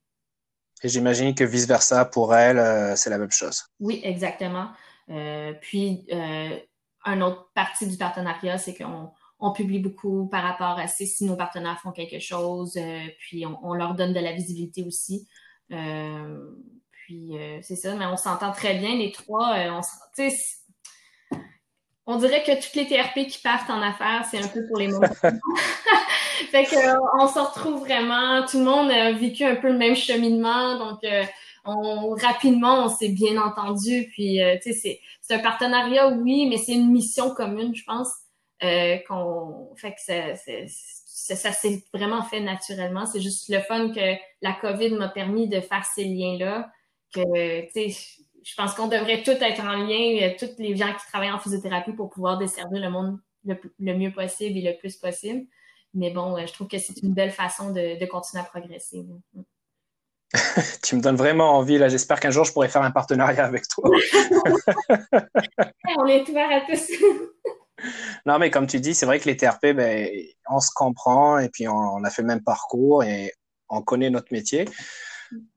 Et 0.85 0.89
j'imagine 0.89 1.35
que 1.35 1.45
vice-versa, 1.45 2.05
pour 2.05 2.35
elle, 2.35 2.59
euh, 2.59 2.95
c'est 2.95 3.09
la 3.09 3.17
même 3.17 3.31
chose. 3.31 3.65
Oui, 3.81 4.01
exactement. 4.05 4.69
Euh, 5.09 5.55
puis, 5.61 6.07
euh, 6.13 6.59
une 7.07 7.23
autre 7.23 7.51
partie 7.55 7.87
du 7.87 7.97
partenariat, 7.97 8.59
c'est 8.59 8.75
qu'on 8.75 9.11
on 9.39 9.53
publie 9.53 9.79
beaucoup 9.79 10.27
par 10.29 10.43
rapport 10.43 10.79
à 10.79 10.87
si 10.87 11.25
nos 11.25 11.37
partenaires 11.37 11.81
font 11.81 11.93
quelque 11.93 12.19
chose, 12.19 12.79
puis 13.19 13.45
on, 13.47 13.75
leur 13.75 13.95
donne 13.95 14.13
de 14.15 14.21
la 14.21 14.33
visibilité 14.33 14.83
aussi. 14.83 15.29
puis, 15.69 17.37
c'est 17.61 17.77
ça, 17.77 17.95
mais 17.95 18.07
on 18.07 18.17
s'entend 18.17 18.53
très 18.53 18.79
bien, 18.79 18.97
les 18.97 19.13
trois. 19.13 19.55
on, 19.69 19.83
on 22.07 22.17
dirait 22.17 22.43
que 22.43 22.63
toutes 22.63 22.75
les 22.75 22.87
TRP 22.87 23.27
qui 23.29 23.39
partent 23.43 23.71
en 23.71 23.81
affaires, 23.81 24.27
c'est 24.31 24.39
un 24.39 24.49
peu 24.49 24.67
pour 24.67 24.79
les 24.79 24.89
moments. 24.89 25.07
fait 26.51 26.65
que 26.65 26.77
euh, 26.77 26.99
on 27.19 27.29
se 27.29 27.39
retrouve 27.39 27.81
vraiment, 27.81 28.45
tout 28.47 28.59
le 28.59 28.65
monde 28.65 28.91
a 28.91 29.13
vécu 29.13 29.45
un 29.45 29.57
peu 29.57 29.69
le 29.69 29.79
même 29.79 29.97
cheminement, 29.97 30.79
donc 30.79 31.03
euh, 31.05 31.25
on 31.65 32.11
rapidement 32.15 32.85
on 32.85 32.89
s'est 32.91 33.09
bien 33.09 33.41
entendu, 33.41 34.09
puis 34.13 34.43
euh, 34.43 34.57
tu 34.63 34.75
sais 34.75 35.01
c'est 35.23 35.35
un 35.35 35.39
partenariat 35.39 36.09
oui, 36.09 36.47
mais 36.47 36.59
c'est 36.59 36.75
une 36.75 36.93
mission 36.93 37.35
commune, 37.35 37.75
je 37.75 37.85
pense, 37.85 38.09
qu'on 39.09 39.75
fait 39.77 39.93
que 39.93 40.01
ça, 40.01 40.35
ça, 40.37 41.37
ça 41.37 41.53
s'est 41.53 41.83
vraiment 41.95 42.23
fait 42.23 42.41
naturellement. 42.41 43.07
C'est 43.07 43.21
juste 43.21 43.49
le 43.49 43.61
fun 43.61 43.91
que 43.93 44.15
la 44.43 44.53
COVID 44.53 44.91
m'a 44.91 45.09
permis 45.09 45.49
de 45.49 45.61
faire 45.61 45.85
ces 45.85 46.05
liens 46.05 46.37
là, 46.39 46.71
que 47.15 47.63
tu 47.73 47.91
sais 47.91 48.24
je 48.45 48.55
pense 48.55 48.75
qu'on 48.75 48.89
devrait 48.89 49.23
tous 49.23 49.33
être 49.33 49.65
en 49.65 49.73
lien, 49.73 50.31
tous 50.39 50.51
les 50.59 50.77
gens 50.77 50.93
qui 50.93 51.07
travaillent 51.11 51.33
en 51.33 51.39
physiothérapie 51.39 51.93
pour 51.93 52.11
pouvoir 52.11 52.39
desservir 52.39 52.81
le 52.81 52.91
monde 52.91 53.19
le, 53.45 53.95
mieux 53.95 54.13
possible 54.13 54.59
et 54.59 54.63
le 54.63 54.79
plus 54.79 54.97
possible. 54.97 55.47
Mais 55.95 56.11
bon, 56.11 56.37
je 56.45 56.53
trouve 56.53 56.69
que 56.69 56.79
c'est 56.79 57.03
une 57.03 57.15
belle 57.15 57.31
façon 57.31 57.71
de, 57.71 58.05
continuer 58.07 58.43
à 58.43 58.47
progresser. 58.47 59.07
tu 60.83 60.97
me 60.97 61.01
donnes 61.01 61.17
vraiment 61.17 61.57
envie. 61.57 61.79
Là, 61.79 61.89
j'espère 61.89 62.21
qu'un 62.21 62.31
jour 62.31 62.45
je 62.45 62.53
pourrai 62.53 62.69
faire 62.69 62.83
un 62.83 62.91
partenariat 62.91 63.45
avec 63.45 63.69
toi. 63.69 63.89
on 65.99 66.07
est 66.07 66.29
ouvert 66.29 66.51
à 66.51 66.61
tous. 66.63 66.91
non, 68.27 68.39
mais 68.39 68.51
comme 68.51 68.67
tu 68.67 68.81
dis, 68.81 68.95
c'est 68.95 69.07
vrai 69.07 69.21
que 69.21 69.27
les 69.27 69.37
TRP, 69.37 69.73
ben, 69.75 70.11
on 70.51 70.61
se 70.61 70.71
comprend 70.75 71.39
et 71.39 71.49
puis 71.49 71.69
on, 71.69 72.03
a 72.03 72.11
fait 72.11 72.23
le 72.23 72.29
même 72.29 72.43
parcours 72.43 73.05
et 73.05 73.33
on 73.69 73.83
connaît 73.83 74.11
notre 74.11 74.33
métier. 74.33 74.65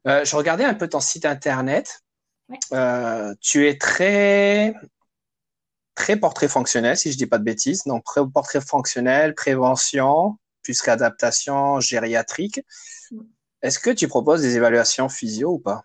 Euh, 0.08 0.24
je 0.24 0.36
regardais 0.36 0.64
un 0.64 0.76
peu 0.76 0.88
ton 0.88 1.00
site 1.00 1.26
internet. 1.26 2.04
Euh, 2.74 3.34
tu 3.42 3.68
es 3.68 3.78
très 3.78 4.74
très 5.96 6.16
portrait 6.16 6.48
fonctionnel, 6.48 6.96
si 6.96 7.12
je 7.12 7.18
dis 7.18 7.26
pas 7.26 7.40
de 7.40 7.44
bêtises. 7.44 7.84
Donc, 7.86 8.04
portrait 8.32 8.62
fonctionnel, 8.62 9.34
prévention, 9.34 10.38
plus 10.62 10.80
réadaptation 10.82 11.80
gériatrique. 11.80 12.62
Est-ce 13.62 13.80
que 13.80 13.90
tu 13.90 14.08
proposes 14.08 14.42
des 14.42 14.56
évaluations 14.56 15.10
physio 15.10 15.54
ou 15.54 15.60
pas? 15.60 15.82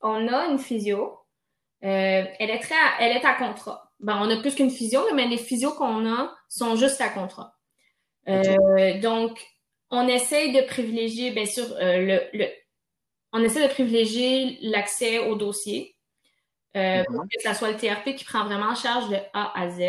On 0.00 0.26
a 0.28 0.46
une 0.46 0.58
physio. 0.58 1.18
Euh, 1.84 2.24
elle 2.38 2.50
est 2.50 2.60
très, 2.60 2.74
elle 3.00 3.16
est 3.16 3.24
à 3.24 3.34
contrat. 3.34 3.92
Ben, 4.00 4.18
on 4.20 4.30
a 4.30 4.40
plus 4.40 4.54
qu'une 4.54 4.70
physio, 4.70 5.00
mais 5.14 5.28
les 5.28 5.38
physios 5.38 5.74
qu'on 5.74 6.10
a 6.10 6.34
sont 6.48 6.76
juste 6.76 7.00
à 7.00 7.08
contrat. 7.08 7.54
Euh, 8.28 8.98
donc, 9.00 9.38
on 9.90 10.08
essaye 10.08 10.52
de 10.52 10.62
privilégier, 10.62 11.32
bien 11.32 11.44
sûr, 11.44 11.64
euh, 11.72 11.98
le, 11.98 12.38
le, 12.38 12.46
on 13.32 13.42
essaie 13.42 13.66
de 13.66 13.72
privilégier 13.72 14.58
l'accès 14.62 15.18
au 15.18 15.34
dossier. 15.36 15.96
Euh, 16.74 17.04
pour 17.04 17.24
que 17.24 17.42
ce 17.42 17.54
soit 17.54 17.70
le 17.70 17.76
TRP 17.76 18.14
qui 18.16 18.24
prend 18.24 18.44
vraiment 18.44 18.70
en 18.70 18.74
charge 18.74 19.10
de 19.10 19.16
A 19.34 19.52
à 19.60 19.68
Z, 19.68 19.82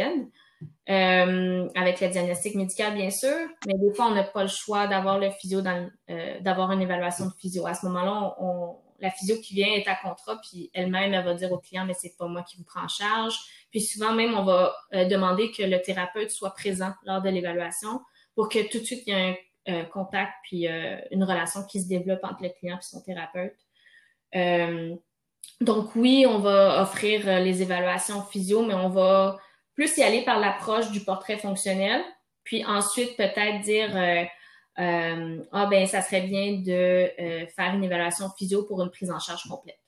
euh, 0.90 1.70
avec 1.76 2.02
le 2.02 2.10
diagnostic 2.10 2.56
médical, 2.56 2.94
bien 2.94 3.10
sûr, 3.10 3.38
mais 3.66 3.74
des 3.76 3.94
fois, 3.94 4.08
on 4.08 4.14
n'a 4.14 4.24
pas 4.24 4.44
le 4.44 4.50
choix 4.50 4.88
d'avoir 4.88 5.18
le 5.18 5.32
physio, 5.32 5.62
dans, 5.62 5.90
euh, 6.10 6.40
d'avoir 6.42 6.72
une 6.72 6.82
évaluation 6.82 7.28
de 7.28 7.32
physio. 7.40 7.66
À 7.66 7.74
ce 7.74 7.86
moment-là, 7.86 8.36
on, 8.40 8.76
la 9.00 9.12
physio 9.12 9.38
qui 9.42 9.54
vient 9.54 9.74
est 9.74 9.88
à 9.88 9.96
contrat, 9.96 10.40
puis 10.42 10.72
elle-même, 10.74 11.14
elle 11.14 11.24
va 11.24 11.34
dire 11.34 11.52
au 11.54 11.58
client, 11.58 11.86
mais 11.86 11.94
c'est 11.94 12.18
pas 12.18 12.28
moi 12.28 12.44
qui 12.44 12.58
vous 12.58 12.66
prends 12.66 12.84
en 12.84 12.90
charge. 12.90 13.38
Puis 13.72 13.80
souvent, 13.80 14.14
même, 14.14 14.34
on 14.38 14.44
va 14.44 14.76
demander 15.10 15.52
que 15.52 15.64
le 15.64 15.82
thérapeute 15.82 16.32
soit 16.32 16.54
présent 16.54 16.94
lors 17.06 17.22
de 17.22 17.30
l'évaluation 17.30 18.02
pour 18.36 18.50
que 18.50 18.60
tout 18.70 18.80
de 18.80 18.84
suite, 18.84 19.04
il 19.08 19.14
y 19.14 19.18
ait 19.18 19.30
un 19.30 19.36
contact 19.92 20.34
puis 20.44 20.68
une 20.68 21.24
relation 21.24 21.64
qui 21.64 21.82
se 21.82 21.88
développe 21.88 22.24
entre 22.24 22.44
le 22.44 22.50
client 22.50 22.78
et 22.78 22.82
son 22.82 23.02
thérapeute. 23.02 23.56
Donc 25.62 25.96
oui, 25.96 26.26
on 26.28 26.40
va 26.40 26.82
offrir 26.82 27.28
euh, 27.28 27.40
les 27.40 27.62
évaluations 27.62 28.22
physio, 28.24 28.66
mais 28.66 28.74
on 28.74 28.90
va 28.90 29.38
plus 29.74 29.98
y 29.98 30.04
aller 30.04 30.24
par 30.24 30.40
l'approche 30.40 30.92
du 30.92 31.00
portrait 31.02 31.38
fonctionnel, 31.38 32.02
puis 32.44 32.66
ensuite 32.66 33.16
peut-être 33.16 33.62
dire 33.62 33.96
euh, 33.96 34.24
euh, 34.80 35.44
ah 35.52 35.66
ben 35.68 35.86
ça 35.86 36.02
serait 36.02 36.28
bien 36.28 36.54
de 36.60 37.10
faire 37.56 37.74
une 37.74 37.84
évaluation 37.84 38.30
physio 38.38 38.64
pour 38.64 38.82
une 38.82 38.90
prise 38.90 39.12
en 39.12 39.20
charge 39.20 39.48
complète. 39.48 39.80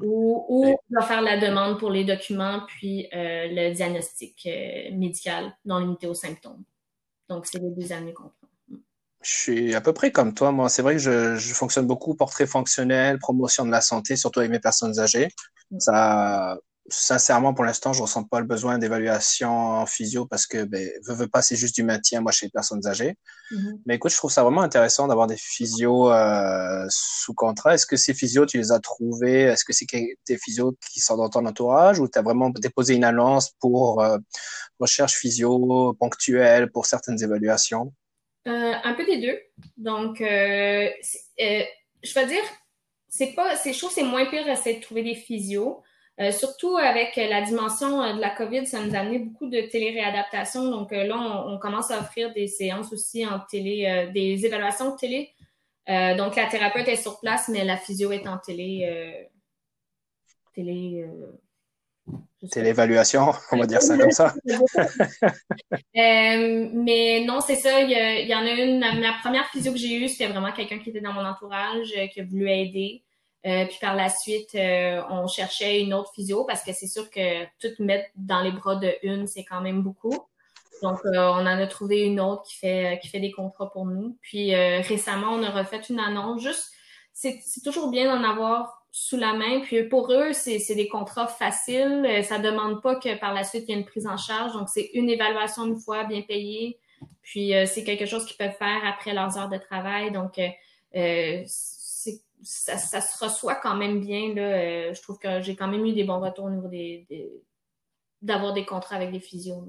Ou, 0.00 0.44
ou 0.48 0.64
on 0.66 1.00
va 1.00 1.04
faire 1.04 1.22
la 1.22 1.38
demande 1.38 1.80
pour 1.80 1.90
les 1.90 2.04
documents 2.04 2.60
puis 2.68 3.08
le 3.12 3.72
diagnostic 3.72 4.48
médical 4.92 5.56
non 5.64 5.78
limité 5.78 6.06
aux 6.06 6.14
symptômes. 6.14 6.62
Donc 7.28 7.46
c'est 7.46 7.58
les 7.58 7.70
deux 7.70 7.92
années 7.92 8.12
qu'on 8.12 8.30
je 9.22 9.30
suis 9.30 9.74
à 9.74 9.80
peu 9.80 9.92
près 9.92 10.12
comme 10.12 10.34
toi. 10.34 10.52
Moi, 10.52 10.68
c'est 10.68 10.82
vrai 10.82 10.94
que 10.94 11.00
je, 11.00 11.36
je, 11.36 11.54
fonctionne 11.54 11.86
beaucoup 11.86 12.14
portrait 12.14 12.46
fonctionnel, 12.46 13.18
promotion 13.18 13.66
de 13.66 13.70
la 13.70 13.80
santé, 13.80 14.16
surtout 14.16 14.40
avec 14.40 14.50
mes 14.50 14.60
personnes 14.60 14.98
âgées. 15.00 15.28
Mm. 15.70 15.80
Ça, 15.80 16.56
sincèrement, 16.88 17.52
pour 17.52 17.64
l'instant, 17.64 17.92
je 17.92 18.02
ressens 18.02 18.24
pas 18.24 18.40
le 18.40 18.46
besoin 18.46 18.78
d'évaluation 18.78 19.50
en 19.50 19.86
physio 19.86 20.26
parce 20.26 20.46
que, 20.46 20.64
ben, 20.64 20.88
veux, 21.06 21.14
veux 21.14 21.28
pas, 21.28 21.42
c'est 21.42 21.56
juste 21.56 21.74
du 21.74 21.82
maintien, 21.82 22.20
moi, 22.20 22.32
chez 22.32 22.46
les 22.46 22.50
personnes 22.50 22.86
âgées. 22.86 23.16
Mm-hmm. 23.50 23.80
Mais 23.86 23.96
écoute, 23.96 24.12
je 24.12 24.16
trouve 24.16 24.30
ça 24.30 24.42
vraiment 24.42 24.62
intéressant 24.62 25.06
d'avoir 25.06 25.26
des 25.26 25.36
physios 25.36 26.10
euh, 26.10 26.86
sous 26.88 27.34
contrat. 27.34 27.74
Est-ce 27.74 27.86
que 27.86 27.96
ces 27.96 28.14
physios, 28.14 28.46
tu 28.46 28.58
les 28.58 28.72
as 28.72 28.78
trouvés? 28.80 29.42
Est-ce 29.42 29.64
que 29.64 29.72
c'est 29.72 29.86
des 30.26 30.38
physios 30.38 30.76
qui 30.92 31.00
sont 31.00 31.16
dans 31.16 31.28
ton 31.28 31.44
entourage 31.46 31.98
ou 31.98 32.08
tu 32.08 32.18
as 32.18 32.22
vraiment 32.22 32.50
déposé 32.50 32.94
une 32.94 33.04
annonce 33.04 33.50
pour 33.60 34.02
euh, 34.02 34.18
recherche 34.78 35.14
physio 35.14 35.94
ponctuelle 35.98 36.70
pour 36.70 36.86
certaines 36.86 37.22
évaluations? 37.22 37.92
Euh, 38.48 38.72
un 38.82 38.94
peu 38.94 39.04
des 39.04 39.18
deux. 39.18 39.38
Donc, 39.76 40.20
euh, 40.20 40.88
euh, 41.40 41.62
je 42.02 42.18
veux 42.18 42.26
dire, 42.26 42.42
c'est 43.08 43.34
pas, 43.34 43.56
c'est, 43.56 43.72
trouve 43.72 43.90
c'est 43.90 44.02
moins 44.02 44.26
pire 44.26 44.44
d'essayer 44.44 44.76
de 44.76 44.82
trouver 44.82 45.02
des 45.02 45.14
physios. 45.14 45.82
Euh, 46.20 46.32
surtout 46.32 46.76
avec 46.76 47.14
la 47.16 47.42
dimension 47.42 48.16
de 48.16 48.20
la 48.20 48.30
COVID, 48.30 48.66
ça 48.66 48.80
nous 48.80 48.94
a 48.94 48.98
amené 48.98 49.20
beaucoup 49.20 49.48
de 49.48 49.60
télé-réadaptation. 49.60 50.68
Donc 50.70 50.90
là, 50.90 51.44
on, 51.46 51.58
commence 51.58 51.90
à 51.90 52.00
offrir 52.00 52.32
des 52.32 52.48
séances 52.48 52.92
aussi 52.92 53.24
en 53.24 53.38
télé, 53.38 54.10
des 54.12 54.44
évaluations 54.44 54.92
de 54.92 54.96
télé. 54.96 55.30
donc 55.86 56.34
la 56.34 56.46
thérapeute 56.46 56.88
est 56.88 56.96
sur 56.96 57.20
place, 57.20 57.48
mais 57.48 57.64
la 57.64 57.76
physio 57.76 58.10
est 58.10 58.26
en 58.26 58.38
télé. 58.38 59.28
télé 60.54 61.06
c'est 62.46 62.62
l'évaluation, 62.62 63.32
on 63.52 63.58
va 63.58 63.66
dire 63.66 63.82
ça 63.82 63.96
comme 63.96 64.10
ça. 64.10 64.34
Euh, 65.96 66.68
mais 66.74 67.24
non, 67.26 67.40
c'est 67.40 67.56
ça. 67.56 67.80
Il 67.80 67.90
y, 67.90 68.34
en 68.34 68.42
a 68.42 68.50
une. 68.50 68.78
La, 68.78 69.14
première 69.20 69.46
physio 69.48 69.72
que 69.72 69.78
j'ai 69.78 69.96
eue, 69.96 70.08
c'était 70.08 70.28
vraiment 70.28 70.52
quelqu'un 70.52 70.78
qui 70.78 70.90
était 70.90 71.00
dans 71.00 71.12
mon 71.12 71.24
entourage, 71.24 71.92
euh, 71.96 72.06
qui 72.06 72.20
a 72.20 72.24
voulu 72.24 72.48
aider. 72.48 73.02
Euh, 73.44 73.66
puis 73.66 73.78
par 73.80 73.96
la 73.96 74.08
suite, 74.08 74.50
on 74.54 75.26
cherchait 75.26 75.80
une 75.80 75.92
autre 75.92 76.12
physio 76.14 76.44
parce 76.44 76.62
que 76.62 76.72
c'est 76.72 76.86
sûr 76.86 77.10
que 77.10 77.44
tout 77.58 77.82
mettre 77.82 78.08
dans 78.14 78.42
les 78.42 78.52
bras 78.52 78.76
de 78.76 78.94
une, 79.02 79.26
c'est 79.26 79.44
quand 79.44 79.60
même 79.60 79.82
beaucoup. 79.82 80.16
Donc, 80.82 81.00
on 81.04 81.16
en 81.16 81.46
a 81.46 81.66
trouvé 81.66 82.02
une 82.02 82.20
autre 82.20 82.44
qui 82.44 82.56
fait 82.56 83.00
qui 83.02 83.08
fait 83.08 83.20
des 83.20 83.32
contrats 83.32 83.70
pour 83.70 83.86
nous. 83.86 84.16
Puis 84.22 84.54
récemment, 84.54 85.32
on 85.32 85.42
a 85.42 85.50
refait 85.50 85.80
une 85.90 85.98
annonce. 85.98 86.42
Juste, 86.42 86.70
c'est 87.12 87.40
toujours 87.64 87.90
bien 87.90 88.14
d'en 88.14 88.22
avoir 88.22 88.77
sous 88.90 89.16
la 89.16 89.34
main. 89.34 89.60
Puis 89.60 89.84
pour 89.84 90.12
eux, 90.12 90.32
c'est 90.32 90.74
des 90.74 90.88
contrats 90.88 91.26
faciles. 91.26 92.06
Euh, 92.06 92.22
ça 92.22 92.38
demande 92.38 92.82
pas 92.82 92.96
que 92.96 93.18
par 93.18 93.34
la 93.34 93.44
suite, 93.44 93.64
il 93.68 93.70
y 93.70 93.74
ait 93.74 93.80
une 93.80 93.86
prise 93.86 94.06
en 94.06 94.16
charge. 94.16 94.52
Donc, 94.52 94.68
c'est 94.68 94.90
une 94.94 95.08
évaluation 95.10 95.66
une 95.66 95.78
fois, 95.78 96.04
bien 96.04 96.22
payée. 96.22 96.78
Puis 97.22 97.54
euh, 97.54 97.66
c'est 97.66 97.84
quelque 97.84 98.06
chose 98.06 98.24
qu'ils 98.24 98.36
peuvent 98.36 98.56
faire 98.56 98.80
après 98.84 99.12
leurs 99.12 99.36
heures 99.38 99.48
de 99.48 99.58
travail. 99.58 100.10
Donc, 100.10 100.38
euh, 100.38 101.42
ça, 101.46 102.78
ça, 102.78 103.00
se 103.00 103.24
reçoit 103.24 103.56
quand 103.56 103.76
même 103.76 104.00
bien. 104.00 104.34
Là. 104.34 104.92
je 104.92 105.02
trouve 105.02 105.18
que 105.18 105.40
j'ai 105.42 105.56
quand 105.56 105.68
même 105.68 105.84
eu 105.84 105.92
des 105.92 106.04
bons 106.04 106.20
retours 106.20 106.44
au 106.44 106.50
niveau 106.50 106.68
des, 106.68 107.06
d'avoir 108.22 108.52
des 108.52 108.64
contrats 108.64 108.96
avec 108.96 109.10
des 109.10 109.20
physios. 109.20 109.64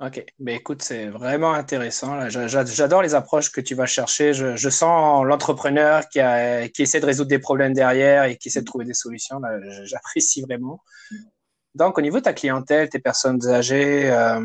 Ok, 0.00 0.24
ben 0.38 0.56
écoute, 0.56 0.82
c'est 0.82 1.08
vraiment 1.08 1.52
intéressant. 1.52 2.26
J'adore 2.30 3.02
les 3.02 3.14
approches 3.14 3.52
que 3.52 3.60
tu 3.60 3.74
vas 3.74 3.84
chercher. 3.84 4.32
Je, 4.32 4.70
sens 4.70 5.26
l'entrepreneur 5.26 6.08
qui, 6.08 6.20
qui 6.72 6.82
essaie 6.82 7.00
de 7.00 7.06
résoudre 7.06 7.28
des 7.28 7.38
problèmes 7.38 7.74
derrière 7.74 8.24
et 8.24 8.38
qui 8.38 8.48
essaie 8.48 8.60
de 8.60 8.64
trouver 8.64 8.86
des 8.86 8.94
solutions. 8.94 9.42
J'apprécie 9.84 10.40
vraiment. 10.40 10.82
Donc, 11.74 11.98
au 11.98 12.00
niveau 12.00 12.16
de 12.16 12.22
ta 12.22 12.32
clientèle, 12.32 12.88
tes 12.88 12.98
personnes 12.98 13.46
âgées, 13.46 14.10
euh, 14.10 14.40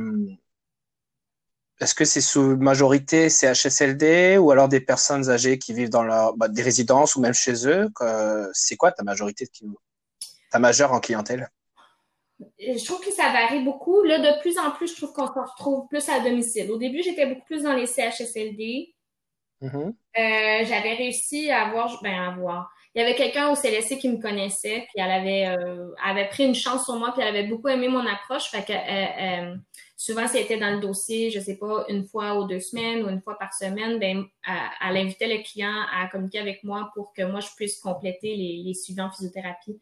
est-ce 1.80 1.96
que 1.96 2.04
c'est 2.04 2.20
sous 2.20 2.58
majorité 2.58 3.30
CHSLD 3.30 4.38
ou 4.38 4.52
alors 4.52 4.68
des 4.68 4.82
personnes 4.82 5.30
âgées 5.30 5.58
qui 5.58 5.74
vivent 5.74 5.90
dans 5.90 6.04
leur, 6.04 6.36
bah, 6.36 6.50
des 6.50 6.64
résidences 6.64 7.16
ou 7.16 7.22
même 7.22 7.34
chez 7.34 7.66
eux? 7.66 7.90
C'est 8.52 8.76
quoi 8.76 8.92
ta 8.92 9.04
majorité 9.04 9.46
de 9.46 9.70
ta 10.52 10.60
majeure 10.60 10.92
en 10.92 11.00
clientèle? 11.00 11.50
Je 12.60 12.86
trouve 12.86 13.00
que 13.02 13.12
ça 13.12 13.32
varie 13.32 13.64
beaucoup. 13.64 14.04
Là, 14.04 14.20
de 14.20 14.40
plus 14.42 14.58
en 14.58 14.72
plus, 14.72 14.92
je 14.92 14.96
trouve 14.96 15.14
qu'on 15.14 15.28
se 15.28 15.32
retrouve 15.32 15.88
plus 15.88 16.08
à 16.10 16.20
domicile. 16.20 16.72
Au 16.72 16.78
début, 16.78 17.02
j'étais 17.02 17.26
beaucoup 17.26 17.46
plus 17.46 17.64
dans 17.64 17.74
les 17.74 17.86
CHSLD. 17.86 18.94
Mm-hmm. 19.62 19.88
Euh, 19.88 20.66
j'avais 20.66 20.94
réussi 20.96 21.50
à 21.50 21.68
avoir, 21.68 22.02
ben, 22.04 22.14
à 22.14 22.28
avoir. 22.32 22.70
Il 22.94 23.02
y 23.02 23.04
avait 23.04 23.16
quelqu'un 23.16 23.50
au 23.50 23.56
CLSC 23.56 23.98
qui 23.98 24.10
me 24.10 24.22
connaissait, 24.22 24.88
puis 24.88 25.04
elle 25.04 25.12
avait, 25.12 25.48
euh, 25.48 25.90
avait 26.04 26.28
pris 26.28 26.46
une 26.46 26.56
chance 26.56 26.86
sur 26.86 26.96
moi, 26.96 27.12
puis 27.12 27.22
elle 27.22 27.36
avait 27.36 27.48
beaucoup 27.48 27.68
aimé 27.68 27.90
mon 27.90 28.06
approche. 28.06 28.50
Fait 28.50 28.64
que 28.64 28.72
euh, 28.72 29.52
euh 29.52 29.56
souvent, 29.98 30.28
c'était 30.28 30.58
dans 30.58 30.72
le 30.72 30.82
dossier, 30.82 31.32
je 31.32 31.40
sais 31.40 31.58
pas, 31.58 31.86
une 31.88 32.06
fois 32.06 32.38
ou 32.38 32.46
deux 32.46 32.60
semaines 32.60 33.04
ou 33.04 33.10
une 33.10 33.22
fois 33.22 33.38
par 33.40 33.54
semaine, 33.54 33.98
ben, 33.98 34.26
elle, 34.46 34.98
invitait 34.98 35.28
le 35.28 35.42
client 35.42 35.74
à 35.92 36.08
communiquer 36.08 36.40
avec 36.40 36.64
moi 36.64 36.92
pour 36.94 37.14
que 37.14 37.24
moi, 37.24 37.40
je 37.40 37.48
puisse 37.56 37.80
compléter 37.80 38.36
les, 38.36 38.62
les 38.66 38.74
suivants 38.74 39.10
physiothérapie 39.10 39.80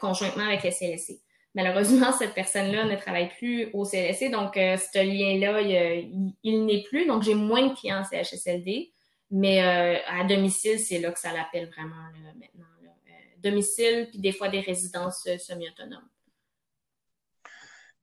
conjointement 0.00 0.44
avec 0.44 0.62
le 0.64 0.70
CLSC. 0.70 1.20
Malheureusement, 1.56 2.12
cette 2.12 2.34
personne-là 2.34 2.84
ne 2.84 2.96
travaille 2.96 3.30
plus 3.30 3.70
au 3.72 3.86
CLSC, 3.86 4.30
donc 4.30 4.58
euh, 4.58 4.76
ce 4.76 4.98
lien-là, 4.98 5.62
il, 5.62 6.66
n'est 6.66 6.82
plus. 6.82 7.06
Donc, 7.06 7.22
j'ai 7.22 7.34
moins 7.34 7.68
de 7.68 7.74
clients 7.74 8.04
CHSLD, 8.04 8.92
mais 9.30 9.62
euh, 9.62 9.98
à 10.06 10.24
domicile, 10.24 10.78
c'est 10.78 10.98
là 10.98 11.10
que 11.10 11.18
ça 11.18 11.32
l'appelle 11.32 11.70
vraiment 11.70 11.96
maintenant. 12.26 12.66
Euh, 12.82 13.12
domicile, 13.42 14.08
puis 14.10 14.18
des 14.18 14.32
fois 14.32 14.50
des 14.50 14.60
résidences 14.60 15.26
semi-autonomes. 15.38 16.06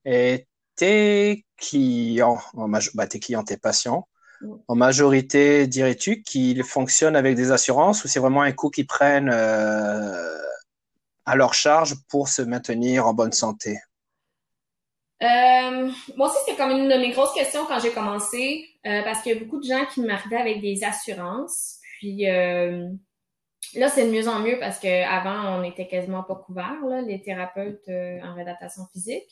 Et 0.04 0.48
tes 0.76 1.46
clients, 1.56 2.40
bah, 2.96 3.06
tes 3.06 3.20
clients, 3.20 3.44
tes 3.44 3.58
patients, 3.58 4.08
en 4.68 4.76
majorité, 4.76 5.68
dirais-tu 5.68 6.24
qu'ils 6.24 6.64
fonctionnent 6.64 7.16
avec 7.16 7.36
des 7.36 7.52
assurances 7.52 8.04
ou 8.04 8.08
c'est 8.08 8.20
vraiment 8.20 8.42
un 8.42 8.52
coût 8.52 8.72
qu'ils 8.72 8.88
prennent 8.88 9.32
à 11.26 11.36
leur 11.36 11.54
charge 11.54 11.96
pour 12.10 12.28
se 12.28 12.42
maintenir 12.42 13.08
en 13.08 13.14
bonne 13.14 13.32
santé? 13.32 13.80
Euh, 15.24 15.90
moi 16.18 16.28
aussi, 16.28 16.38
c'était 16.46 16.58
comme 16.58 16.72
une 16.72 16.90
de 16.90 16.96
mes 16.96 17.12
grosses 17.12 17.34
questions 17.34 17.66
quand 17.66 17.80
j'ai 17.80 17.92
commencé, 17.92 18.68
euh, 18.86 19.04
parce 19.04 19.22
qu'il 19.22 19.34
y 19.34 19.38
a 19.38 19.40
beaucoup 19.40 19.60
de 19.60 19.66
gens 19.66 19.86
qui 19.86 20.02
m'arrivaient 20.02 20.38
avec 20.38 20.62
des 20.62 20.84
assurances. 20.84 21.78
Puis 22.00 22.30
euh, 22.30 22.90
là, 23.76 23.88
c'est 23.90 24.06
de 24.06 24.12
mieux 24.12 24.28
en 24.28 24.40
mieux 24.40 24.60
parce 24.60 24.80
qu'avant, 24.80 25.56
on 25.56 25.62
n'était 25.62 25.88
quasiment 25.88 26.24
pas 26.24 26.36
couverts, 26.36 26.84
les 27.06 27.22
thérapeutes 27.22 27.88
en 27.88 28.34
réadaptation 28.34 28.84
physique. 28.92 29.30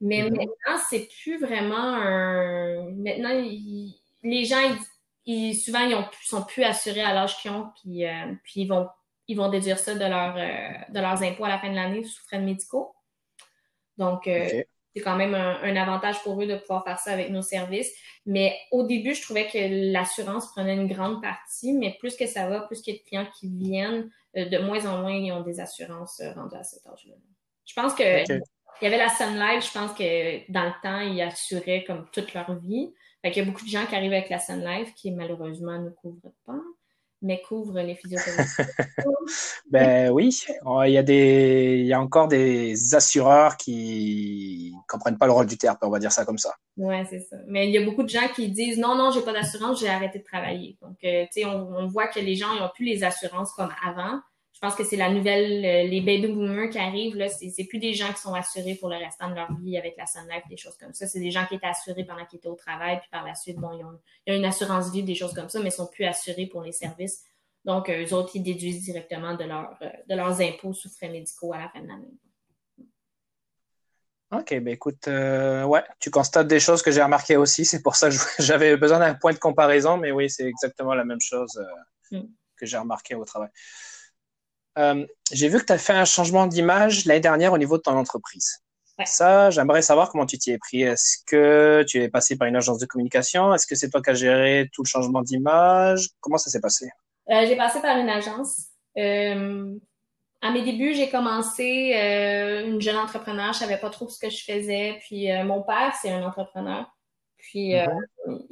Mais 0.00 0.22
mm-hmm. 0.22 0.36
maintenant, 0.36 0.84
c'est 0.88 1.08
plus 1.22 1.40
vraiment 1.40 1.94
un. 1.94 2.90
Maintenant, 2.92 3.42
les 4.22 4.44
gens, 4.44 4.60
ils, 5.26 5.54
souvent, 5.56 5.80
ils 5.80 5.94
ont, 5.94 6.04
sont 6.22 6.42
plus 6.44 6.62
assurés 6.62 7.02
à 7.02 7.14
l'âge 7.14 7.36
qu'ils 7.38 7.50
ont, 7.50 7.68
puis, 7.82 8.04
puis 8.44 8.60
ils 8.62 8.68
vont 8.68 8.88
ils 9.32 9.36
vont 9.36 9.48
déduire 9.48 9.78
ça 9.78 9.94
de, 9.94 10.04
leur, 10.04 10.36
euh, 10.36 10.92
de 10.92 11.00
leurs 11.00 11.22
impôts 11.22 11.44
à 11.44 11.48
la 11.48 11.58
fin 11.58 11.70
de 11.70 11.74
l'année 11.74 12.04
sous 12.04 12.22
frais 12.24 12.38
médicaux. 12.38 12.94
Donc, 13.96 14.26
euh, 14.26 14.46
c'est 14.94 15.02
quand 15.02 15.16
même 15.16 15.34
un, 15.34 15.76
avantage 15.76 16.22
pour 16.22 16.40
eux 16.42 16.46
de 16.46 16.56
pouvoir 16.56 16.84
faire 16.84 16.98
ça 16.98 17.12
avec 17.12 17.30
nos 17.30 17.40
services. 17.40 17.90
Mais 18.26 18.54
au 18.70 18.86
début, 18.86 19.14
je 19.14 19.22
trouvais 19.22 19.46
que 19.46 19.92
l'assurance 19.92 20.52
prenait 20.52 20.74
une 20.74 20.86
grande 20.86 21.22
partie, 21.22 21.72
mais 21.72 21.96
plus 21.98 22.14
que 22.14 22.26
ça 22.26 22.46
va, 22.46 22.60
plus 22.60 22.82
qu'il 22.82 22.94
y 22.94 22.96
a 22.96 23.00
de 23.00 23.04
clients 23.04 23.28
qui 23.38 23.48
viennent, 23.48 24.10
euh, 24.36 24.44
de 24.44 24.58
moins 24.58 24.84
en 24.86 25.00
moins, 25.00 25.14
ils 25.14 25.32
ont 25.32 25.42
des 25.42 25.60
assurances 25.60 26.20
rendues 26.34 26.56
à 26.56 26.62
cet 26.62 26.86
âge-là. 26.86 27.14
Je 27.64 27.74
pense 27.74 27.94
que 27.94 28.24
il 28.80 28.84
y 28.84 28.86
avait 28.86 28.98
la 28.98 29.08
Sun 29.08 29.38
Life, 29.38 29.66
je 29.66 29.78
pense 29.78 29.92
que 29.92 30.52
dans 30.52 30.64
le 30.64 30.72
temps, 30.82 31.00
ils 31.00 31.22
assuraient 31.22 31.84
comme 31.84 32.06
toute 32.10 32.34
leur 32.34 32.52
vie. 32.58 32.92
Fait 33.22 33.30
qu'il 33.30 33.44
y 33.44 33.46
a 33.46 33.48
beaucoup 33.48 33.64
de 33.64 33.70
gens 33.70 33.86
qui 33.86 33.94
arrivent 33.94 34.12
avec 34.12 34.28
la 34.28 34.40
Sun 34.40 34.64
Life 34.64 34.92
qui 34.94 35.12
malheureusement 35.12 35.78
ne 35.78 35.90
couvrent 35.90 36.32
pas 36.44 36.58
mais 37.22 37.40
couvre 37.40 37.80
les 37.80 37.94
physiothérapeutes. 37.94 38.66
ben 39.70 40.10
oui, 40.10 40.36
il 40.86 40.92
y 40.92 40.98
a 40.98 41.02
des, 41.02 41.78
il 41.80 41.86
y 41.86 41.92
a 41.92 42.00
encore 42.00 42.28
des 42.28 42.94
assureurs 42.94 43.56
qui 43.56 44.74
comprennent 44.88 45.18
pas 45.18 45.26
le 45.26 45.32
rôle 45.32 45.46
du 45.46 45.56
terme, 45.56 45.76
on 45.82 45.90
va 45.90 45.98
dire 45.98 46.12
ça 46.12 46.24
comme 46.24 46.38
ça. 46.38 46.54
Ouais, 46.76 47.06
c'est 47.08 47.20
ça. 47.20 47.36
Mais 47.46 47.68
il 47.68 47.72
y 47.72 47.78
a 47.78 47.84
beaucoup 47.84 48.02
de 48.02 48.08
gens 48.08 48.28
qui 48.34 48.48
disent 48.50 48.78
non, 48.78 48.96
non, 48.96 49.10
j'ai 49.12 49.22
pas 49.22 49.32
d'assurance, 49.32 49.80
j'ai 49.80 49.88
arrêté 49.88 50.18
de 50.18 50.24
travailler. 50.24 50.76
Donc, 50.82 50.96
euh, 51.04 51.24
tu 51.32 51.42
sais, 51.42 51.44
on, 51.46 51.76
on, 51.76 51.86
voit 51.86 52.08
que 52.08 52.20
les 52.20 52.34
gens 52.34 52.54
n'ont 52.54 52.70
plus 52.74 52.84
les 52.84 53.04
assurances 53.04 53.52
comme 53.52 53.72
avant. 53.84 54.20
Je 54.62 54.68
pense 54.68 54.76
que 54.76 54.84
c'est 54.84 54.96
la 54.96 55.10
nouvelle, 55.10 55.64
euh, 55.64 55.88
les 55.88 56.00
baby 56.00 56.28
boomers 56.28 56.70
qui 56.70 56.78
arrivent, 56.78 57.16
là, 57.16 57.28
c'est 57.28 57.64
plus 57.64 57.80
des 57.80 57.94
gens 57.94 58.12
qui 58.12 58.20
sont 58.20 58.32
assurés 58.32 58.76
pour 58.76 58.90
le 58.90 58.96
restant 58.96 59.28
de 59.28 59.34
leur 59.34 59.52
vie 59.56 59.76
avec 59.76 59.96
la 59.96 60.06
Sun 60.06 60.22
Life, 60.30 60.44
des 60.48 60.56
choses 60.56 60.76
comme 60.78 60.94
ça. 60.94 61.08
C'est 61.08 61.18
des 61.18 61.32
gens 61.32 61.44
qui 61.46 61.56
étaient 61.56 61.66
assurés 61.66 62.04
pendant 62.04 62.24
qu'ils 62.26 62.36
étaient 62.36 62.48
au 62.48 62.54
travail, 62.54 63.00
puis 63.00 63.08
par 63.10 63.26
la 63.26 63.34
suite, 63.34 63.56
bon, 63.56 63.76
ils 63.76 63.84
ont, 63.84 63.98
ils 64.24 64.34
ont 64.34 64.36
une 64.36 64.44
assurance 64.44 64.92
vie, 64.92 65.02
des 65.02 65.16
choses 65.16 65.34
comme 65.34 65.48
ça, 65.48 65.58
mais 65.58 65.70
ils 65.70 65.72
sont 65.72 65.88
plus 65.88 66.04
assurés 66.04 66.46
pour 66.46 66.62
les 66.62 66.70
services. 66.70 67.24
Donc, 67.64 67.88
euh, 67.88 68.04
eux 68.06 68.14
autres, 68.14 68.36
ils 68.36 68.42
déduisent 68.44 68.84
directement 68.84 69.34
de, 69.34 69.42
leur, 69.42 69.76
euh, 69.82 69.88
de 70.08 70.14
leurs 70.14 70.40
impôts 70.40 70.72
sous 70.72 70.90
frais 70.90 71.08
médicaux 71.08 71.52
à 71.52 71.58
la 71.58 71.68
fin 71.68 71.80
de 71.80 71.88
l'année. 71.88 72.14
OK, 74.30 74.48
ben 74.60 74.68
écoute, 74.68 75.08
ouais, 75.08 75.82
tu 75.98 76.10
constates 76.10 76.46
des 76.46 76.60
choses 76.60 76.82
que 76.82 76.92
j'ai 76.92 77.02
remarquées 77.02 77.36
aussi. 77.36 77.64
C'est 77.64 77.82
pour 77.82 77.96
ça 77.96 78.10
que 78.10 78.14
j'avais 78.38 78.76
besoin 78.76 79.00
d'un 79.00 79.14
point 79.14 79.32
de 79.32 79.38
comparaison, 79.38 79.96
mais 79.96 80.12
oui, 80.12 80.30
c'est 80.30 80.46
exactement 80.46 80.94
la 80.94 81.04
même 81.04 81.20
chose 81.20 81.60
mm. 82.12 82.20
que 82.56 82.64
j'ai 82.64 82.78
remarqué 82.78 83.16
au 83.16 83.24
travail. 83.24 83.50
Euh, 84.78 85.06
j'ai 85.32 85.48
vu 85.48 85.58
que 85.58 85.64
tu 85.64 85.72
as 85.72 85.78
fait 85.78 85.92
un 85.92 86.04
changement 86.04 86.46
d'image 86.46 87.04
l'année 87.04 87.20
dernière 87.20 87.52
au 87.52 87.58
niveau 87.58 87.76
de 87.76 87.82
ton 87.82 87.96
entreprise. 87.96 88.62
Ça, 89.04 89.50
j'aimerais 89.50 89.82
savoir 89.82 90.10
comment 90.10 90.26
tu 90.26 90.38
t'y 90.38 90.52
es 90.52 90.58
pris. 90.58 90.82
Est-ce 90.82 91.18
que 91.26 91.84
tu 91.88 92.00
es 92.00 92.08
passé 92.08 92.36
par 92.36 92.46
une 92.46 92.54
agence 92.54 92.78
de 92.78 92.86
communication? 92.86 93.52
Est-ce 93.52 93.66
que 93.66 93.74
c'est 93.74 93.90
toi 93.90 94.00
qui 94.00 94.10
as 94.10 94.14
géré 94.14 94.68
tout 94.72 94.82
le 94.84 94.88
changement 94.88 95.22
d'image? 95.22 96.10
Comment 96.20 96.36
ça 96.36 96.50
s'est 96.50 96.60
passé? 96.60 96.88
Euh, 97.28 97.44
j'ai 97.46 97.56
passé 97.56 97.80
par 97.80 97.96
une 97.98 98.08
agence. 98.08 98.66
Euh, 98.96 99.74
à 100.40 100.52
mes 100.52 100.62
débuts, 100.62 100.94
j'ai 100.94 101.10
commencé 101.10 101.94
une 102.64 102.80
jeune 102.80 102.96
entrepreneur. 102.96 103.52
Je 103.52 103.58
savais 103.58 103.78
pas 103.78 103.90
trop 103.90 104.08
ce 104.08 104.20
que 104.20 104.30
je 104.30 104.44
faisais. 104.44 104.98
Puis 105.00 105.26
mon 105.44 105.62
père, 105.62 105.94
c'est 106.00 106.10
un 106.10 106.22
entrepreneur. 106.22 106.86
Puis 107.38 107.72
mm-hmm. 107.72 108.46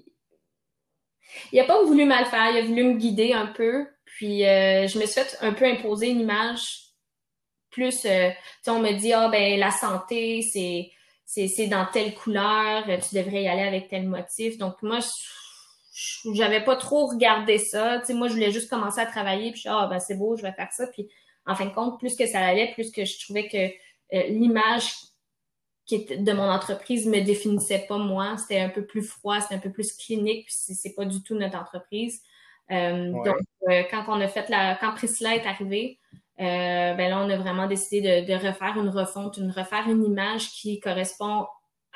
Il 1.53 1.61
a 1.61 1.65
pas 1.65 1.83
voulu 1.83 2.05
mal 2.05 2.25
faire. 2.27 2.51
Il 2.51 2.59
a 2.59 2.63
voulu 2.63 2.85
me 2.85 2.95
guider 2.95 3.33
un 3.33 3.47
peu. 3.47 3.87
Puis 4.05 4.41
je 4.41 4.99
me 4.99 5.07
suis 5.07 5.21
fait 5.21 5.39
un 5.41 5.53
peu 5.53 5.65
imposer 5.65 6.09
une 6.11 6.21
image 6.21 6.81
plus. 7.71 8.07
on 8.67 8.81
me 8.81 8.93
dit 8.93 9.13
ah 9.13 9.29
ben 9.29 9.59
la 9.59 9.71
santé 9.71 10.43
c'est 10.43 10.91
c'est 11.25 11.69
dans 11.69 11.87
telle 11.87 12.15
couleur. 12.15 12.85
Tu 12.85 13.15
devrais 13.15 13.45
y 13.45 13.49
aller 13.49 13.63
avec 13.63 13.89
tel 13.89 14.09
motif. 14.09 14.59
Donc 14.59 14.83
moi 14.83 14.99
j'avais 16.35 16.65
pas 16.65 16.77
trop 16.77 17.07
regardé 17.07 17.59
ça. 17.59 18.03
Tu 18.05 18.15
moi 18.15 18.29
je 18.29 18.35
voulais 18.35 18.53
juste 18.53 18.69
commencer 18.69 19.01
à 19.01 19.07
travailler. 19.07 19.53
Puis 19.53 19.65
ah 19.67 19.87
ben 19.89 20.01
c'est 20.01 20.17
beau, 20.17 20.37
je 20.37 20.43
vais 20.43 20.53
faire 20.53 20.73
ça. 20.73 20.87
Puis 20.89 21.09
en 21.47 21.55
fin 21.55 21.67
de 21.67 21.75
compte, 21.75 21.99
plus 21.99 22.17
que 22.17 22.27
ça 22.27 22.41
allait, 22.41 22.73
plus 22.75 22.91
que 22.91 23.05
je 23.05 23.19
trouvais 23.25 23.49
que 23.49 24.17
euh, 24.17 24.27
l'image 24.29 24.93
de 25.99 26.33
mon 26.33 26.49
entreprise 26.49 27.07
me 27.07 27.21
définissait 27.21 27.85
pas 27.89 27.99
moi. 27.99 28.37
C'était 28.37 28.61
un 28.61 28.69
peu 28.69 28.85
plus 28.85 29.03
froid, 29.03 29.41
c'était 29.41 29.55
un 29.55 29.59
peu 29.59 29.71
plus 29.71 29.93
clinique, 29.93 30.47
puis 30.47 30.55
c'est 30.55 30.95
pas 30.95 31.05
du 31.05 31.23
tout 31.23 31.35
notre 31.35 31.59
entreprise. 31.59 32.23
Euh, 32.71 33.13
donc, 33.13 33.37
euh, 33.69 33.83
quand 33.91 34.05
on 34.09 34.21
a 34.21 34.29
fait 34.29 34.49
la, 34.49 34.77
quand 34.77 34.95
Priscilla 34.95 35.35
est 35.35 35.47
arrivée, 35.47 35.99
ben 36.39 36.97
là, 36.97 37.21
on 37.21 37.29
a 37.29 37.37
vraiment 37.37 37.67
décidé 37.67 38.23
de, 38.23 38.33
refaire 38.35 38.77
une 38.79 38.89
refonte, 38.89 39.37
une 39.37 39.51
refaire 39.51 39.87
une 39.89 40.05
image 40.05 40.51
qui 40.51 40.81
correspond 40.81 41.47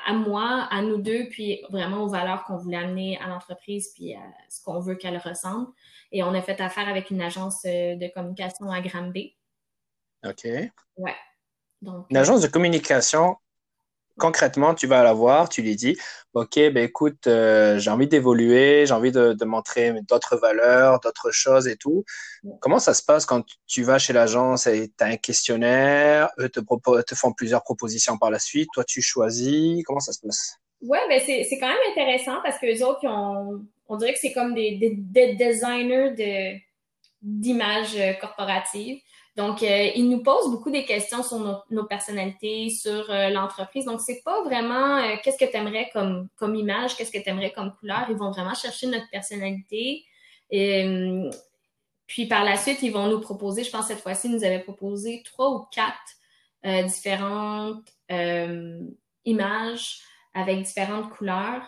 à 0.05 0.13
moi, 0.13 0.67
à 0.69 0.83
nous 0.83 0.97
deux, 0.97 1.27
puis 1.29 1.63
vraiment 1.69 2.03
aux 2.03 2.09
valeurs 2.09 2.43
qu'on 2.43 2.57
voulait 2.57 2.77
amener 2.77 3.17
à 3.19 3.27
l'entreprise, 3.27 3.91
puis 3.95 4.13
à 4.13 4.21
ce 4.49 4.61
qu'on 4.61 4.79
veut 4.79 4.95
qu'elle 4.95 5.17
ressemble. 5.17 5.67
Et 6.11 6.21
on 6.21 6.33
a 6.33 6.41
fait 6.41 6.61
affaire 6.61 6.87
avec 6.87 7.09
une 7.09 7.21
agence 7.21 7.63
de 7.63 8.13
communication 8.13 8.69
à 8.69 8.81
Granby. 8.81 9.35
OK. 10.23 10.45
Ouais. 10.97 11.15
Donc, 11.81 12.05
une 12.09 12.17
agence 12.17 12.41
de 12.41 12.47
communication, 12.47 13.37
concrètement, 14.17 14.73
tu 14.73 14.87
vas 14.87 15.03
la 15.03 15.13
voir, 15.13 15.49
tu 15.49 15.61
lui 15.61 15.75
dis, 15.75 15.97
OK, 16.33 16.55
ben 16.55 16.77
écoute, 16.77 17.27
euh, 17.27 17.79
j'ai 17.79 17.89
envie 17.89 18.07
d'évoluer, 18.07 18.85
j'ai 18.85 18.93
envie 18.93 19.11
de, 19.11 19.45
montrer 19.45 19.93
d'autres 20.07 20.37
valeurs, 20.37 20.99
d'autres 20.99 21.31
choses 21.31 21.67
et 21.67 21.75
tout. 21.75 22.03
Comment 22.59 22.79
ça 22.79 22.93
se 22.93 23.03
passe 23.03 23.25
quand 23.25 23.43
tu 23.67 23.83
vas 23.83 23.99
chez 23.99 24.13
l'agence 24.13 24.67
et 24.67 24.91
tu 24.97 25.03
as 25.03 25.07
un 25.07 25.17
questionnaire, 25.17 26.29
eux 26.39 26.49
te, 26.49 26.59
te 26.59 27.15
font 27.15 27.33
plusieurs 27.33 27.63
propositions 27.63 28.17
par 28.17 28.31
la 28.31 28.39
suite, 28.39 28.69
toi 28.73 28.83
tu 28.83 29.01
choisis, 29.01 29.83
comment 29.85 29.99
ça 29.99 30.13
se 30.13 30.19
passe? 30.19 30.57
Ouais, 30.81 30.99
ben 31.09 31.21
c'est 31.25 31.57
quand 31.59 31.67
même 31.67 31.77
intéressant 31.91 32.41
parce 32.43 32.59
que 32.59 32.65
les 32.65 32.83
autres, 32.83 33.05
on 33.05 33.97
dirait 33.97 34.13
que 34.13 34.19
c'est 34.19 34.33
comme 34.33 34.53
des, 34.53 34.77
des, 34.77 35.35
designers 35.35 36.11
de 36.11 36.59
d'images 37.21 37.97
corporatives. 38.21 38.99
Donc, 39.35 39.63
euh, 39.63 39.91
ils 39.95 40.09
nous 40.09 40.23
posent 40.23 40.49
beaucoup 40.49 40.71
des 40.71 40.85
questions 40.85 41.21
sur 41.21 41.65
nos, 41.69 41.83
personnalités, 41.85 42.69
sur 42.69 43.09
euh, 43.09 43.29
l'entreprise. 43.29 43.83
Donc, 43.83 43.99
c'est 43.99 44.21
pas 44.23 44.41
vraiment 44.43 44.97
euh, 44.97 45.17
qu'est-ce 45.21 45.37
que 45.37 45.49
tu 45.49 45.57
aimerais 45.57 45.89
comme, 45.91 46.29
comme 46.37 46.55
image, 46.55 46.95
qu'est-ce 46.95 47.11
que 47.11 47.21
tu 47.21 47.29
aimerais 47.29 47.51
comme 47.51 47.73
couleur. 47.75 48.05
Ils 48.09 48.15
vont 48.15 48.31
vraiment 48.31 48.53
chercher 48.53 48.87
notre 48.87 49.09
personnalité. 49.09 50.05
Et, 50.49 51.29
puis, 52.07 52.27
par 52.27 52.45
la 52.45 52.55
suite, 52.55 52.81
ils 52.81 52.93
vont 52.93 53.07
nous 53.07 53.19
proposer, 53.19 53.63
je 53.63 53.71
pense 53.71 53.87
cette 53.87 53.99
fois-ci, 53.99 54.27
ils 54.27 54.35
nous 54.35 54.43
avaient 54.43 54.59
proposé 54.59 55.23
trois 55.25 55.49
ou 55.49 55.65
quatre 55.71 56.85
différentes 56.85 57.83
images 59.25 59.99
avec 60.33 60.61
différentes 60.61 61.09
couleurs. 61.09 61.63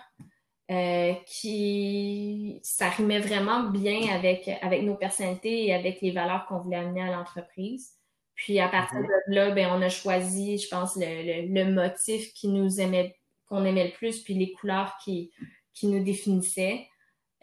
Euh, 0.70 1.14
qui 1.26 2.60
s'arrimait 2.62 3.22
vraiment 3.22 3.70
bien 3.70 4.14
avec, 4.14 4.50
avec 4.62 4.84
nos 4.84 4.96
personnalités 4.96 5.68
et 5.68 5.74
avec 5.74 6.02
les 6.02 6.12
valeurs 6.12 6.46
qu'on 6.46 6.60
voulait 6.60 6.76
amener 6.76 7.04
à 7.04 7.10
l'entreprise. 7.10 7.94
Puis 8.36 8.60
à 8.60 8.68
partir 8.68 9.00
mhm. 9.00 9.08
de 9.08 9.34
là, 9.34 9.52
ben, 9.52 9.70
on 9.72 9.82
a 9.82 9.88
choisi, 9.88 10.58
je 10.58 10.68
pense, 10.68 10.98
le, 10.98 11.48
le, 11.54 11.72
motif 11.72 12.34
qui 12.34 12.50
nous 12.50 12.82
aimait, 12.82 13.16
qu'on 13.46 13.64
aimait 13.64 13.86
le 13.86 13.94
plus, 13.94 14.22
puis 14.24 14.34
les 14.34 14.52
couleurs 14.52 14.98
qui, 15.06 15.32
qui 15.74 15.88
nous 15.88 16.04
définissaient. 16.04 16.86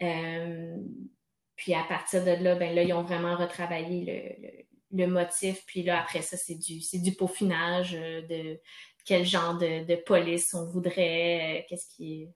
Euh, 0.03 0.77
puis 1.55 1.73
à 1.73 1.83
partir 1.83 2.23
de 2.23 2.43
là, 2.43 2.53
ben 2.53 2.75
là, 2.75 2.83
ils 2.83 2.93
ont 2.93 3.01
vraiment 3.01 3.35
retravaillé 3.35 4.37
le, 4.91 5.03
le, 5.03 5.07
motif. 5.11 5.65
Puis 5.65 5.81
là, 5.81 5.99
après 5.99 6.21
ça, 6.21 6.37
c'est 6.37 6.59
du, 6.59 6.79
c'est 6.79 6.99
du 6.99 7.13
peaufinage 7.13 7.95
euh, 7.95 8.21
de 8.21 8.59
quel 9.03 9.25
genre 9.25 9.57
de, 9.57 9.83
de 9.83 9.95
police 9.95 10.53
on 10.53 10.67
voudrait, 10.67 11.61
euh, 11.61 11.61
qu'est-ce 11.67 11.87
qui 11.95 12.21
est 12.21 12.29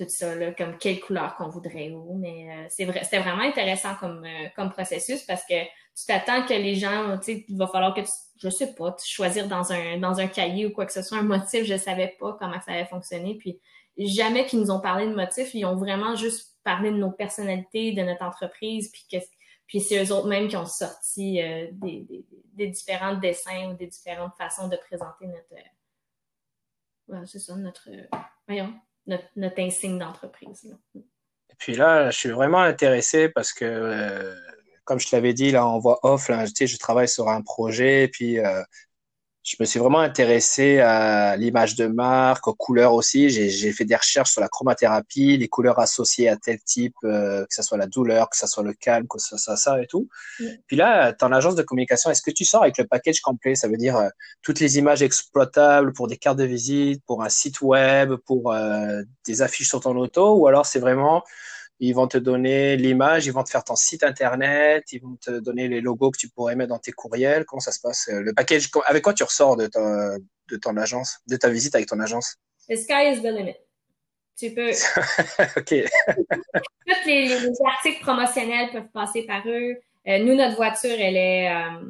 tout 0.00 0.08
ça, 0.08 0.34
là, 0.34 0.52
comme 0.52 0.78
quelle 0.78 1.00
couleur 1.00 1.36
qu'on 1.36 1.48
voudrait 1.48 1.90
où. 1.90 2.16
Mais 2.18 2.48
euh, 2.50 2.66
c'est 2.68 2.84
vrai, 2.84 3.04
c'était 3.04 3.18
vraiment 3.18 3.42
intéressant 3.42 3.94
comme, 3.96 4.24
euh, 4.24 4.48
comme 4.56 4.70
processus 4.70 5.22
parce 5.22 5.42
que 5.44 5.62
tu 5.62 6.06
t'attends 6.06 6.46
que 6.46 6.54
les 6.54 6.76
gens, 6.76 7.18
tu 7.18 7.24
sais, 7.24 7.44
il 7.48 7.56
va 7.56 7.66
falloir 7.66 7.94
que 7.94 8.00
tu, 8.00 8.10
je 8.36 8.48
sais 8.48 8.74
pas, 8.74 8.96
choisir 9.04 9.48
dans 9.48 9.72
un, 9.72 9.98
dans 9.98 10.18
un 10.20 10.28
cahier 10.28 10.66
ou 10.66 10.70
quoi 10.70 10.86
que 10.86 10.92
ce 10.92 11.02
soit 11.02 11.18
un 11.18 11.22
motif. 11.22 11.64
Je 11.64 11.76
savais 11.76 12.16
pas 12.18 12.36
comment 12.38 12.60
ça 12.60 12.72
allait 12.72 12.86
fonctionner. 12.86 13.36
Puis 13.36 13.60
jamais 13.98 14.46
qu'ils 14.46 14.60
nous 14.60 14.70
ont 14.70 14.80
parlé 14.80 15.06
de 15.06 15.14
motif, 15.14 15.52
ils 15.54 15.66
ont 15.66 15.76
vraiment 15.76 16.16
juste 16.16 16.56
parlé 16.64 16.90
de 16.90 16.96
nos 16.96 17.10
personnalités, 17.10 17.92
de 17.92 18.02
notre 18.02 18.22
entreprise, 18.22 18.90
puis 18.90 19.04
que 19.10 19.24
puis 19.66 19.80
c'est 19.80 20.04
eux 20.04 20.12
autres 20.12 20.26
même 20.26 20.48
qui 20.48 20.56
ont 20.56 20.66
sorti 20.66 21.40
euh, 21.40 21.68
des, 21.70 22.00
des, 22.00 22.26
des, 22.54 22.66
différents 22.66 23.14
dessins 23.14 23.70
ou 23.70 23.74
des 23.74 23.86
différentes 23.86 24.34
façons 24.36 24.66
de 24.66 24.76
présenter 24.76 25.28
notre. 25.28 25.54
Euh, 27.10 27.24
c'est 27.24 27.38
ça, 27.38 27.54
notre. 27.54 27.88
voyons, 28.48 28.74
notre, 29.06 29.60
insigne 29.60 29.98
d'entreprise. 29.98 30.76
Et 30.94 31.54
puis 31.58 31.74
là, 31.74 32.10
je 32.10 32.16
suis 32.16 32.30
vraiment 32.30 32.60
intéressé 32.60 33.28
parce 33.28 33.52
que, 33.52 33.64
euh, 33.64 34.34
comme 34.84 35.00
je 35.00 35.08
te 35.08 35.16
l'avais 35.16 35.34
dit, 35.34 35.50
là, 35.50 35.66
en 35.66 35.78
voix 35.78 35.98
off, 36.02 36.28
là, 36.28 36.44
je 36.46 36.76
travaille 36.78 37.08
sur 37.08 37.28
un 37.28 37.42
projet, 37.42 38.04
et 38.04 38.08
puis 38.08 38.38
euh, 38.38 38.62
je 39.42 39.56
me 39.58 39.64
suis 39.64 39.78
vraiment 39.78 40.00
intéressé 40.00 40.80
à 40.80 41.34
l'image 41.36 41.74
de 41.74 41.86
marque, 41.86 42.46
aux 42.46 42.54
couleurs 42.54 42.92
aussi. 42.92 43.30
J'ai 43.30 43.72
fait 43.72 43.86
des 43.86 43.96
recherches 43.96 44.32
sur 44.32 44.40
la 44.42 44.48
chromathérapie, 44.48 45.38
les 45.38 45.48
couleurs 45.48 45.78
associées 45.78 46.28
à 46.28 46.36
tel 46.36 46.60
type, 46.60 46.94
euh, 47.04 47.46
que 47.46 47.54
ce 47.54 47.62
soit 47.62 47.78
la 47.78 47.86
douleur, 47.86 48.28
que 48.28 48.36
ce 48.36 48.46
soit 48.46 48.62
le 48.62 48.74
calme, 48.74 49.06
que 49.08 49.18
ce 49.18 49.38
soit 49.38 49.56
ça 49.56 49.80
et 49.82 49.86
tout. 49.86 50.08
Puis 50.66 50.76
là, 50.76 51.14
ton 51.14 51.32
agence 51.32 51.54
de 51.54 51.62
communication, 51.62 52.10
est-ce 52.10 52.22
que 52.22 52.30
tu 52.30 52.44
sors 52.44 52.62
avec 52.62 52.76
le 52.76 52.86
package 52.86 53.20
complet? 53.20 53.54
Ça 53.54 53.66
veut 53.66 53.78
dire 53.78 53.96
euh, 53.96 54.08
toutes 54.42 54.60
les 54.60 54.76
images 54.76 55.02
exploitables 55.02 55.94
pour 55.94 56.06
des 56.06 56.18
cartes 56.18 56.38
de 56.38 56.44
visite, 56.44 57.02
pour 57.06 57.22
un 57.22 57.30
site 57.30 57.62
web, 57.62 58.14
pour 58.26 58.52
euh, 58.52 59.02
des 59.26 59.40
affiches 59.40 59.68
sur 59.68 59.80
ton 59.80 59.96
auto, 59.96 60.36
ou 60.36 60.48
alors 60.48 60.66
c'est 60.66 60.80
vraiment 60.80 61.24
ils 61.80 61.94
vont 61.94 62.06
te 62.06 62.18
donner 62.18 62.76
l'image, 62.76 63.26
ils 63.26 63.32
vont 63.32 63.42
te 63.42 63.48
faire 63.48 63.64
ton 63.64 63.74
site 63.74 64.04
internet, 64.04 64.84
ils 64.92 65.00
vont 65.00 65.16
te 65.16 65.40
donner 65.40 65.66
les 65.66 65.80
logos 65.80 66.10
que 66.10 66.18
tu 66.18 66.28
pourrais 66.28 66.54
mettre 66.54 66.68
dans 66.68 66.78
tes 66.78 66.92
courriels. 66.92 67.46
Comment 67.46 67.60
ça 67.60 67.72
se 67.72 67.80
passe 67.80 68.08
euh, 68.10 68.20
Le 68.20 68.34
package, 68.34 68.70
avec 68.86 69.02
quoi 69.02 69.14
tu 69.14 69.24
ressors 69.24 69.56
de 69.56 69.66
ton, 69.66 70.18
de 70.50 70.56
ton 70.56 70.76
agence, 70.76 71.20
de 71.26 71.36
ta 71.36 71.48
visite 71.48 71.74
avec 71.74 71.88
ton 71.88 71.98
agence? 71.98 72.36
The 72.68 72.76
sky 72.76 73.12
is 73.12 73.22
the 73.22 73.32
limit. 73.32 73.56
Tu 74.36 74.52
peux. 74.52 74.70
ok. 75.56 75.74
Tous 76.86 77.06
les, 77.06 77.32
articles 77.66 78.00
promotionnels 78.00 78.70
peuvent 78.72 78.90
passer 78.92 79.22
par 79.22 79.42
eux. 79.46 79.76
Euh, 80.06 80.18
nous, 80.18 80.34
notre 80.34 80.56
voiture, 80.56 80.96
elle 80.98 81.16
est, 81.16 81.50
euh, 81.50 81.80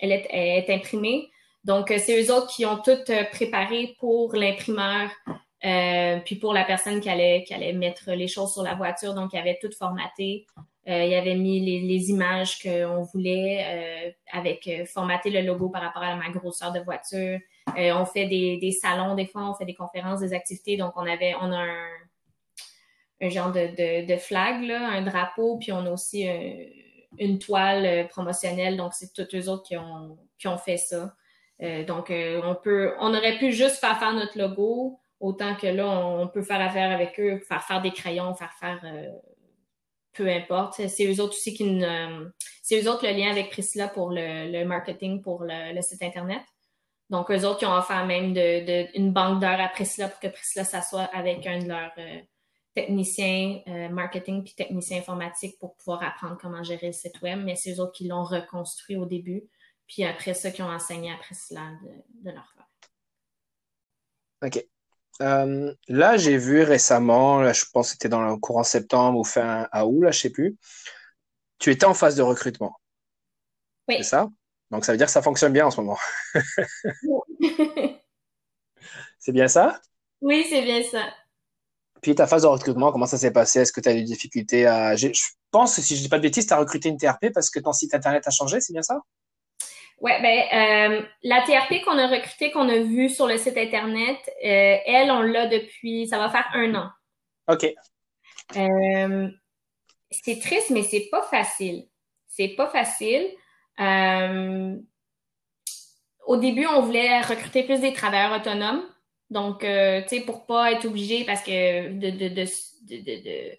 elle 0.00 0.12
est, 0.12 0.26
elle 0.30 0.64
est 0.64 0.74
imprimée. 0.74 1.30
Donc, 1.62 1.92
c'est 1.96 2.22
eux 2.22 2.32
autres 2.32 2.48
qui 2.48 2.66
ont 2.66 2.78
tout 2.78 2.98
préparé 3.32 3.94
pour 4.00 4.34
l'imprimeur. 4.34 5.10
Euh, 5.64 6.18
puis 6.24 6.36
pour 6.36 6.54
la 6.54 6.64
personne 6.64 7.00
qui 7.00 7.10
allait, 7.10 7.44
qui 7.44 7.52
allait 7.52 7.72
mettre 7.72 8.12
les 8.12 8.28
choses 8.28 8.52
sur 8.52 8.62
la 8.62 8.74
voiture, 8.74 9.14
donc 9.14 9.30
il 9.32 9.38
avait 9.38 9.58
tout 9.60 9.70
formaté. 9.78 10.46
Euh, 10.88 11.04
il 11.04 11.14
avait 11.14 11.34
mis 11.34 11.60
les, 11.60 11.80
les 11.80 12.10
images 12.10 12.58
qu'on 12.62 13.02
voulait 13.02 13.64
euh, 13.64 14.10
avec 14.32 14.66
euh, 14.66 14.86
formater 14.86 15.28
le 15.28 15.42
logo 15.42 15.68
par 15.68 15.82
rapport 15.82 16.02
à 16.02 16.16
ma 16.16 16.30
grosseur 16.30 16.72
de 16.72 16.80
voiture. 16.80 17.38
on 17.76 18.06
fait 18.06 18.26
des, 18.26 18.56
des, 18.56 18.72
salons 18.72 19.14
des 19.14 19.26
fois, 19.26 19.50
on 19.50 19.54
fait 19.54 19.66
des 19.66 19.74
conférences, 19.74 20.20
des 20.20 20.32
activités. 20.32 20.78
Donc 20.78 20.94
on 20.96 21.06
avait, 21.06 21.34
on 21.40 21.52
a 21.52 21.58
un, 21.58 21.86
un 23.20 23.28
genre 23.28 23.52
de, 23.52 23.60
de, 23.60 24.06
de, 24.06 24.16
flag, 24.16 24.64
là, 24.64 24.88
un 24.88 25.02
drapeau, 25.02 25.58
puis 25.58 25.70
on 25.70 25.84
a 25.84 25.90
aussi 25.90 26.26
une 27.18 27.38
toile 27.38 28.08
promotionnelle. 28.08 28.78
Donc 28.78 28.94
c'est 28.94 29.12
tous 29.12 29.36
eux 29.36 29.48
autres 29.50 29.64
qui 29.64 29.76
ont, 29.76 30.18
qui 30.38 30.48
ont 30.48 30.58
fait 30.58 30.78
ça. 30.78 31.14
donc 31.86 32.10
on 32.10 32.54
peut, 32.54 32.94
on 33.00 33.14
aurait 33.14 33.36
pu 33.36 33.52
juste 33.52 33.76
faire 33.76 33.98
faire 33.98 34.14
notre 34.14 34.38
logo 34.38 34.98
Autant 35.20 35.54
que 35.54 35.66
là, 35.66 35.86
on, 35.86 36.28
peut 36.28 36.42
faire 36.42 36.62
affaire 36.62 36.90
avec 36.90 37.20
eux, 37.20 37.38
faire 37.40 37.62
faire 37.62 37.82
des 37.82 37.92
crayons, 37.92 38.34
faire 38.34 38.54
faire 38.54 38.80
euh, 38.84 39.10
peu 40.14 40.26
importe. 40.28 40.86
C'est 40.88 41.06
eux 41.06 41.20
autres 41.20 41.34
aussi 41.34 41.52
qui 41.52 41.64
nous, 41.64 41.84
c'est 42.62 42.82
eux 42.82 42.90
autres 42.90 43.06
le 43.06 43.12
lien 43.12 43.30
avec 43.30 43.50
Priscilla 43.50 43.88
pour 43.88 44.10
le, 44.10 44.64
marketing 44.64 45.20
pour 45.22 45.44
le, 45.44 45.80
site 45.82 46.02
internet. 46.02 46.42
Donc 47.10 47.30
eux 47.30 47.44
autres 47.44 47.58
qui 47.58 47.66
ont 47.66 47.74
offert 47.74 48.06
même 48.06 48.32
de, 48.32 48.96
une 48.96 49.12
banque 49.12 49.40
d'heures 49.40 49.60
à 49.60 49.68
Priscilla 49.68 50.08
pour 50.08 50.20
que 50.20 50.28
Priscilla 50.28 50.64
s'assoie 50.64 51.02
avec 51.12 51.46
un 51.46 51.58
de 51.58 51.68
leurs 51.68 51.92
euh, 51.98 52.20
techniciens 52.74 53.60
euh, 53.66 53.88
marketing 53.88 54.44
puis 54.44 54.54
techniciens 54.54 54.98
informatiques 54.98 55.58
pour 55.58 55.76
pouvoir 55.76 56.02
apprendre 56.02 56.38
comment 56.40 56.62
gérer 56.62 56.86
le 56.86 56.92
site 56.92 57.20
web. 57.20 57.40
Mais 57.44 57.56
c'est 57.56 57.74
eux 57.74 57.80
autres 57.80 57.92
qui 57.92 58.06
l'ont 58.06 58.24
reconstruit 58.24 58.96
au 58.96 59.04
début, 59.04 59.42
puis 59.86 60.04
après 60.04 60.32
ça 60.32 60.50
qui 60.50 60.62
ont 60.62 60.70
enseigné 60.70 61.12
à 61.12 61.16
Priscilla 61.16 61.72
de, 61.82 62.30
de 62.30 62.34
leur 62.34 62.48
faire. 62.54 62.66
OK. 64.42 64.64
Euh, 65.20 65.74
là, 65.88 66.16
j'ai 66.16 66.38
vu 66.38 66.62
récemment, 66.62 67.40
là, 67.40 67.52
je 67.52 67.64
pense 67.72 67.88
que 67.88 67.92
c'était 67.92 68.08
dans 68.08 68.22
le 68.22 68.36
courant 68.36 68.64
septembre 68.64 69.18
ou 69.18 69.24
fin 69.24 69.68
août, 69.74 70.02
là, 70.02 70.10
je 70.10 70.20
sais 70.20 70.30
plus. 70.30 70.56
Tu 71.58 71.70
étais 71.70 71.84
en 71.84 71.94
phase 71.94 72.16
de 72.16 72.22
recrutement. 72.22 72.74
Oui. 73.88 73.96
C'est 73.98 74.04
ça? 74.04 74.28
Donc 74.70 74.84
ça 74.84 74.92
veut 74.92 74.98
dire 74.98 75.06
que 75.06 75.12
ça 75.12 75.22
fonctionne 75.22 75.52
bien 75.52 75.66
en 75.66 75.70
ce 75.70 75.80
moment. 75.80 75.98
c'est 79.18 79.32
bien 79.32 79.48
ça? 79.48 79.80
Oui, 80.20 80.46
c'est 80.48 80.62
bien 80.62 80.82
ça. 80.82 81.12
Puis 82.00 82.14
ta 82.14 82.26
phase 82.26 82.42
de 82.42 82.46
recrutement, 82.46 82.92
comment 82.92 83.06
ça 83.06 83.18
s'est 83.18 83.32
passé? 83.32 83.60
Est-ce 83.60 83.72
que 83.72 83.80
tu 83.80 83.88
as 83.88 83.92
eu 83.92 83.96
des 83.96 84.04
difficultés 84.04 84.66
à... 84.66 84.96
Je 84.96 85.08
pense 85.50 85.76
que 85.76 85.82
si 85.82 85.96
je 85.96 86.02
dis 86.02 86.08
pas 86.08 86.16
de 86.18 86.22
bêtises, 86.22 86.46
tu 86.46 86.52
as 86.54 86.56
recruté 86.56 86.88
une 86.88 86.96
TRP 86.96 87.30
parce 87.34 87.50
que 87.50 87.60
ton 87.60 87.72
site 87.72 87.94
internet 87.94 88.26
a 88.26 88.30
changé, 88.30 88.60
c'est 88.60 88.72
bien 88.72 88.82
ça? 88.82 89.00
Ouais, 90.00 90.20
ben 90.22 90.44
euh, 90.54 91.02
la 91.22 91.42
TRP 91.42 91.84
qu'on 91.84 91.98
a 91.98 92.06
recrutée, 92.06 92.50
qu'on 92.50 92.68
a 92.70 92.78
vue 92.78 93.10
sur 93.10 93.26
le 93.26 93.36
site 93.36 93.58
internet, 93.58 94.18
euh, 94.42 94.76
elle, 94.86 95.10
on 95.10 95.20
l'a 95.20 95.46
depuis, 95.46 96.06
ça 96.08 96.18
va 96.18 96.30
faire 96.30 96.48
un 96.54 96.74
an. 96.74 96.88
OK. 97.48 97.66
Euh, 98.56 99.28
c'est 100.10 100.40
triste, 100.40 100.70
mais 100.70 100.84
c'est 100.84 101.08
pas 101.10 101.22
facile. 101.22 101.86
C'est 102.26 102.48
pas 102.48 102.68
facile. 102.68 103.28
Au 106.26 106.36
début, 106.36 106.66
on 106.66 106.80
voulait 106.80 107.20
recruter 107.20 107.64
plus 107.64 107.80
des 107.80 107.92
travailleurs 107.92 108.40
autonomes. 108.40 108.84
Donc, 109.28 109.60
tu 109.60 109.66
sais, 109.66 110.22
pour 110.24 110.46
pas 110.46 110.72
être 110.72 110.86
obligé, 110.86 111.24
parce 111.24 111.42
que 111.42 111.92
de, 111.92 112.10
de, 112.10 112.28
de, 112.28 112.44
de, 112.88 113.56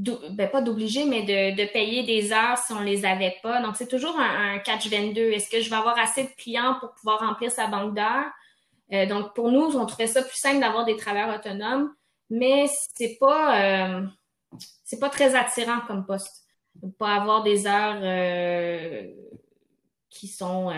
ben 0.00 0.48
pas 0.48 0.62
d'obliger, 0.62 1.04
mais 1.04 1.22
de, 1.22 1.56
de 1.56 1.70
payer 1.70 2.02
des 2.04 2.32
heures 2.32 2.56
si 2.58 2.72
on 2.72 2.80
les 2.80 3.04
avait 3.04 3.36
pas. 3.42 3.60
Donc, 3.60 3.76
c'est 3.76 3.88
toujours 3.88 4.18
un, 4.18 4.58
catch 4.58 4.88
22. 4.88 5.20
Est-ce 5.32 5.50
que 5.50 5.60
je 5.60 5.68
vais 5.68 5.76
avoir 5.76 5.98
assez 5.98 6.24
de 6.24 6.30
clients 6.38 6.76
pour 6.80 6.94
pouvoir 6.94 7.20
remplir 7.20 7.50
sa 7.50 7.66
banque 7.66 7.94
d'heures? 7.94 8.30
Euh, 8.92 9.06
donc, 9.06 9.34
pour 9.34 9.50
nous, 9.50 9.76
on 9.76 9.86
trouvait 9.86 10.06
ça 10.06 10.22
plus 10.22 10.36
simple 10.36 10.60
d'avoir 10.60 10.84
des 10.84 10.96
travailleurs 10.96 11.36
autonomes, 11.38 11.94
mais 12.30 12.66
c'est 12.94 13.18
pas, 13.20 13.60
euh, 13.62 14.06
c'est 14.84 14.98
pas 14.98 15.10
très 15.10 15.34
attirant 15.34 15.80
comme 15.86 16.06
poste. 16.06 16.44
Donc, 16.76 16.96
pas 16.96 17.14
avoir 17.14 17.42
des 17.42 17.66
heures 17.66 18.00
euh, 18.02 19.06
qui 20.08 20.28
sont, 20.28 20.72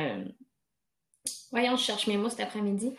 voyons, 1.53 1.77
je 1.77 1.85
cherche 1.85 2.07
mes 2.07 2.17
mots 2.17 2.29
cet 2.29 2.41
après-midi. 2.41 2.93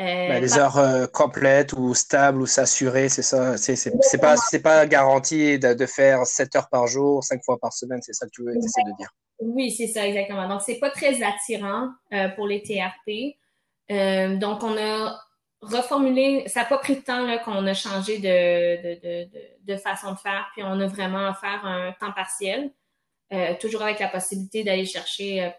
Euh, 0.00 0.28
ben, 0.28 0.40
des 0.40 0.56
heures 0.56 0.78
euh, 0.78 1.06
complètes 1.06 1.74
ou 1.74 1.94
stables 1.94 2.40
ou 2.40 2.46
s'assurer, 2.46 3.10
c'est 3.10 3.22
ça. 3.22 3.58
C'est, 3.58 3.76
c'est, 3.76 3.92
c'est 4.00 4.18
pas, 4.18 4.36
c'est 4.36 4.62
pas 4.62 4.86
garanti 4.86 5.58
de, 5.58 5.74
de, 5.74 5.86
faire 5.86 6.24
7 6.24 6.56
heures 6.56 6.68
par 6.70 6.86
jour, 6.86 7.22
5 7.22 7.42
fois 7.44 7.58
par 7.58 7.74
semaine, 7.74 8.00
c'est 8.00 8.14
ça 8.14 8.24
que 8.24 8.30
tu 8.30 8.42
veux 8.42 8.56
essayer 8.56 8.84
de 8.86 8.96
dire. 8.96 9.10
Oui, 9.40 9.70
c'est 9.70 9.88
ça, 9.88 10.06
exactement. 10.06 10.48
Donc, 10.48 10.62
c'est 10.62 10.78
pas 10.78 10.88
très 10.88 11.22
attirant 11.22 11.90
euh, 12.14 12.28
pour 12.30 12.46
les 12.46 12.62
TRP. 12.62 13.36
Euh, 13.90 14.36
donc, 14.36 14.62
on 14.62 14.74
a 14.78 15.20
reformulé, 15.60 16.48
ça 16.48 16.60
n'a 16.60 16.66
pas 16.66 16.78
pris 16.78 16.96
de 16.96 17.02
temps 17.02 17.26
là, 17.26 17.36
qu'on 17.38 17.66
a 17.66 17.74
changé 17.74 18.18
de, 18.18 18.82
de, 18.82 19.24
de, 19.24 19.30
de, 19.64 19.76
façon 19.76 20.12
de 20.12 20.18
faire, 20.18 20.48
puis 20.54 20.62
on 20.64 20.80
a 20.80 20.86
vraiment 20.86 21.34
faire 21.34 21.66
un 21.66 21.92
temps 21.92 22.12
partiel, 22.12 22.70
toujours 23.60 23.82
avec 23.82 23.98
la 24.00 24.08
possibilité 24.08 24.64
d'aller 24.64 24.86
chercher 24.86 25.52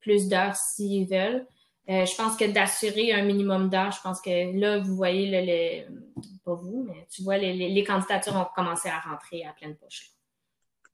plus 0.00 0.28
d'heures 0.28 0.56
s'ils 0.56 1.06
veulent. 1.06 1.46
Euh, 1.90 2.06
je 2.06 2.16
pense 2.16 2.36
que 2.36 2.46
d'assurer 2.50 3.12
un 3.12 3.22
minimum 3.24 3.68
d'heures, 3.68 3.92
je 3.92 4.00
pense 4.00 4.20
que 4.20 4.58
là, 4.58 4.78
vous 4.78 4.96
voyez, 4.96 5.28
le, 5.30 5.86
pas 6.44 6.54
vous, 6.54 6.84
mais 6.88 7.06
tu 7.10 7.22
vois, 7.22 7.36
les, 7.36 7.52
les, 7.52 7.84
candidatures 7.84 8.36
ont 8.36 8.46
commencé 8.54 8.88
à 8.88 9.00
rentrer 9.00 9.44
à 9.44 9.52
pleine 9.52 9.76
poche. 9.76 10.12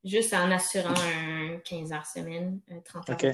Juste 0.02 0.34
en 0.34 0.50
assurant 0.50 0.94
un 0.94 1.58
15 1.58 1.92
heures 1.92 2.06
semaine, 2.06 2.60
30 2.84 3.10
heures. 3.10 3.16
OK. 3.22 3.26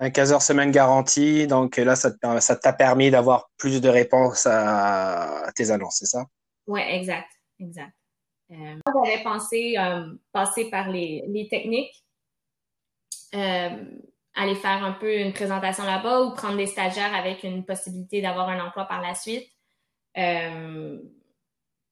Un 0.00 0.10
15 0.10 0.32
heures 0.32 0.42
semaine 0.42 0.70
garanti. 0.70 1.46
Donc 1.46 1.76
là, 1.76 1.94
ça, 1.94 2.10
ça 2.40 2.56
t'a 2.56 2.72
permis 2.72 3.10
d'avoir 3.10 3.50
plus 3.58 3.80
de 3.80 3.88
réponses 3.88 4.46
à, 4.46 5.50
tes 5.54 5.70
annonces, 5.70 5.98
c'est 5.98 6.06
ça? 6.06 6.24
Oui, 6.66 6.80
exact. 6.80 7.28
Exact. 7.60 7.92
Euh, 8.50 8.76
J'avais 9.04 9.22
pensé 9.22 9.76
euh, 9.78 10.14
passer 10.32 10.68
par 10.70 10.88
les, 10.88 11.24
les 11.28 11.48
techniques. 11.48 12.04
Euh, 13.34 13.84
aller 14.34 14.54
faire 14.54 14.84
un 14.84 14.92
peu 14.92 15.18
une 15.18 15.32
présentation 15.32 15.84
là-bas 15.84 16.22
ou 16.22 16.34
prendre 16.34 16.56
des 16.56 16.66
stagiaires 16.66 17.14
avec 17.14 17.42
une 17.42 17.64
possibilité 17.64 18.22
d'avoir 18.22 18.48
un 18.48 18.64
emploi 18.64 18.84
par 18.84 19.02
la 19.02 19.14
suite. 19.14 19.46
Euh, 20.16 20.98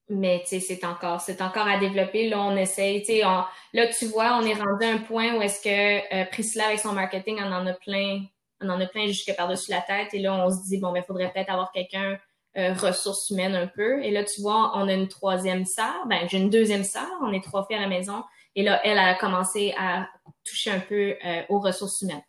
mais 0.09 0.43
c'est 0.45 0.85
encore, 0.85 1.21
c'est 1.21 1.41
encore 1.41 1.69
à 1.69 1.79
développer. 1.79 2.29
Là, 2.29 2.41
on 2.41 2.57
essaye. 2.57 3.01
Tu 3.01 3.07
sais, 3.07 3.21
là, 3.21 3.87
tu 3.97 4.07
vois, 4.07 4.39
on 4.41 4.43
est 4.43 4.55
rendu 4.55 4.85
à 4.85 4.93
un 4.93 4.99
point 4.99 5.37
où 5.37 5.43
est-ce 5.43 5.63
que 5.63 6.15
euh, 6.15 6.25
Priscilla 6.27 6.67
avec 6.67 6.81
son 6.81 6.93
marketing, 6.93 7.39
on 7.41 7.53
en 7.53 7.67
a 7.67 7.75
plein, 7.75 8.25
on 8.61 8.69
en 8.69 8.81
a 8.81 8.87
plein 8.87 9.07
jusque 9.07 9.35
par-dessus 9.37 9.71
la 9.71 9.81
tête. 9.81 10.13
Et 10.13 10.19
là, 10.19 10.35
on 10.35 10.51
se 10.51 10.67
dit 10.67 10.79
bon, 10.79 10.93
ben, 10.93 11.05
faudrait 11.05 11.33
peut-être 11.33 11.51
avoir 11.51 11.71
quelqu'un 11.71 12.19
euh, 12.57 12.73
ressources 12.75 13.31
humaines 13.31 13.55
un 13.55 13.69
peu. 13.69 14.03
Et 14.03 14.11
là, 14.11 14.25
tu 14.25 14.41
vois, 14.41 14.73
on 14.77 14.89
a 14.89 14.93
une 14.93 15.07
troisième 15.07 15.65
sœur. 15.65 15.95
Ben, 16.07 16.29
j'ai 16.29 16.39
une 16.39 16.51
deuxième 16.51 16.85
sœur. 16.85 17.09
On 17.23 17.33
est 17.33 17.45
trois 17.45 17.65
filles 17.67 17.77
à 17.77 17.83
la 17.83 17.89
maison. 17.89 18.25
Et 18.57 18.65
là, 18.65 18.81
elle 18.85 18.99
a 18.99 19.15
commencé 19.15 19.73
à 19.79 20.09
toucher 20.45 20.73
un 20.73 20.81
peu 20.81 21.15
euh, 21.25 21.43
aux 21.49 21.61
ressources 21.61 22.01
humaines. 22.03 22.23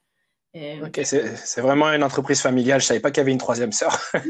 Euh, 0.56 0.86
ok, 0.86 1.00
c'est 1.04 1.62
vraiment 1.62 1.88
une 1.88 2.04
entreprise 2.04 2.42
familiale. 2.42 2.82
Je 2.82 2.86
savais 2.86 3.00
pas 3.00 3.10
qu'il 3.10 3.20
y 3.20 3.22
avait 3.22 3.32
une 3.32 3.38
troisième 3.38 3.72
sœur. 3.72 3.98
elle, 4.14 4.22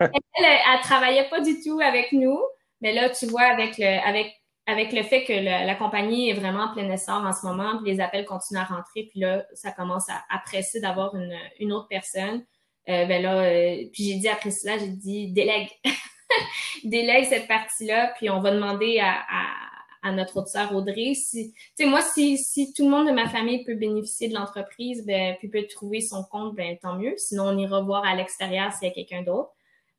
elle, 0.00 0.10
elle, 0.44 0.80
travaillait 0.82 1.28
pas 1.28 1.40
du 1.40 1.62
tout 1.62 1.78
avec 1.80 2.12
nous, 2.12 2.40
mais 2.80 2.92
là, 2.92 3.08
tu 3.10 3.26
vois, 3.26 3.42
avec 3.42 3.78
le, 3.78 4.06
avec, 4.06 4.34
avec 4.66 4.92
le 4.92 5.02
fait 5.04 5.24
que 5.24 5.32
la 5.32 5.74
compagnie 5.76 6.30
est 6.30 6.34
vraiment 6.34 6.64
en 6.64 6.72
plein 6.72 6.90
essor 6.90 7.22
en 7.24 7.32
ce 7.32 7.46
moment, 7.46 7.80
puis 7.82 7.92
les 7.92 8.00
appels 8.00 8.24
continuent 8.24 8.60
à 8.60 8.64
rentrer, 8.64 9.08
puis 9.10 9.20
là, 9.20 9.44
ça 9.54 9.70
commence 9.70 10.08
à, 10.08 10.24
à 10.28 10.40
presser 10.40 10.80
d'avoir 10.80 11.14
une, 11.14 11.36
une 11.60 11.72
autre 11.72 11.88
personne. 11.88 12.44
Euh, 12.88 13.06
ben 13.06 13.22
là, 13.22 13.44
euh, 13.44 13.76
puis 13.92 14.04
j'ai 14.04 14.16
dit 14.16 14.28
après 14.28 14.50
cela, 14.50 14.76
j'ai 14.76 14.88
dit 14.88 15.32
délègue, 15.32 15.68
délègue 16.84 17.26
cette 17.28 17.46
partie-là, 17.46 18.12
puis 18.16 18.28
on 18.28 18.40
va 18.40 18.50
demander 18.50 18.98
à, 18.98 19.20
à 19.20 19.71
à 20.02 20.12
notre 20.12 20.36
autre 20.38 20.48
sœur 20.48 20.74
Audrey. 20.74 21.14
Si, 21.14 21.52
tu 21.52 21.84
sais, 21.84 21.86
moi, 21.86 22.02
si, 22.02 22.72
tout 22.74 22.84
le 22.84 22.90
monde 22.90 23.06
de 23.06 23.12
ma 23.12 23.28
famille 23.28 23.64
peut 23.64 23.74
bénéficier 23.74 24.28
de 24.28 24.34
l'entreprise, 24.34 25.06
ben, 25.06 25.36
puis 25.38 25.48
peut 25.48 25.64
trouver 25.68 26.00
son 26.00 26.24
compte, 26.24 26.54
ben, 26.54 26.76
tant 26.78 26.98
mieux. 26.98 27.14
Sinon, 27.16 27.44
on 27.48 27.58
ira 27.58 27.80
voir 27.80 28.04
à 28.04 28.14
l'extérieur 28.14 28.72
s'il 28.72 28.88
y 28.88 28.90
a 28.90 28.94
quelqu'un 28.94 29.22
d'autre. 29.22 29.50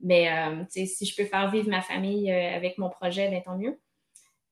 Mais, 0.01 0.29
euh, 0.29 0.63
tu 0.65 0.81
sais, 0.81 0.85
si 0.85 1.05
je 1.05 1.15
peux 1.15 1.25
faire 1.25 1.49
vivre 1.49 1.69
ma 1.69 1.81
famille 1.81 2.31
euh, 2.31 2.55
avec 2.55 2.77
mon 2.77 2.89
projet, 2.89 3.29
ben, 3.29 3.41
tant 3.41 3.57
mieux. 3.57 3.79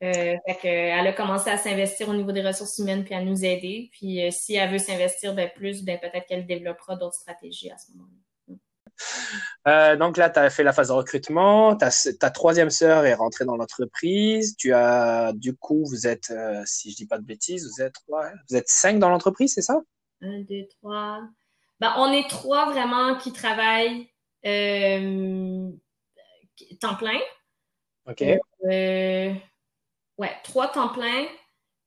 Euh, 0.03 0.35
fait 0.47 0.55
que, 0.61 0.67
elle 0.67 1.05
a 1.05 1.13
commencé 1.13 1.49
à 1.49 1.57
s'investir 1.57 2.09
au 2.09 2.13
niveau 2.13 2.31
des 2.31 2.41
ressources 2.41 2.79
humaines 2.79 3.03
puis 3.03 3.13
à 3.13 3.21
nous 3.21 3.45
aider. 3.45 3.89
Puis, 3.91 4.19
si 4.31 4.55
elle 4.55 4.71
veut 4.71 4.79
s'investir 4.79 5.35
ben, 5.35 5.49
plus, 5.53 5.83
peut-être 5.83 6.25
qu'elle 6.25 6.47
développera 6.47 6.95
d'autres 6.95 7.15
stratégies 7.15 7.69
à 7.69 7.77
ce 7.77 7.91
moment-là. 7.91 8.30
Euh, 9.67 9.95
donc 9.95 10.17
là, 10.17 10.29
tu 10.29 10.39
as 10.39 10.49
fait 10.49 10.63
la 10.63 10.73
phase 10.73 10.87
de 10.89 10.93
recrutement, 10.93 11.75
ta, 11.75 11.89
ta 12.19 12.29
troisième 12.29 12.69
sœur 12.69 13.05
est 13.05 13.13
rentrée 13.13 13.45
dans 13.45 13.55
l'entreprise, 13.55 14.55
tu 14.57 14.73
as, 14.73 15.33
du 15.33 15.55
coup, 15.55 15.85
vous 15.85 16.07
êtes, 16.07 16.31
euh, 16.31 16.61
si 16.65 16.91
je 16.91 16.95
dis 16.95 17.07
pas 17.07 17.17
de 17.17 17.25
bêtises, 17.25 17.69
vous 17.69 17.81
êtes, 17.81 17.95
ouais, 18.07 18.31
vous 18.49 18.55
êtes 18.55 18.69
cinq 18.69 18.99
dans 18.99 19.09
l'entreprise, 19.09 19.53
c'est 19.53 19.61
ça? 19.61 19.79
Un, 20.21 20.41
deux, 20.41 20.67
trois. 20.79 21.21
Ben, 21.79 21.93
on 21.97 22.11
est 22.11 22.29
trois 22.29 22.71
vraiment 22.71 23.15
qui 23.17 23.33
travaillent 23.33 24.11
euh, 24.45 25.69
temps 26.79 26.95
plein. 26.95 27.19
OK. 28.07 28.23
Ouais, 30.17 30.31
trois 30.43 30.67
temps 30.67 30.89
plein. 30.89 31.25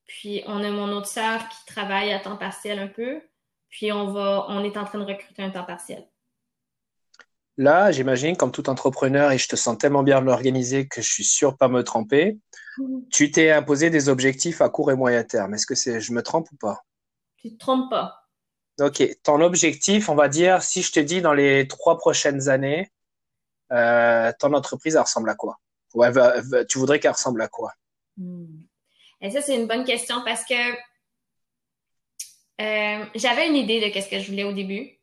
Puis 0.07 0.43
on 0.47 0.63
a 0.63 0.69
mon 0.69 0.91
autre 0.91 1.07
sœur 1.07 1.47
qui 1.49 1.73
travaille 1.73 2.11
à 2.11 2.19
temps 2.19 2.37
partiel 2.37 2.79
un 2.79 2.87
peu. 2.87 3.21
Puis 3.69 3.91
on 3.91 4.11
va, 4.11 4.45
on 4.49 4.63
est 4.63 4.77
en 4.77 4.85
train 4.85 4.99
de 4.99 5.05
recruter 5.05 5.41
un 5.41 5.49
temps 5.49 5.63
partiel. 5.63 6.05
Là, 7.57 7.91
j'imagine, 7.91 8.35
comme 8.35 8.51
tout 8.51 8.69
entrepreneur, 8.69 9.31
et 9.31 9.37
je 9.37 9.47
te 9.47 9.55
sens 9.55 9.77
tellement 9.77 10.03
bien 10.03 10.27
organisé 10.27 10.87
que 10.87 11.01
je 11.01 11.09
suis 11.09 11.23
sûr 11.23 11.55
pas 11.55 11.69
me 11.69 11.83
tromper, 11.83 12.37
mmh. 12.77 12.99
tu 13.11 13.31
t'es 13.31 13.49
imposé 13.51 13.89
des 13.89 14.09
objectifs 14.09 14.59
à 14.59 14.69
court 14.69 14.91
et 14.91 14.95
moyen 14.95 15.23
terme. 15.23 15.53
Est-ce 15.53 15.65
que 15.65 15.75
c'est, 15.75 16.01
je 16.01 16.11
me 16.11 16.21
trompe 16.21 16.51
ou 16.51 16.57
pas? 16.57 16.81
Tu 17.37 17.53
te 17.53 17.57
trompes 17.57 17.89
pas. 17.89 18.27
Ok. 18.81 19.01
Ton 19.23 19.39
objectif, 19.39 20.09
on 20.09 20.15
va 20.15 20.27
dire, 20.27 20.61
si 20.63 20.81
je 20.81 20.91
te 20.91 20.99
dis 20.99 21.21
dans 21.21 21.33
les 21.33 21.65
trois 21.67 21.97
prochaines 21.97 22.49
années, 22.49 22.91
euh, 23.71 24.33
ton 24.37 24.53
entreprise, 24.53 24.95
elle 24.95 25.01
ressemble 25.01 25.29
à 25.29 25.35
quoi? 25.35 25.57
Ouais, 25.93 26.11
tu 26.67 26.77
voudrais 26.77 26.99
qu'elle 26.99 27.11
ressemble 27.11 27.41
à 27.41 27.47
quoi? 27.47 27.71
Mmh. 28.17 28.63
Et 29.21 29.31
ça, 29.31 29.41
c'est 29.41 29.55
une 29.55 29.67
bonne 29.67 29.85
question 29.85 30.21
parce 30.25 30.43
que 30.43 30.53
euh, 32.61 33.05
j'avais 33.15 33.47
une 33.47 33.55
idée 33.55 33.79
de 33.79 33.93
qu'est-ce 33.93 34.09
que 34.09 34.19
je 34.19 34.29
voulais 34.29 34.43
au 34.43 34.51
début. 34.51 34.94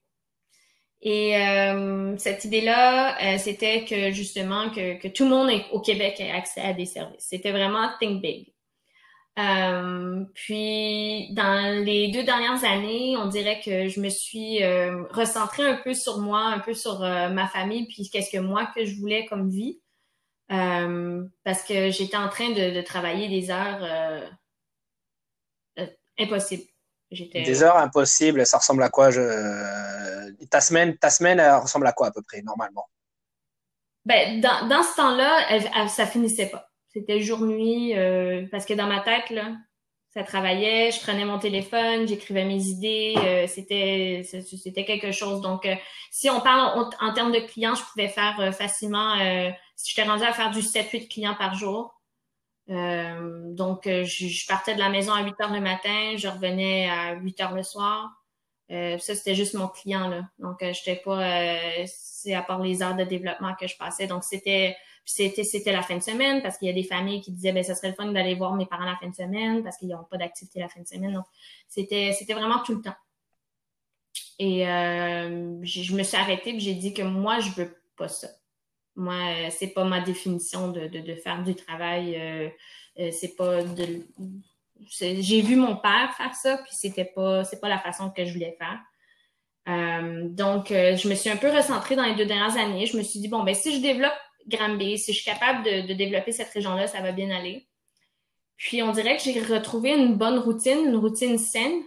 Et 1.02 1.36
euh, 1.36 2.16
cette 2.16 2.44
idée-là, 2.44 3.34
euh, 3.34 3.38
c'était 3.38 3.84
que 3.84 4.12
justement 4.12 4.70
que, 4.70 4.98
que, 4.98 5.08
tout 5.08 5.24
le 5.24 5.30
monde 5.30 5.50
au 5.72 5.80
Québec 5.80 6.20
ait 6.20 6.30
accès 6.30 6.60
à 6.60 6.72
des 6.72 6.86
services. 6.86 7.26
C'était 7.28 7.50
vraiment 7.50 7.90
think 8.00 8.22
big. 8.22 8.52
Euh, 9.38 10.24
puis 10.34 11.32
dans 11.32 11.82
les 11.84 12.10
deux 12.10 12.22
dernières 12.22 12.64
années, 12.64 13.16
on 13.16 13.26
dirait 13.28 13.60
que 13.60 13.88
je 13.88 14.00
me 14.00 14.10
suis 14.10 14.62
euh, 14.62 15.04
recentrée 15.10 15.64
un 15.64 15.76
peu 15.76 15.94
sur 15.94 16.18
moi, 16.18 16.40
un 16.40 16.58
peu 16.58 16.74
sur 16.74 17.02
euh, 17.02 17.30
ma 17.30 17.48
famille, 17.48 17.86
puis 17.86 18.10
qu'est-ce 18.10 18.30
que 18.30 18.38
moi 18.38 18.66
que 18.74 18.84
je 18.84 18.94
voulais 18.96 19.26
comme 19.26 19.48
vie, 19.48 19.80
parce 20.48 21.64
que 21.64 21.90
j'étais 21.90 22.16
en 22.16 22.28
train 22.28 22.50
de, 22.50 22.74
de 22.74 22.82
travailler 22.82 23.28
des 23.28 23.50
heures 23.50 24.30
impossibles. 26.18 26.71
Des 27.12 27.62
heures 27.62 27.76
impossibles, 27.76 28.46
ça 28.46 28.58
ressemble 28.58 28.82
à 28.82 28.88
quoi 28.88 29.10
je... 29.10 30.32
ta, 30.46 30.60
semaine, 30.60 30.96
ta 30.96 31.10
semaine, 31.10 31.38
elle 31.40 31.54
ressemble 31.56 31.86
à 31.86 31.92
quoi 31.92 32.08
à 32.08 32.10
peu 32.10 32.22
près, 32.22 32.42
normalement? 32.42 32.88
Ben, 34.04 34.40
dans, 34.40 34.68
dans 34.68 34.82
ce 34.82 34.96
temps-là, 34.96 35.88
ça 35.88 36.06
finissait 36.06 36.46
pas. 36.46 36.68
C'était 36.92 37.20
jour-nuit, 37.20 37.96
euh, 37.96 38.46
parce 38.50 38.66
que 38.66 38.74
dans 38.74 38.86
ma 38.86 39.00
tête, 39.00 39.30
là, 39.30 39.52
Ça 40.14 40.24
travaillait, 40.24 40.90
je 40.90 41.00
prenais 41.00 41.24
mon 41.24 41.38
téléphone, 41.38 42.06
j'écrivais 42.06 42.44
mes 42.44 42.62
idées, 42.66 43.14
euh, 43.16 43.46
c'était 43.46 44.22
c'était 44.24 44.84
quelque 44.84 45.10
chose. 45.10 45.40
Donc, 45.40 45.64
euh, 45.64 45.74
si 46.10 46.28
on 46.28 46.42
parle 46.42 46.90
en, 47.00 47.12
termes 47.14 47.32
de 47.32 47.38
clients, 47.38 47.74
je 47.74 47.82
pouvais 47.82 48.08
faire 48.08 48.38
euh, 48.38 48.52
facilement, 48.52 49.16
si 49.74 49.90
j'étais 49.90 50.06
rendue 50.06 50.24
à 50.24 50.34
faire 50.34 50.50
du 50.50 50.60
7-8 50.60 51.08
clients 51.08 51.34
par 51.34 51.54
jour. 51.54 51.94
Donc, 53.54 53.82
je, 53.84 54.02
je, 54.04 54.46
partais 54.46 54.74
de 54.74 54.78
la 54.78 54.88
maison 54.88 55.12
à 55.12 55.22
8 55.22 55.34
heures 55.40 55.52
le 55.52 55.60
matin, 55.60 56.14
je 56.16 56.28
revenais 56.28 56.88
à 56.88 57.14
8 57.14 57.40
heures 57.40 57.54
le 57.54 57.62
soir. 57.62 58.10
ça, 58.68 58.98
c'était 58.98 59.34
juste 59.34 59.54
mon 59.54 59.68
client, 59.68 60.08
là. 60.08 60.22
Donc, 60.38 60.58
j'étais 60.60 60.96
pas, 60.96 61.56
c'est 61.86 62.34
à 62.34 62.42
part 62.42 62.62
les 62.62 62.82
heures 62.82 62.96
de 62.96 63.04
développement 63.04 63.54
que 63.58 63.66
je 63.66 63.76
passais. 63.76 64.06
Donc, 64.06 64.24
c'était 64.24 64.76
c'était, 65.04 65.44
c'était 65.44 65.72
la 65.72 65.82
fin 65.82 65.96
de 65.96 66.02
semaine 66.02 66.42
parce 66.42 66.58
qu'il 66.58 66.68
y 66.68 66.70
a 66.70 66.74
des 66.74 66.84
familles 66.84 67.20
qui 67.20 67.32
disaient, 67.32 67.52
ben, 67.52 67.64
ça 67.64 67.74
serait 67.74 67.88
le 67.88 67.94
fun 67.94 68.12
d'aller 68.12 68.34
voir 68.34 68.54
mes 68.54 68.66
parents 68.66 68.84
la 68.84 68.96
fin 68.96 69.08
de 69.08 69.14
semaine 69.14 69.62
parce 69.62 69.76
qu'ils 69.76 69.88
n'ont 69.88 70.04
pas 70.04 70.16
d'activité 70.16 70.60
la 70.60 70.68
fin 70.68 70.80
de 70.80 70.86
semaine. 70.86 71.12
Donc, 71.12 71.24
c'était, 71.68 72.14
c'était 72.16 72.34
vraiment 72.34 72.60
tout 72.60 72.74
le 72.74 72.82
temps. 72.82 72.94
Et 74.38 74.68
euh, 74.68 75.58
je 75.62 75.94
me 75.94 76.02
suis 76.02 76.16
arrêtée 76.16 76.54
et 76.54 76.60
j'ai 76.60 76.74
dit 76.74 76.94
que 76.94 77.02
moi, 77.02 77.40
je 77.40 77.50
veux 77.50 77.76
pas 77.96 78.08
ça. 78.08 78.28
Moi, 78.96 79.14
euh, 79.14 79.48
c'est 79.50 79.68
pas 79.68 79.84
ma 79.84 80.00
définition 80.00 80.68
de, 80.68 80.86
de, 80.86 81.00
de 81.00 81.14
faire 81.14 81.42
du 81.42 81.54
travail. 81.54 82.16
Euh, 82.16 82.48
euh 82.98 83.10
c'est 83.12 83.36
pas 83.36 83.62
de. 83.62 84.06
J'ai 84.88 85.40
vu 85.42 85.56
mon 85.56 85.76
père 85.76 86.12
faire 86.16 86.34
ça, 86.34 86.58
puis 86.58 86.72
c'était 86.72 87.04
pas, 87.04 87.44
c'est 87.44 87.60
pas 87.60 87.68
la 87.68 87.78
façon 87.78 88.10
que 88.10 88.24
je 88.24 88.32
voulais 88.32 88.56
faire. 88.58 88.78
Euh, 89.68 90.28
donc, 90.28 90.68
je 90.70 91.08
me 91.08 91.14
suis 91.14 91.30
un 91.30 91.36
peu 91.36 91.48
recentrée 91.50 91.94
dans 91.94 92.04
les 92.04 92.16
deux 92.16 92.26
dernières 92.26 92.56
années. 92.56 92.86
Je 92.86 92.96
me 92.96 93.02
suis 93.02 93.20
dit, 93.20 93.28
bon, 93.28 93.44
ben 93.44 93.54
si 93.54 93.76
je 93.76 93.80
développe 93.80 94.12
Granby. 94.46 94.98
Si 94.98 95.12
je 95.12 95.20
suis 95.20 95.30
capable 95.30 95.64
de, 95.64 95.92
développer 95.92 96.32
cette 96.32 96.50
région-là, 96.50 96.86
ça 96.86 97.00
va 97.00 97.12
bien 97.12 97.30
aller. 97.30 97.68
Puis 98.56 98.82
on 98.82 98.92
dirait 98.92 99.16
que 99.16 99.22
j'ai 99.22 99.40
retrouvé 99.40 99.90
une 99.90 100.14
bonne 100.14 100.38
routine, 100.38 100.86
une 100.86 100.96
routine 100.96 101.38
saine, 101.38 101.82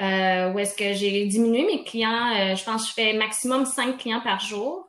euh, 0.00 0.52
où 0.52 0.58
est-ce 0.58 0.76
que 0.76 0.92
j'ai 0.92 1.26
diminué 1.26 1.64
mes 1.64 1.84
clients. 1.84 2.34
Euh, 2.36 2.54
je 2.54 2.64
pense 2.64 2.82
que 2.82 2.88
je 2.88 2.94
fais 2.94 3.12
maximum 3.14 3.64
5 3.64 3.98
clients 3.98 4.20
par 4.20 4.40
jour. 4.40 4.85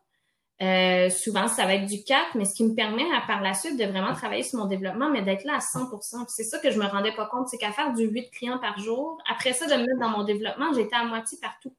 Euh, 0.61 1.09
souvent, 1.11 1.47
ça 1.47 1.65
va 1.65 1.75
être 1.75 1.85
du 1.85 2.03
4, 2.03 2.35
mais 2.35 2.45
ce 2.45 2.55
qui 2.55 2.63
me 2.63 2.73
permet 2.73 3.05
à, 3.15 3.21
par 3.27 3.41
la 3.41 3.53
suite 3.53 3.77
de 3.77 3.85
vraiment 3.85 4.13
travailler 4.13 4.41
sur 4.41 4.57
mon 4.57 4.65
développement, 4.65 5.09
mais 5.09 5.21
d'être 5.21 5.43
là 5.43 5.55
à 5.55 5.59
100% 5.59 6.25
C'est 6.29 6.43
ça 6.43 6.57
que 6.57 6.71
je 6.71 6.79
me 6.79 6.85
rendais 6.85 7.13
pas 7.13 7.27
compte, 7.27 7.47
c'est 7.47 7.57
qu'à 7.57 7.71
faire 7.71 7.93
du 7.93 8.05
8 8.05 8.31
clients 8.31 8.57
par 8.57 8.79
jour, 8.79 9.19
après 9.31 9.53
ça, 9.53 9.67
de 9.67 9.73
me 9.73 9.85
mettre 9.85 9.99
dans 9.99 10.09
mon 10.09 10.23
développement, 10.23 10.73
j'étais 10.73 10.95
à 10.95 11.03
moitié 11.03 11.37
partout. 11.41 11.75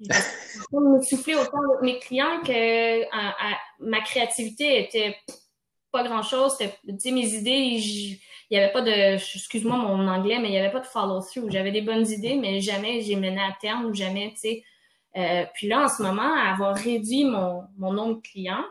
Je 0.00 0.76
me 0.76 1.02
souffler 1.02 1.34
autant 1.34 1.58
de 1.58 1.84
mes 1.84 1.98
clients 1.98 2.40
que 2.44 3.02
ma 3.80 4.00
créativité 4.00 4.80
était 4.84 5.16
pas 5.90 6.04
grand 6.04 6.22
chose. 6.22 6.56
C'était, 6.56 7.10
mes 7.10 7.34
idées, 7.34 7.50
il 7.50 8.20
y 8.50 8.56
avait 8.56 8.72
pas 8.72 8.82
de, 8.82 9.14
excuse-moi 9.14 9.76
mon 9.76 10.06
anglais, 10.06 10.38
mais 10.40 10.50
il 10.50 10.54
y 10.54 10.58
avait 10.58 10.70
pas 10.70 10.80
de 10.80 10.86
follow-through. 10.86 11.50
J'avais 11.50 11.72
des 11.72 11.82
bonnes 11.82 12.08
idées, 12.08 12.36
mais 12.36 12.60
jamais 12.60 13.00
j'ai 13.00 13.16
mené 13.16 13.40
à 13.40 13.56
terme 13.60 13.86
ou 13.86 13.94
jamais, 13.94 14.30
tu 14.34 14.40
sais. 14.40 14.64
Euh, 15.16 15.44
puis 15.54 15.68
là, 15.68 15.84
en 15.84 15.88
ce 15.88 16.02
moment, 16.02 16.34
avoir 16.34 16.76
réduit 16.76 17.24
mon, 17.24 17.64
mon 17.76 17.92
nombre 17.92 18.16
de 18.16 18.20
clients, 18.22 18.64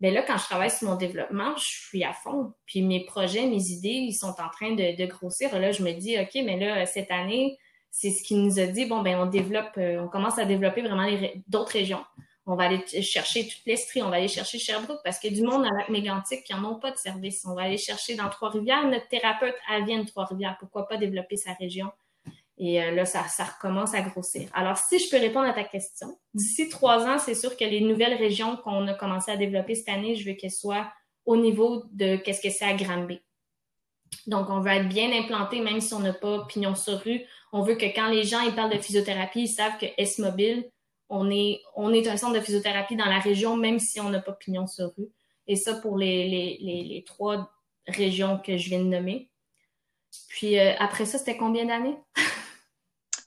ben 0.00 0.12
là, 0.12 0.22
quand 0.22 0.36
je 0.36 0.44
travaille 0.44 0.70
sur 0.70 0.88
mon 0.88 0.96
développement, 0.96 1.56
je 1.56 1.64
suis 1.64 2.04
à 2.04 2.12
fond. 2.12 2.52
Puis 2.66 2.82
mes 2.82 3.04
projets, 3.04 3.46
mes 3.46 3.70
idées, 3.70 3.88
ils 3.88 4.12
sont 4.12 4.34
en 4.40 4.48
train 4.50 4.72
de, 4.72 5.06
grossir. 5.06 5.58
Là, 5.58 5.72
je 5.72 5.82
me 5.82 5.92
dis, 5.92 6.18
OK, 6.18 6.34
mais 6.44 6.58
là, 6.58 6.84
cette 6.84 7.10
année, 7.10 7.58
c'est 7.90 8.10
ce 8.10 8.22
qui 8.22 8.34
nous 8.34 8.58
a 8.58 8.66
dit, 8.66 8.84
bon, 8.84 9.00
ben, 9.00 9.18
on 9.18 9.26
développe, 9.26 9.72
euh, 9.78 10.02
on 10.02 10.08
commence 10.08 10.38
à 10.38 10.44
développer 10.44 10.82
vraiment 10.82 11.08
d'autres 11.48 11.72
régions. 11.72 12.04
On 12.44 12.54
va 12.54 12.64
aller 12.64 12.84
chercher 13.02 13.48
toute 13.48 13.62
l'Estrie, 13.66 14.02
on 14.02 14.10
va 14.10 14.16
aller 14.16 14.28
chercher 14.28 14.58
Sherbrooke 14.58 15.00
parce 15.02 15.18
qu'il 15.18 15.32
y 15.32 15.36
a 15.36 15.40
du 15.40 15.46
monde 15.46 15.64
à 15.64 15.70
lac 15.70 15.88
mégantic 15.88 16.44
qui 16.44 16.54
n'en 16.54 16.72
ont 16.72 16.78
pas 16.78 16.92
de 16.92 16.96
service. 16.96 17.44
On 17.44 17.54
va 17.54 17.62
aller 17.62 17.78
chercher 17.78 18.14
dans 18.14 18.28
Trois-Rivières. 18.28 18.86
Notre 18.86 19.08
thérapeute, 19.08 19.56
elle 19.68 19.84
vient 19.84 19.98
de 19.98 20.06
Trois-Rivières. 20.06 20.56
Pourquoi 20.60 20.86
pas 20.86 20.96
développer 20.96 21.36
sa 21.36 21.54
région? 21.54 21.90
Et 22.58 22.82
euh, 22.82 22.90
là, 22.92 23.04
ça, 23.04 23.22
recommence 23.22 23.94
à 23.94 24.00
grossir. 24.00 24.48
Alors, 24.54 24.78
si 24.78 24.98
je 24.98 25.10
peux 25.10 25.18
répondre 25.18 25.46
à 25.46 25.52
ta 25.52 25.64
question, 25.64 26.18
d'ici 26.32 26.68
trois 26.68 27.06
ans, 27.06 27.18
c'est 27.18 27.34
sûr 27.34 27.56
que 27.56 27.64
les 27.64 27.80
nouvelles 27.80 28.14
régions 28.14 28.56
qu'on 28.56 28.86
a 28.88 28.94
commencé 28.94 29.30
à 29.30 29.36
développer 29.36 29.74
cette 29.74 29.90
année, 29.90 30.14
je 30.14 30.28
veux 30.28 30.34
qu'elles 30.34 30.50
soient 30.50 30.90
au 31.26 31.36
niveau 31.36 31.84
de 31.92 32.16
qu'est-ce 32.16 32.40
que 32.40 32.50
c'est 32.50 32.64
à 32.64 32.74
Granby. 32.74 33.20
Donc, 34.26 34.48
on 34.48 34.60
veut 34.60 34.70
être 34.70 34.88
bien 34.88 35.12
implanté, 35.12 35.60
même 35.60 35.80
si 35.80 35.92
on 35.92 36.00
n'a 36.00 36.14
pas 36.14 36.46
pignon 36.46 36.74
sur 36.74 36.98
rue. 37.00 37.22
On 37.52 37.62
veut 37.62 37.74
que 37.74 37.84
quand 37.86 38.08
les 38.08 38.24
gens 38.24 38.40
ils 38.40 38.54
parlent 38.54 38.72
de 38.72 38.78
physiothérapie, 38.78 39.42
ils 39.42 39.48
savent 39.48 39.76
que 39.78 39.86
S-Mobile, 39.98 40.70
on 41.08 41.30
est, 41.30 41.60
on 41.74 41.92
est 41.92 42.08
un 42.08 42.16
centre 42.16 42.34
de 42.34 42.40
physiothérapie 42.40 42.96
dans 42.96 43.06
la 43.06 43.18
région, 43.18 43.56
même 43.56 43.78
si 43.78 44.00
on 44.00 44.10
n'a 44.10 44.20
pas 44.20 44.32
pignon 44.32 44.66
sur 44.66 44.92
rue. 44.96 45.08
Et 45.46 45.56
ça 45.56 45.74
pour 45.74 45.96
les, 45.96 47.04
trois 47.06 47.52
régions 47.86 48.38
que 48.38 48.56
je 48.56 48.68
viens 48.68 48.80
de 48.80 48.88
nommer. 48.88 49.30
Puis 50.28 50.58
euh, 50.58 50.72
après 50.78 51.04
ça, 51.04 51.18
c'était 51.18 51.36
combien 51.36 51.66
d'années? 51.66 51.96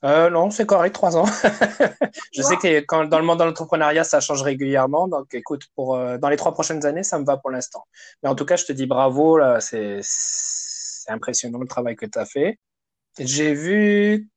euh, 0.04 0.30
non, 0.30 0.50
c'est 0.50 0.66
correct, 0.66 0.92
trois 0.94 1.16
ans. 1.16 1.26
je 2.32 2.42
sais 2.42 2.56
que 2.56 2.80
quand, 2.80 3.04
dans 3.04 3.18
le 3.18 3.24
monde 3.24 3.38
de 3.38 3.44
l'entrepreneuriat, 3.44 4.04
ça 4.04 4.20
change 4.20 4.42
régulièrement. 4.42 5.08
Donc, 5.08 5.34
écoute, 5.34 5.64
pour 5.74 5.96
euh, 5.96 6.16
dans 6.18 6.28
les 6.28 6.36
trois 6.36 6.52
prochaines 6.52 6.86
années, 6.86 7.02
ça 7.02 7.18
me 7.18 7.24
va 7.24 7.36
pour 7.36 7.50
l'instant. 7.50 7.84
Mais 8.22 8.28
en 8.28 8.34
tout 8.34 8.46
cas, 8.46 8.56
je 8.56 8.64
te 8.64 8.72
dis 8.72 8.86
bravo. 8.86 9.36
Là, 9.36 9.60
c'est 9.60 10.00
c'est 10.02 11.10
impressionnant 11.10 11.58
le 11.58 11.66
travail 11.66 11.96
que 11.96 12.06
tu 12.06 12.18
as 12.18 12.26
fait. 12.26 12.58
J'ai 13.18 13.54
vu 13.54 14.28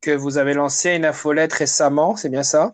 que 0.00 0.10
vous 0.10 0.38
avez 0.38 0.54
lancé 0.54 0.94
une 0.94 1.04
infolette 1.04 1.52
récemment, 1.52 2.16
c'est 2.16 2.28
bien 2.28 2.42
ça? 2.42 2.72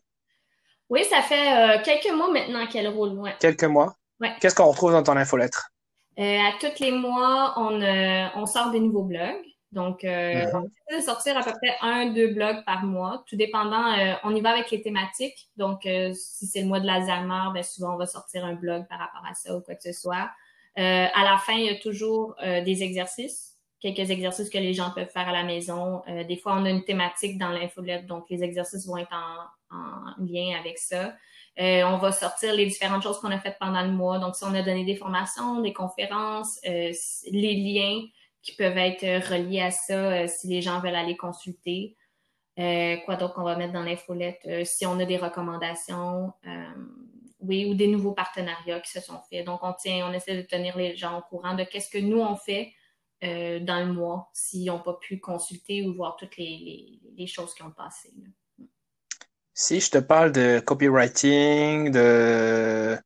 Oui, 0.91 1.05
ça 1.05 1.23
fait 1.23 1.79
euh, 1.79 1.83
quelques 1.83 2.13
mois 2.15 2.31
maintenant 2.31 2.67
qu'elle 2.67 2.89
roule. 2.89 3.19
Ouais. 3.19 3.35
Quelques 3.41 3.65
mois? 3.65 3.97
Ouais. 4.21 4.33
Qu'est-ce 4.41 4.55
qu'on 4.55 4.67
retrouve 4.67 4.93
dans 4.93 5.03
ton 5.03 5.17
infolettre? 5.17 5.71
Euh, 6.19 6.39
à 6.39 6.53
tous 6.61 6.81
les 6.81 6.93
mois, 6.93 7.55
on, 7.57 7.81
euh, 7.81 8.27
on 8.37 8.47
sort 8.47 8.71
des 8.71 8.81
nouveaux 8.81 9.03
blogs. 9.03 9.43
Donc, 9.75 10.05
euh, 10.05 10.47
mhm. 10.47 10.51
on 10.55 10.93
essaie 10.93 11.01
de 11.01 11.05
sortir 11.05 11.37
à 11.37 11.43
peu 11.43 11.51
près 11.51 11.77
un, 11.83 12.07
deux 12.07 12.33
blogs 12.33 12.65
par 12.65 12.85
mois, 12.85 13.25
tout 13.29 13.37
dépendant. 13.37 13.95
on 14.25 14.35
y 14.35 14.41
va 14.41 14.51
avec 14.51 14.71
les 14.71 14.81
thématiques. 14.81 15.51
Donc, 15.57 15.83
si 15.83 16.47
c'est 16.47 16.63
le 16.63 16.67
mois 16.67 16.81
de 16.81 16.87
l'Alzheimer, 16.87 17.53
ben 17.53 17.63
souvent 17.63 17.95
on 17.95 17.99
va 17.99 18.07
sortir 18.07 18.45
un 18.45 18.55
blog 18.55 18.87
par 18.89 18.99
rapport 18.99 19.25
à 19.29 19.35
ça 19.35 19.55
ou 19.57 19.61
quoi 19.61 19.75
que 19.75 19.83
ce 19.83 19.93
soit. 19.93 20.31
Euh, 20.79 21.07
à 21.13 21.25
la 21.25 21.39
fin, 21.39 21.55
il 21.55 21.67
y 21.67 21.69
a 21.69 21.77
toujours 21.77 22.35
euh, 22.43 22.63
des 22.63 22.83
exercices, 22.83 23.57
quelques 23.81 24.11
exercices 24.11 24.51
que 24.51 24.59
les 24.59 24.75
gens 24.75 24.91
peuvent 24.91 25.09
faire 25.09 25.29
à 25.29 25.33
la 25.33 25.45
maison. 25.45 26.03
Euh, 26.09 26.25
des 26.25 26.37
fois, 26.37 26.57
on 26.59 26.65
a 26.65 26.71
une 26.71 26.85
thématique 26.85 27.39
dans 27.39 27.51
l'infolette, 27.51 28.07
donc 28.07 28.27
les 28.29 28.43
exercices 28.43 28.87
vont 28.87 28.97
être 28.97 29.13
en, 29.13 29.77
en 29.77 30.25
lien 30.25 30.59
avec 30.59 30.79
ça. 30.79 31.15
on 31.57 31.99
va 31.99 32.11
sortir 32.11 32.55
les 32.55 32.67
différentes 32.67 33.05
choses 33.05 33.21
qu'on 33.21 33.31
a 33.31 33.39
faites 33.39 33.59
pendant 33.61 33.83
le 33.83 33.93
mois. 33.93 34.19
Donc, 34.19 34.35
si 34.35 34.45
on 34.45 34.55
a 34.55 34.63
donné 34.63 34.85
des 34.85 34.97
formations, 34.97 35.61
des 35.61 35.73
conférences, 35.73 36.59
les 36.65 37.55
liens 37.55 38.03
qui 38.45 38.55
peuvent 38.55 38.79
être 38.79 39.31
reliés 39.31 39.63
à 39.63 39.71
ça 39.73 40.29
si 40.29 40.47
les 40.47 40.63
gens 40.63 40.81
veulent 40.81 40.95
aller 40.95 41.17
consulter. 41.17 41.97
quoi 42.57 43.17
d'autre 43.17 43.35
qu'on 43.35 43.43
va 43.43 43.57
mettre 43.57 43.73
dans 43.73 43.83
l'infolette? 43.83 44.47
si 44.65 44.87
on 44.87 45.01
a 45.01 45.05
des 45.05 45.17
recommandations, 45.17 46.33
oui, 47.41 47.67
ou 47.67 47.75
des 47.75 47.89
nouveaux 47.89 48.13
partenariats 48.13 48.81
qui 48.81 48.91
se 48.91 49.01
sont 49.01 49.21
faits. 49.31 49.45
Donc, 49.45 49.61
on 49.63 49.73
tient, 49.73 50.09
on 50.09 50.13
essaie 50.13 50.37
de 50.37 50.43
tenir 50.43 50.77
les 50.77 50.97
gens 50.97 51.19
au 51.19 51.23
courant 51.23 51.55
de 51.55 51.65
qu'est-ce 51.65 51.91
que 51.91 51.99
nous 51.99 52.21
on 52.21 52.37
fait 52.37 52.73
euh, 53.23 53.61
dans 53.61 53.87
le 53.87 53.93
mois 53.93 54.31
s'ils 54.33 54.67
n'ont 54.67 54.81
pas 54.81 54.99
pu 55.01 55.19
consulter 55.19 55.87
ou 55.87 55.95
voir 55.95 56.17
toutes 56.17 56.37
les, 56.37 57.01
choses 57.27 57.55
qui 57.55 57.63
ont 57.63 57.71
passé. 57.71 58.11
Si 59.55 59.81
je 59.81 59.91
te 59.91 59.99
parle 59.99 60.33
de 60.33 60.61
copywriting, 60.61 61.91
de, 61.91 62.99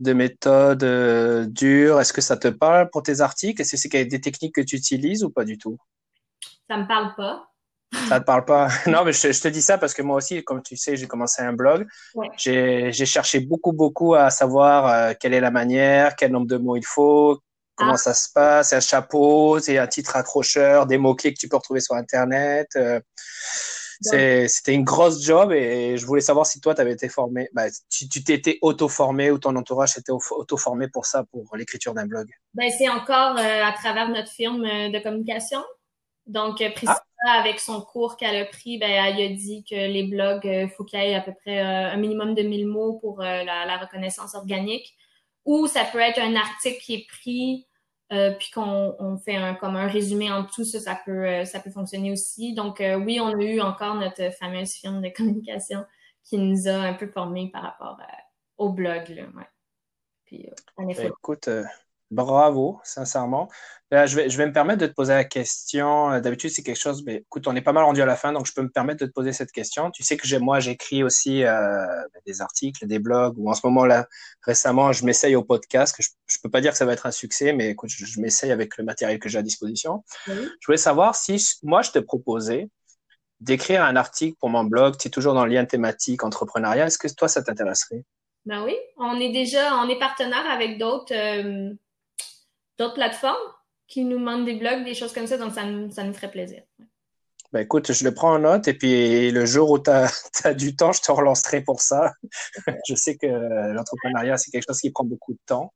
de 0.00 0.12
méthodes 0.12 0.82
euh, 0.82 1.46
dures, 1.46 2.00
est-ce 2.00 2.12
que 2.12 2.20
ça 2.20 2.36
te 2.36 2.48
parle 2.48 2.90
pour 2.90 3.02
tes 3.02 3.20
articles? 3.20 3.60
Est-ce 3.60 3.72
que 3.72 3.76
c'est 3.76 4.04
des 4.06 4.20
techniques 4.20 4.54
que 4.54 4.60
tu 4.62 4.76
utilises 4.76 5.22
ou 5.22 5.30
pas 5.30 5.44
du 5.44 5.58
tout? 5.58 5.78
Ça 6.68 6.76
me 6.78 6.86
parle 6.86 7.14
pas. 7.14 7.46
Ça 8.08 8.20
te 8.20 8.24
parle 8.24 8.44
pas? 8.44 8.68
Non, 8.86 9.04
mais 9.04 9.12
je, 9.12 9.40
te 9.40 9.48
dis 9.48 9.62
ça 9.62 9.76
parce 9.76 9.94
que 9.94 10.02
moi 10.02 10.16
aussi, 10.16 10.44
comme 10.44 10.62
tu 10.62 10.76
sais, 10.76 10.96
j'ai 10.96 11.08
commencé 11.08 11.42
un 11.42 11.52
blog. 11.52 11.88
J'ai 12.36 12.92
cherché 12.92 13.40
beaucoup, 13.40 13.72
beaucoup 13.72 14.14
à 14.14 14.30
savoir 14.30 14.86
euh, 14.86 15.12
quelle 15.18 15.34
est 15.34 15.40
la 15.40 15.50
manière, 15.50 16.14
quel 16.14 16.30
nombre 16.30 16.46
de 16.46 16.56
mots 16.56 16.76
il 16.76 16.86
faut, 16.86 17.40
comment 17.74 17.94
ah. 17.94 17.96
ça 17.96 18.14
se 18.14 18.28
passe, 18.32 18.72
un 18.72 18.80
chapeau, 18.80 19.58
c'est 19.58 19.78
un 19.78 19.88
titre 19.88 20.14
accrocheur, 20.14 20.86
des 20.86 20.98
mots-clés 20.98 21.34
que 21.34 21.40
tu 21.40 21.48
peux 21.48 21.56
retrouver 21.56 21.80
sur 21.80 21.96
Internet. 21.96 22.68
Euh, 22.76 23.00
c'était 24.00 24.74
une 24.74 24.84
grosse 24.84 25.22
job 25.22 25.52
et 25.52 25.96
je 25.96 26.06
voulais 26.06 26.20
savoir 26.20 26.46
si 26.46 26.60
toi, 26.60 26.74
tu 26.74 26.80
avais 26.80 26.92
été 26.92 27.08
formé, 27.08 27.48
bah, 27.52 27.64
tu 27.90 28.08
t'étais 28.08 28.58
auto-formé 28.62 29.30
ou 29.30 29.38
ton 29.38 29.54
entourage 29.56 29.90
s'était 29.90 30.12
auto-formé 30.12 30.88
pour 30.88 31.06
ça, 31.06 31.24
pour 31.24 31.56
l'écriture 31.56 31.94
d'un 31.94 32.06
blog. 32.06 32.28
Ben, 32.54 32.70
c'est 32.76 32.88
encore 32.88 33.36
euh, 33.38 33.64
à 33.64 33.72
travers 33.72 34.08
notre 34.08 34.30
firme 34.30 34.62
de 34.62 34.98
communication. 35.02 35.60
Donc, 36.30 36.60
euh, 36.60 36.70
Priscilla, 36.70 37.02
avec 37.24 37.58
son 37.58 37.80
cours 37.80 38.16
qu'elle 38.16 38.36
a 38.36 38.44
pris, 38.44 38.78
ben, 38.78 38.88
elle 38.88 39.32
a 39.32 39.34
dit 39.34 39.64
que 39.68 39.74
les 39.74 40.04
blogs, 40.04 40.44
il 40.44 40.50
euh, 40.50 40.68
faut 40.68 40.84
qu'il 40.84 41.00
y 41.00 41.02
ait 41.02 41.14
à 41.16 41.20
peu 41.20 41.32
près 41.32 41.58
euh, 41.58 41.92
un 41.92 41.96
minimum 41.96 42.34
de 42.34 42.42
1000 42.42 42.68
mots 42.68 42.98
pour 43.00 43.20
la, 43.20 43.78
reconnaissance 43.78 44.34
organique. 44.36 44.94
Ou 45.44 45.66
ça 45.66 45.84
peut 45.84 45.98
être 45.98 46.20
un 46.20 46.36
article 46.36 46.80
qui 46.80 46.94
est 46.94 47.06
pris, 47.08 47.66
puis 48.10 48.50
qu'on 48.52 49.18
fait 49.24 49.36
un, 49.36 49.54
comme 49.54 49.76
un 49.76 49.86
résumé 49.86 50.30
en 50.30 50.42
dessous, 50.42 50.64
ça, 50.64 50.80
ça 50.80 51.00
peut, 51.04 51.44
ça 51.44 51.60
peut 51.60 51.70
fonctionner 51.70 52.12
aussi. 52.12 52.54
Donc, 52.54 52.82
oui, 53.04 53.20
on 53.20 53.38
a 53.38 53.42
eu 53.42 53.60
encore 53.60 53.94
notre 53.94 54.32
fameuse 54.34 54.72
firme 54.72 55.00
de 55.00 55.08
communication 55.16 55.84
qui 56.24 56.38
nous 56.38 56.68
a 56.68 56.72
un 56.72 56.94
peu 56.94 57.06
formés 57.06 57.50
par 57.50 57.62
rapport 57.62 57.98
au 58.58 58.70
blog. 58.70 59.08
Là, 59.08 59.22
ouais. 59.22 59.48
Puis, 60.24 60.48
ben, 60.76 60.90
écoute, 60.90 61.48
Bravo, 62.10 62.80
sincèrement. 62.82 63.48
je, 63.92 64.16
vais, 64.16 64.28
je 64.28 64.36
vais 64.36 64.46
me 64.46 64.52
permettre 64.52 64.80
de 64.80 64.86
te 64.86 64.92
poser 64.92 65.12
la 65.12 65.24
question. 65.24 66.10
Euh, 66.10 66.20
d'habitude, 66.20 66.50
c'est 66.50 66.62
quelque 66.64 66.78
chose, 66.78 67.04
mais 67.04 67.16
écoute, 67.16 67.46
on 67.46 67.54
est 67.54 67.60
pas 67.60 67.72
mal 67.72 67.84
rendu 67.84 68.02
à 68.02 68.06
la 68.06 68.16
fin, 68.16 68.32
donc 68.32 68.46
je 68.46 68.52
peux 68.52 68.62
me 68.62 68.68
permettre 68.68 69.00
de 69.00 69.06
te 69.06 69.12
poser 69.12 69.32
cette 69.32 69.52
question. 69.52 69.92
Tu 69.92 70.02
sais 70.02 70.16
que 70.16 70.38
moi, 70.38 70.58
j'écris 70.58 71.04
aussi 71.04 71.44
euh, 71.44 71.86
des 72.26 72.40
articles, 72.40 72.84
des 72.86 72.98
blogs, 72.98 73.38
ou 73.38 73.48
en 73.48 73.54
ce 73.54 73.60
moment, 73.64 73.86
là, 73.86 74.08
récemment, 74.42 74.90
je 74.92 75.04
m'essaye 75.04 75.36
au 75.36 75.44
podcast. 75.44 75.96
Que 75.96 76.02
je, 76.02 76.08
ne 76.10 76.42
peux 76.42 76.50
pas 76.50 76.60
dire 76.60 76.72
que 76.72 76.78
ça 76.78 76.84
va 76.84 76.92
être 76.94 77.06
un 77.06 77.12
succès, 77.12 77.52
mais 77.52 77.70
écoute, 77.70 77.90
je, 77.90 78.20
m'essaye 78.20 78.50
avec 78.50 78.76
le 78.76 78.82
matériel 78.82 79.20
que 79.20 79.28
j'ai 79.28 79.38
à 79.38 79.42
disposition. 79.42 80.02
Je 80.26 80.66
voulais 80.66 80.78
savoir 80.78 81.14
si 81.14 81.40
moi, 81.62 81.82
je 81.82 81.92
te 81.92 82.00
proposais 82.00 82.68
d'écrire 83.40 83.84
un 83.84 83.96
article 83.96 84.36
pour 84.38 84.50
mon 84.50 84.64
blog, 84.64 84.96
tu 84.98 85.08
es 85.08 85.10
toujours 85.10 85.34
dans 85.34 85.44
le 85.44 85.52
lien 85.52 85.64
thématique 85.64 86.24
entrepreneuriat. 86.24 86.86
Est-ce 86.86 86.98
que 86.98 87.08
toi, 87.08 87.28
ça 87.28 87.42
t'intéresserait? 87.42 88.04
Ben 88.46 88.64
oui, 88.64 88.76
on 88.96 89.18
est 89.20 89.32
déjà, 89.32 89.76
on 89.76 89.88
est 89.88 89.98
partenaire 89.98 90.48
avec 90.50 90.78
d'autres 90.78 91.14
euh, 91.14 91.72
d'autres 92.80 92.94
plateformes 92.94 93.36
qui 93.86 94.04
nous 94.04 94.18
demandent 94.18 94.46
des 94.46 94.54
blogs, 94.54 94.84
des 94.84 94.94
choses 94.94 95.12
comme 95.12 95.26
ça, 95.26 95.36
donc 95.36 95.52
ça, 95.52 95.62
ça 95.90 96.04
nous 96.04 96.14
ferait 96.14 96.30
plaisir. 96.30 96.62
Ben 97.52 97.60
écoute, 97.60 97.92
je 97.92 98.04
le 98.04 98.14
prends 98.14 98.34
en 98.34 98.38
note 98.38 98.68
et 98.68 98.74
puis 98.74 99.30
le 99.32 99.44
jour 99.44 99.70
où 99.70 99.78
tu 99.78 99.90
as, 99.90 100.54
du 100.54 100.76
temps, 100.76 100.92
je 100.92 101.02
te 101.02 101.12
relancerai 101.12 101.62
pour 101.62 101.80
ça. 101.80 102.12
je 102.88 102.94
sais 102.94 103.16
que 103.16 103.26
l'entrepreneuriat, 103.26 104.38
c'est 104.38 104.50
quelque 104.50 104.66
chose 104.68 104.80
qui 104.80 104.90
prend 104.90 105.04
beaucoup 105.04 105.32
de 105.32 105.40
temps. 105.46 105.72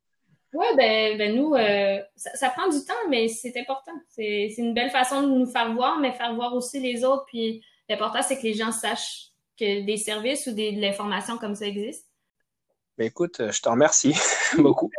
Oui, 0.53 0.65
ben, 0.77 1.17
ben 1.17 1.35
nous, 1.35 1.53
euh, 1.53 1.99
ça, 2.15 2.49
prend 2.49 2.69
du 2.69 2.79
temps, 2.85 2.93
mais 3.09 3.27
c'est 3.27 3.57
important. 3.59 3.91
C'est 4.07 4.55
une 4.57 4.73
belle 4.73 4.89
façon 4.89 5.21
de 5.21 5.27
nous 5.27 5.45
faire 5.45 5.73
voir, 5.73 5.99
mais 5.99 6.13
faire 6.13 6.33
voir 6.33 6.55
aussi 6.55 6.79
les 6.79 7.03
autres. 7.03 7.25
Puis 7.27 7.61
l'important, 7.89 8.21
c'est 8.21 8.37
que 8.37 8.43
les 8.43 8.53
gens 8.53 8.71
sachent 8.71 9.31
que 9.59 9.85
des 9.85 9.97
services 9.97 10.47
ou 10.47 10.53
des, 10.53 10.71
de 10.71 10.79
l'information 10.79 11.37
comme 11.37 11.55
ça 11.55 11.65
existe. 11.65 12.07
Ben 12.97 13.07
écoute, 13.07 13.51
je 13.51 13.61
te 13.61 13.67
remercie 13.67 14.15
beaucoup. 14.57 14.89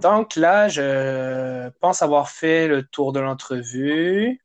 Donc 0.00 0.36
là, 0.36 0.68
je 0.68 1.68
pense 1.80 2.02
avoir 2.02 2.30
fait 2.30 2.68
le 2.68 2.82
tour 2.82 3.12
de 3.12 3.20
l'entrevue. 3.20 4.40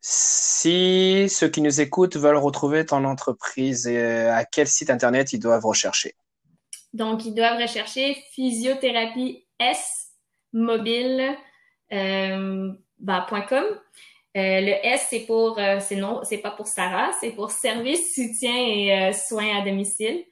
Si 0.00 1.26
ceux 1.30 1.48
qui 1.48 1.62
nous 1.62 1.80
écoutent 1.80 2.16
veulent 2.16 2.36
retrouver 2.36 2.84
ton 2.84 3.04
entreprise, 3.04 3.88
euh, 3.90 4.30
à 4.30 4.44
quel 4.44 4.68
site 4.68 4.90
internet 4.90 5.32
ils 5.32 5.38
doivent 5.38 5.64
rechercher? 5.64 6.14
Donc, 6.92 7.24
ils 7.24 7.34
doivent 7.34 7.58
rechercher 7.58 8.14
physiothérapie 8.32 9.46
S 9.58 10.10
mobile 10.52 11.34
euh, 11.92 12.70
bah, 12.98 13.26
.com. 13.48 13.64
Euh, 14.36 14.60
le 14.60 14.86
S, 14.86 15.06
c'est 15.08 15.20
pour, 15.20 15.58
c'est 15.80 15.96
non, 15.96 16.20
c'est 16.22 16.38
pas 16.38 16.50
pour 16.50 16.66
Sarah, 16.66 17.10
c'est 17.20 17.30
pour 17.30 17.50
service, 17.50 18.14
soutien 18.14 18.54
et 18.54 19.12
soins 19.14 19.58
à 19.58 19.64
domicile. 19.64 20.22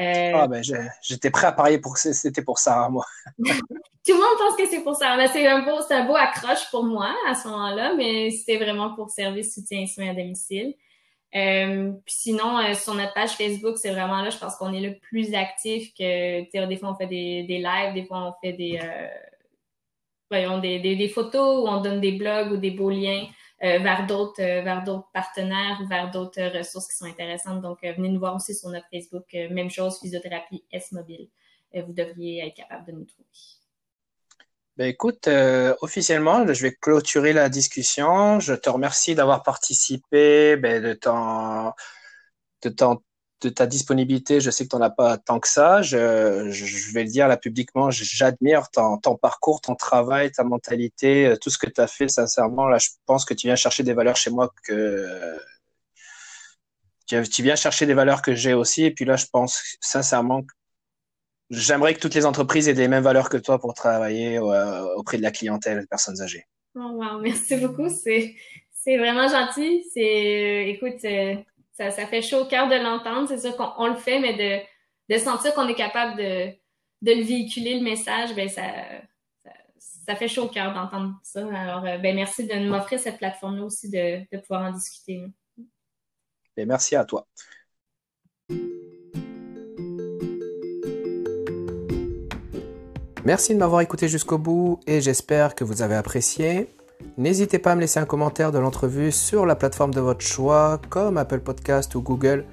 Euh, 0.00 0.32
ah 0.34 0.46
ben 0.46 0.62
j'étais 1.02 1.30
prêt 1.30 1.48
à 1.48 1.52
parier 1.52 1.78
pour 1.78 1.94
que 1.94 1.98
c'était 1.98 2.42
pour 2.42 2.58
ça, 2.58 2.88
moi. 2.88 3.04
Tout 3.38 4.14
le 4.14 4.14
monde 4.14 4.38
pense 4.38 4.56
que 4.56 4.66
c'est 4.68 4.82
pour 4.82 4.94
ça. 4.94 5.16
C'est 5.32 5.46
un 5.46 5.66
un 5.66 6.06
beau 6.06 6.14
accroche 6.14 6.70
pour 6.70 6.84
moi 6.84 7.12
à 7.28 7.34
ce 7.34 7.48
moment-là, 7.48 7.94
mais 7.96 8.30
c'était 8.30 8.56
vraiment 8.58 8.94
pour 8.94 9.10
service 9.10 9.54
soutien 9.54 9.80
et 9.80 9.86
soins 9.86 10.10
à 10.10 10.14
domicile. 10.14 10.74
Euh, 11.34 11.92
puis 12.06 12.14
sinon, 12.14 12.58
euh, 12.58 12.74
sur 12.74 12.94
notre 12.94 13.12
page 13.12 13.32
Facebook, 13.32 13.76
c'est 13.76 13.90
vraiment 13.90 14.22
là, 14.22 14.30
je 14.30 14.38
pense 14.38 14.56
qu'on 14.56 14.72
est 14.72 14.80
le 14.80 14.98
plus 14.98 15.34
actif 15.34 15.92
que, 15.92 16.66
des 16.66 16.76
fois 16.76 16.90
on 16.90 16.94
fait 16.94 17.06
des, 17.06 17.42
des 17.42 17.58
lives, 17.58 17.92
des 17.92 18.06
fois 18.06 18.28
on 18.28 18.34
fait 18.40 18.54
des, 18.54 18.80
voyons, 20.30 20.58
des, 20.58 20.78
des, 20.78 20.96
des, 20.96 21.08
photos 21.08 21.64
ou 21.64 21.68
on 21.68 21.82
donne 21.82 22.00
des 22.00 22.12
blogs 22.12 22.52
ou 22.52 22.56
des 22.56 22.70
beaux 22.70 22.90
liens. 22.90 23.26
Euh, 23.64 23.80
vers 23.80 24.06
d'autres 24.06 24.40
euh, 24.40 24.62
vers 24.62 24.84
d'autres 24.84 25.08
partenaires 25.12 25.80
ou 25.82 25.88
vers 25.88 26.12
d'autres 26.12 26.56
ressources 26.56 26.86
qui 26.86 26.96
sont 26.96 27.06
intéressantes. 27.06 27.60
Donc, 27.60 27.82
euh, 27.82 27.92
venez 27.92 28.08
nous 28.08 28.20
voir 28.20 28.36
aussi 28.36 28.54
sur 28.54 28.68
notre 28.68 28.86
Facebook. 28.88 29.24
même 29.32 29.68
chose, 29.68 29.98
physiothérapie 29.98 30.64
S 30.70 30.92
Mobile. 30.92 31.28
vous 31.74 31.92
devriez 31.92 32.46
être 32.46 32.54
capable 32.54 32.86
de 32.86 32.92
nous 32.92 33.04
trouver. 33.04 33.28
Ben 34.76 34.86
écoute, 34.86 35.28
officiellement, 35.80 36.46
je 36.46 36.62
vais 36.62 36.72
clôturer 36.72 37.32
la 37.32 37.48
discussion. 37.48 38.38
Je 38.38 38.54
te 38.54 38.70
remercie 38.70 39.16
d'avoir 39.16 39.42
participé, 39.42 40.56
ben, 40.56 40.80
de 40.80 40.92
ton, 40.92 41.72
de 42.62 42.68
ton 42.68 43.02
de 43.40 43.48
ta 43.48 43.66
disponibilité, 43.66 44.40
je 44.40 44.50
sais 44.50 44.64
que 44.64 44.70
tu 44.70 44.76
n'en 44.76 44.82
as 44.82 44.90
pas 44.90 45.16
tant 45.16 45.38
que 45.38 45.48
ça. 45.48 45.82
Je, 45.82 46.92
vais 46.92 47.04
le 47.04 47.10
dire 47.10 47.28
là 47.28 47.36
publiquement, 47.36 47.90
j'admire 47.90 48.68
ton, 48.70 49.16
parcours, 49.16 49.60
ton 49.60 49.74
travail, 49.74 50.32
ta 50.32 50.44
mentalité, 50.44 51.26
euh, 51.26 51.36
tout 51.36 51.50
ce 51.50 51.58
que 51.58 51.68
tu 51.68 51.80
as 51.80 51.86
fait. 51.86 52.08
Sincèrement, 52.08 52.68
là, 52.68 52.78
je 52.78 52.88
pense 53.06 53.24
que 53.24 53.34
tu 53.34 53.46
viens 53.46 53.56
chercher 53.56 53.82
des 53.82 53.94
valeurs 53.94 54.16
chez 54.16 54.30
moi 54.30 54.52
que 54.64 55.38
tu 57.08 57.42
viens 57.42 57.56
chercher 57.56 57.86
des 57.86 57.94
valeurs 57.94 58.22
que 58.22 58.34
j'ai 58.34 58.54
aussi. 58.54 58.84
Et 58.84 58.90
puis 58.90 59.04
là, 59.04 59.16
je 59.16 59.26
pense 59.32 59.76
sincèrement 59.80 60.42
que 60.42 60.52
j'aimerais 61.50 61.94
que 61.94 62.00
toutes 62.00 62.14
les 62.14 62.26
entreprises 62.26 62.68
aient 62.68 62.74
les 62.74 62.88
mêmes 62.88 63.04
valeurs 63.04 63.28
que 63.28 63.38
toi 63.38 63.58
pour 63.58 63.74
travailler 63.74 64.38
euh, 64.38 64.94
auprès 64.96 65.16
de 65.16 65.22
la 65.22 65.30
clientèle, 65.30 65.80
des 65.80 65.86
personnes 65.86 66.20
âgées. 66.20 66.44
Oh, 66.74 67.00
merci 67.22 67.56
beaucoup. 67.56 67.88
C'est 67.88 68.96
vraiment 68.96 69.28
gentil. 69.28 69.84
Euh, 69.96 70.62
écoute 70.66 71.04
ça, 71.78 71.92
ça 71.92 72.06
fait 72.06 72.22
chaud 72.22 72.42
au 72.42 72.46
cœur 72.46 72.68
de 72.68 72.74
l'entendre. 72.74 73.28
C'est 73.28 73.38
sûr 73.38 73.56
qu'on 73.56 73.86
le 73.86 73.94
fait, 73.94 74.18
mais 74.18 74.34
de, 74.34 75.14
de 75.14 75.18
sentir 75.18 75.54
qu'on 75.54 75.68
est 75.68 75.76
capable 75.76 76.16
de, 76.16 76.48
de 77.02 77.12
le 77.12 77.22
véhiculer, 77.22 77.78
le 77.78 77.84
message, 77.84 78.34
ben 78.34 78.48
ça, 78.48 78.62
ça, 79.78 80.16
fait 80.16 80.26
chaud 80.26 80.46
au 80.46 80.48
cœur 80.48 80.74
d'entendre 80.74 81.14
ça. 81.22 81.46
Alors, 81.54 81.84
euh, 81.86 81.98
ben 81.98 82.16
merci 82.16 82.46
de 82.46 82.68
m'offrir 82.68 82.98
cette 82.98 83.18
plateforme-là 83.18 83.62
aussi 83.62 83.88
de, 83.88 84.24
de, 84.32 84.40
pouvoir 84.40 84.62
en 84.62 84.72
discuter. 84.72 85.24
Et 85.56 85.62
ben, 86.56 86.66
merci 86.66 86.96
à 86.96 87.04
toi. 87.04 87.26
Merci 93.24 93.54
de 93.54 93.58
m'avoir 93.58 93.82
écouté 93.82 94.08
jusqu'au 94.08 94.38
bout 94.38 94.80
et 94.86 95.00
j'espère 95.00 95.54
que 95.54 95.62
vous 95.62 95.82
avez 95.82 95.94
apprécié. 95.94 96.68
N'hésitez 97.16 97.58
pas 97.58 97.72
à 97.72 97.74
me 97.74 97.80
laisser 97.80 98.00
un 98.00 98.04
commentaire 98.04 98.52
de 98.52 98.58
l'entrevue 98.58 99.12
sur 99.12 99.46
la 99.46 99.56
plateforme 99.56 99.92
de 99.92 100.00
votre 100.00 100.20
choix, 100.20 100.80
comme 100.88 101.16
Apple 101.16 101.40
Podcast 101.40 101.94
ou 101.94 102.00
Google, 102.00 102.44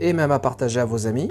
et 0.00 0.12
même 0.12 0.32
à 0.32 0.38
partager 0.38 0.80
à 0.80 0.84
vos 0.84 1.06
amis. 1.06 1.30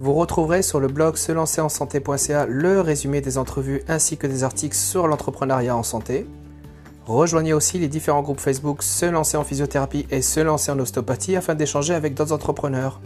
Vous 0.00 0.14
retrouverez 0.14 0.62
sur 0.62 0.80
le 0.80 0.88
blog 0.88 1.16
se 1.16 1.32
lancer 1.32 1.60
en 1.60 1.68
santé.ca 1.68 2.46
le 2.46 2.80
résumé 2.80 3.20
des 3.20 3.38
entrevues 3.38 3.82
ainsi 3.88 4.16
que 4.16 4.26
des 4.26 4.44
articles 4.44 4.76
sur 4.76 5.06
l'entrepreneuriat 5.06 5.76
en 5.76 5.82
santé. 5.82 6.26
Rejoignez 7.06 7.52
aussi 7.52 7.78
les 7.78 7.88
différents 7.88 8.22
groupes 8.22 8.40
Facebook 8.40 8.82
Se 8.82 9.06
lancer 9.06 9.36
en 9.36 9.44
physiothérapie 9.44 10.06
et 10.10 10.22
Se 10.22 10.40
lancer 10.40 10.72
en 10.72 10.78
ostéopathie 10.78 11.36
afin 11.36 11.54
d'échanger 11.54 11.94
avec 11.94 12.14
d'autres 12.14 12.32
entrepreneurs. 12.32 13.00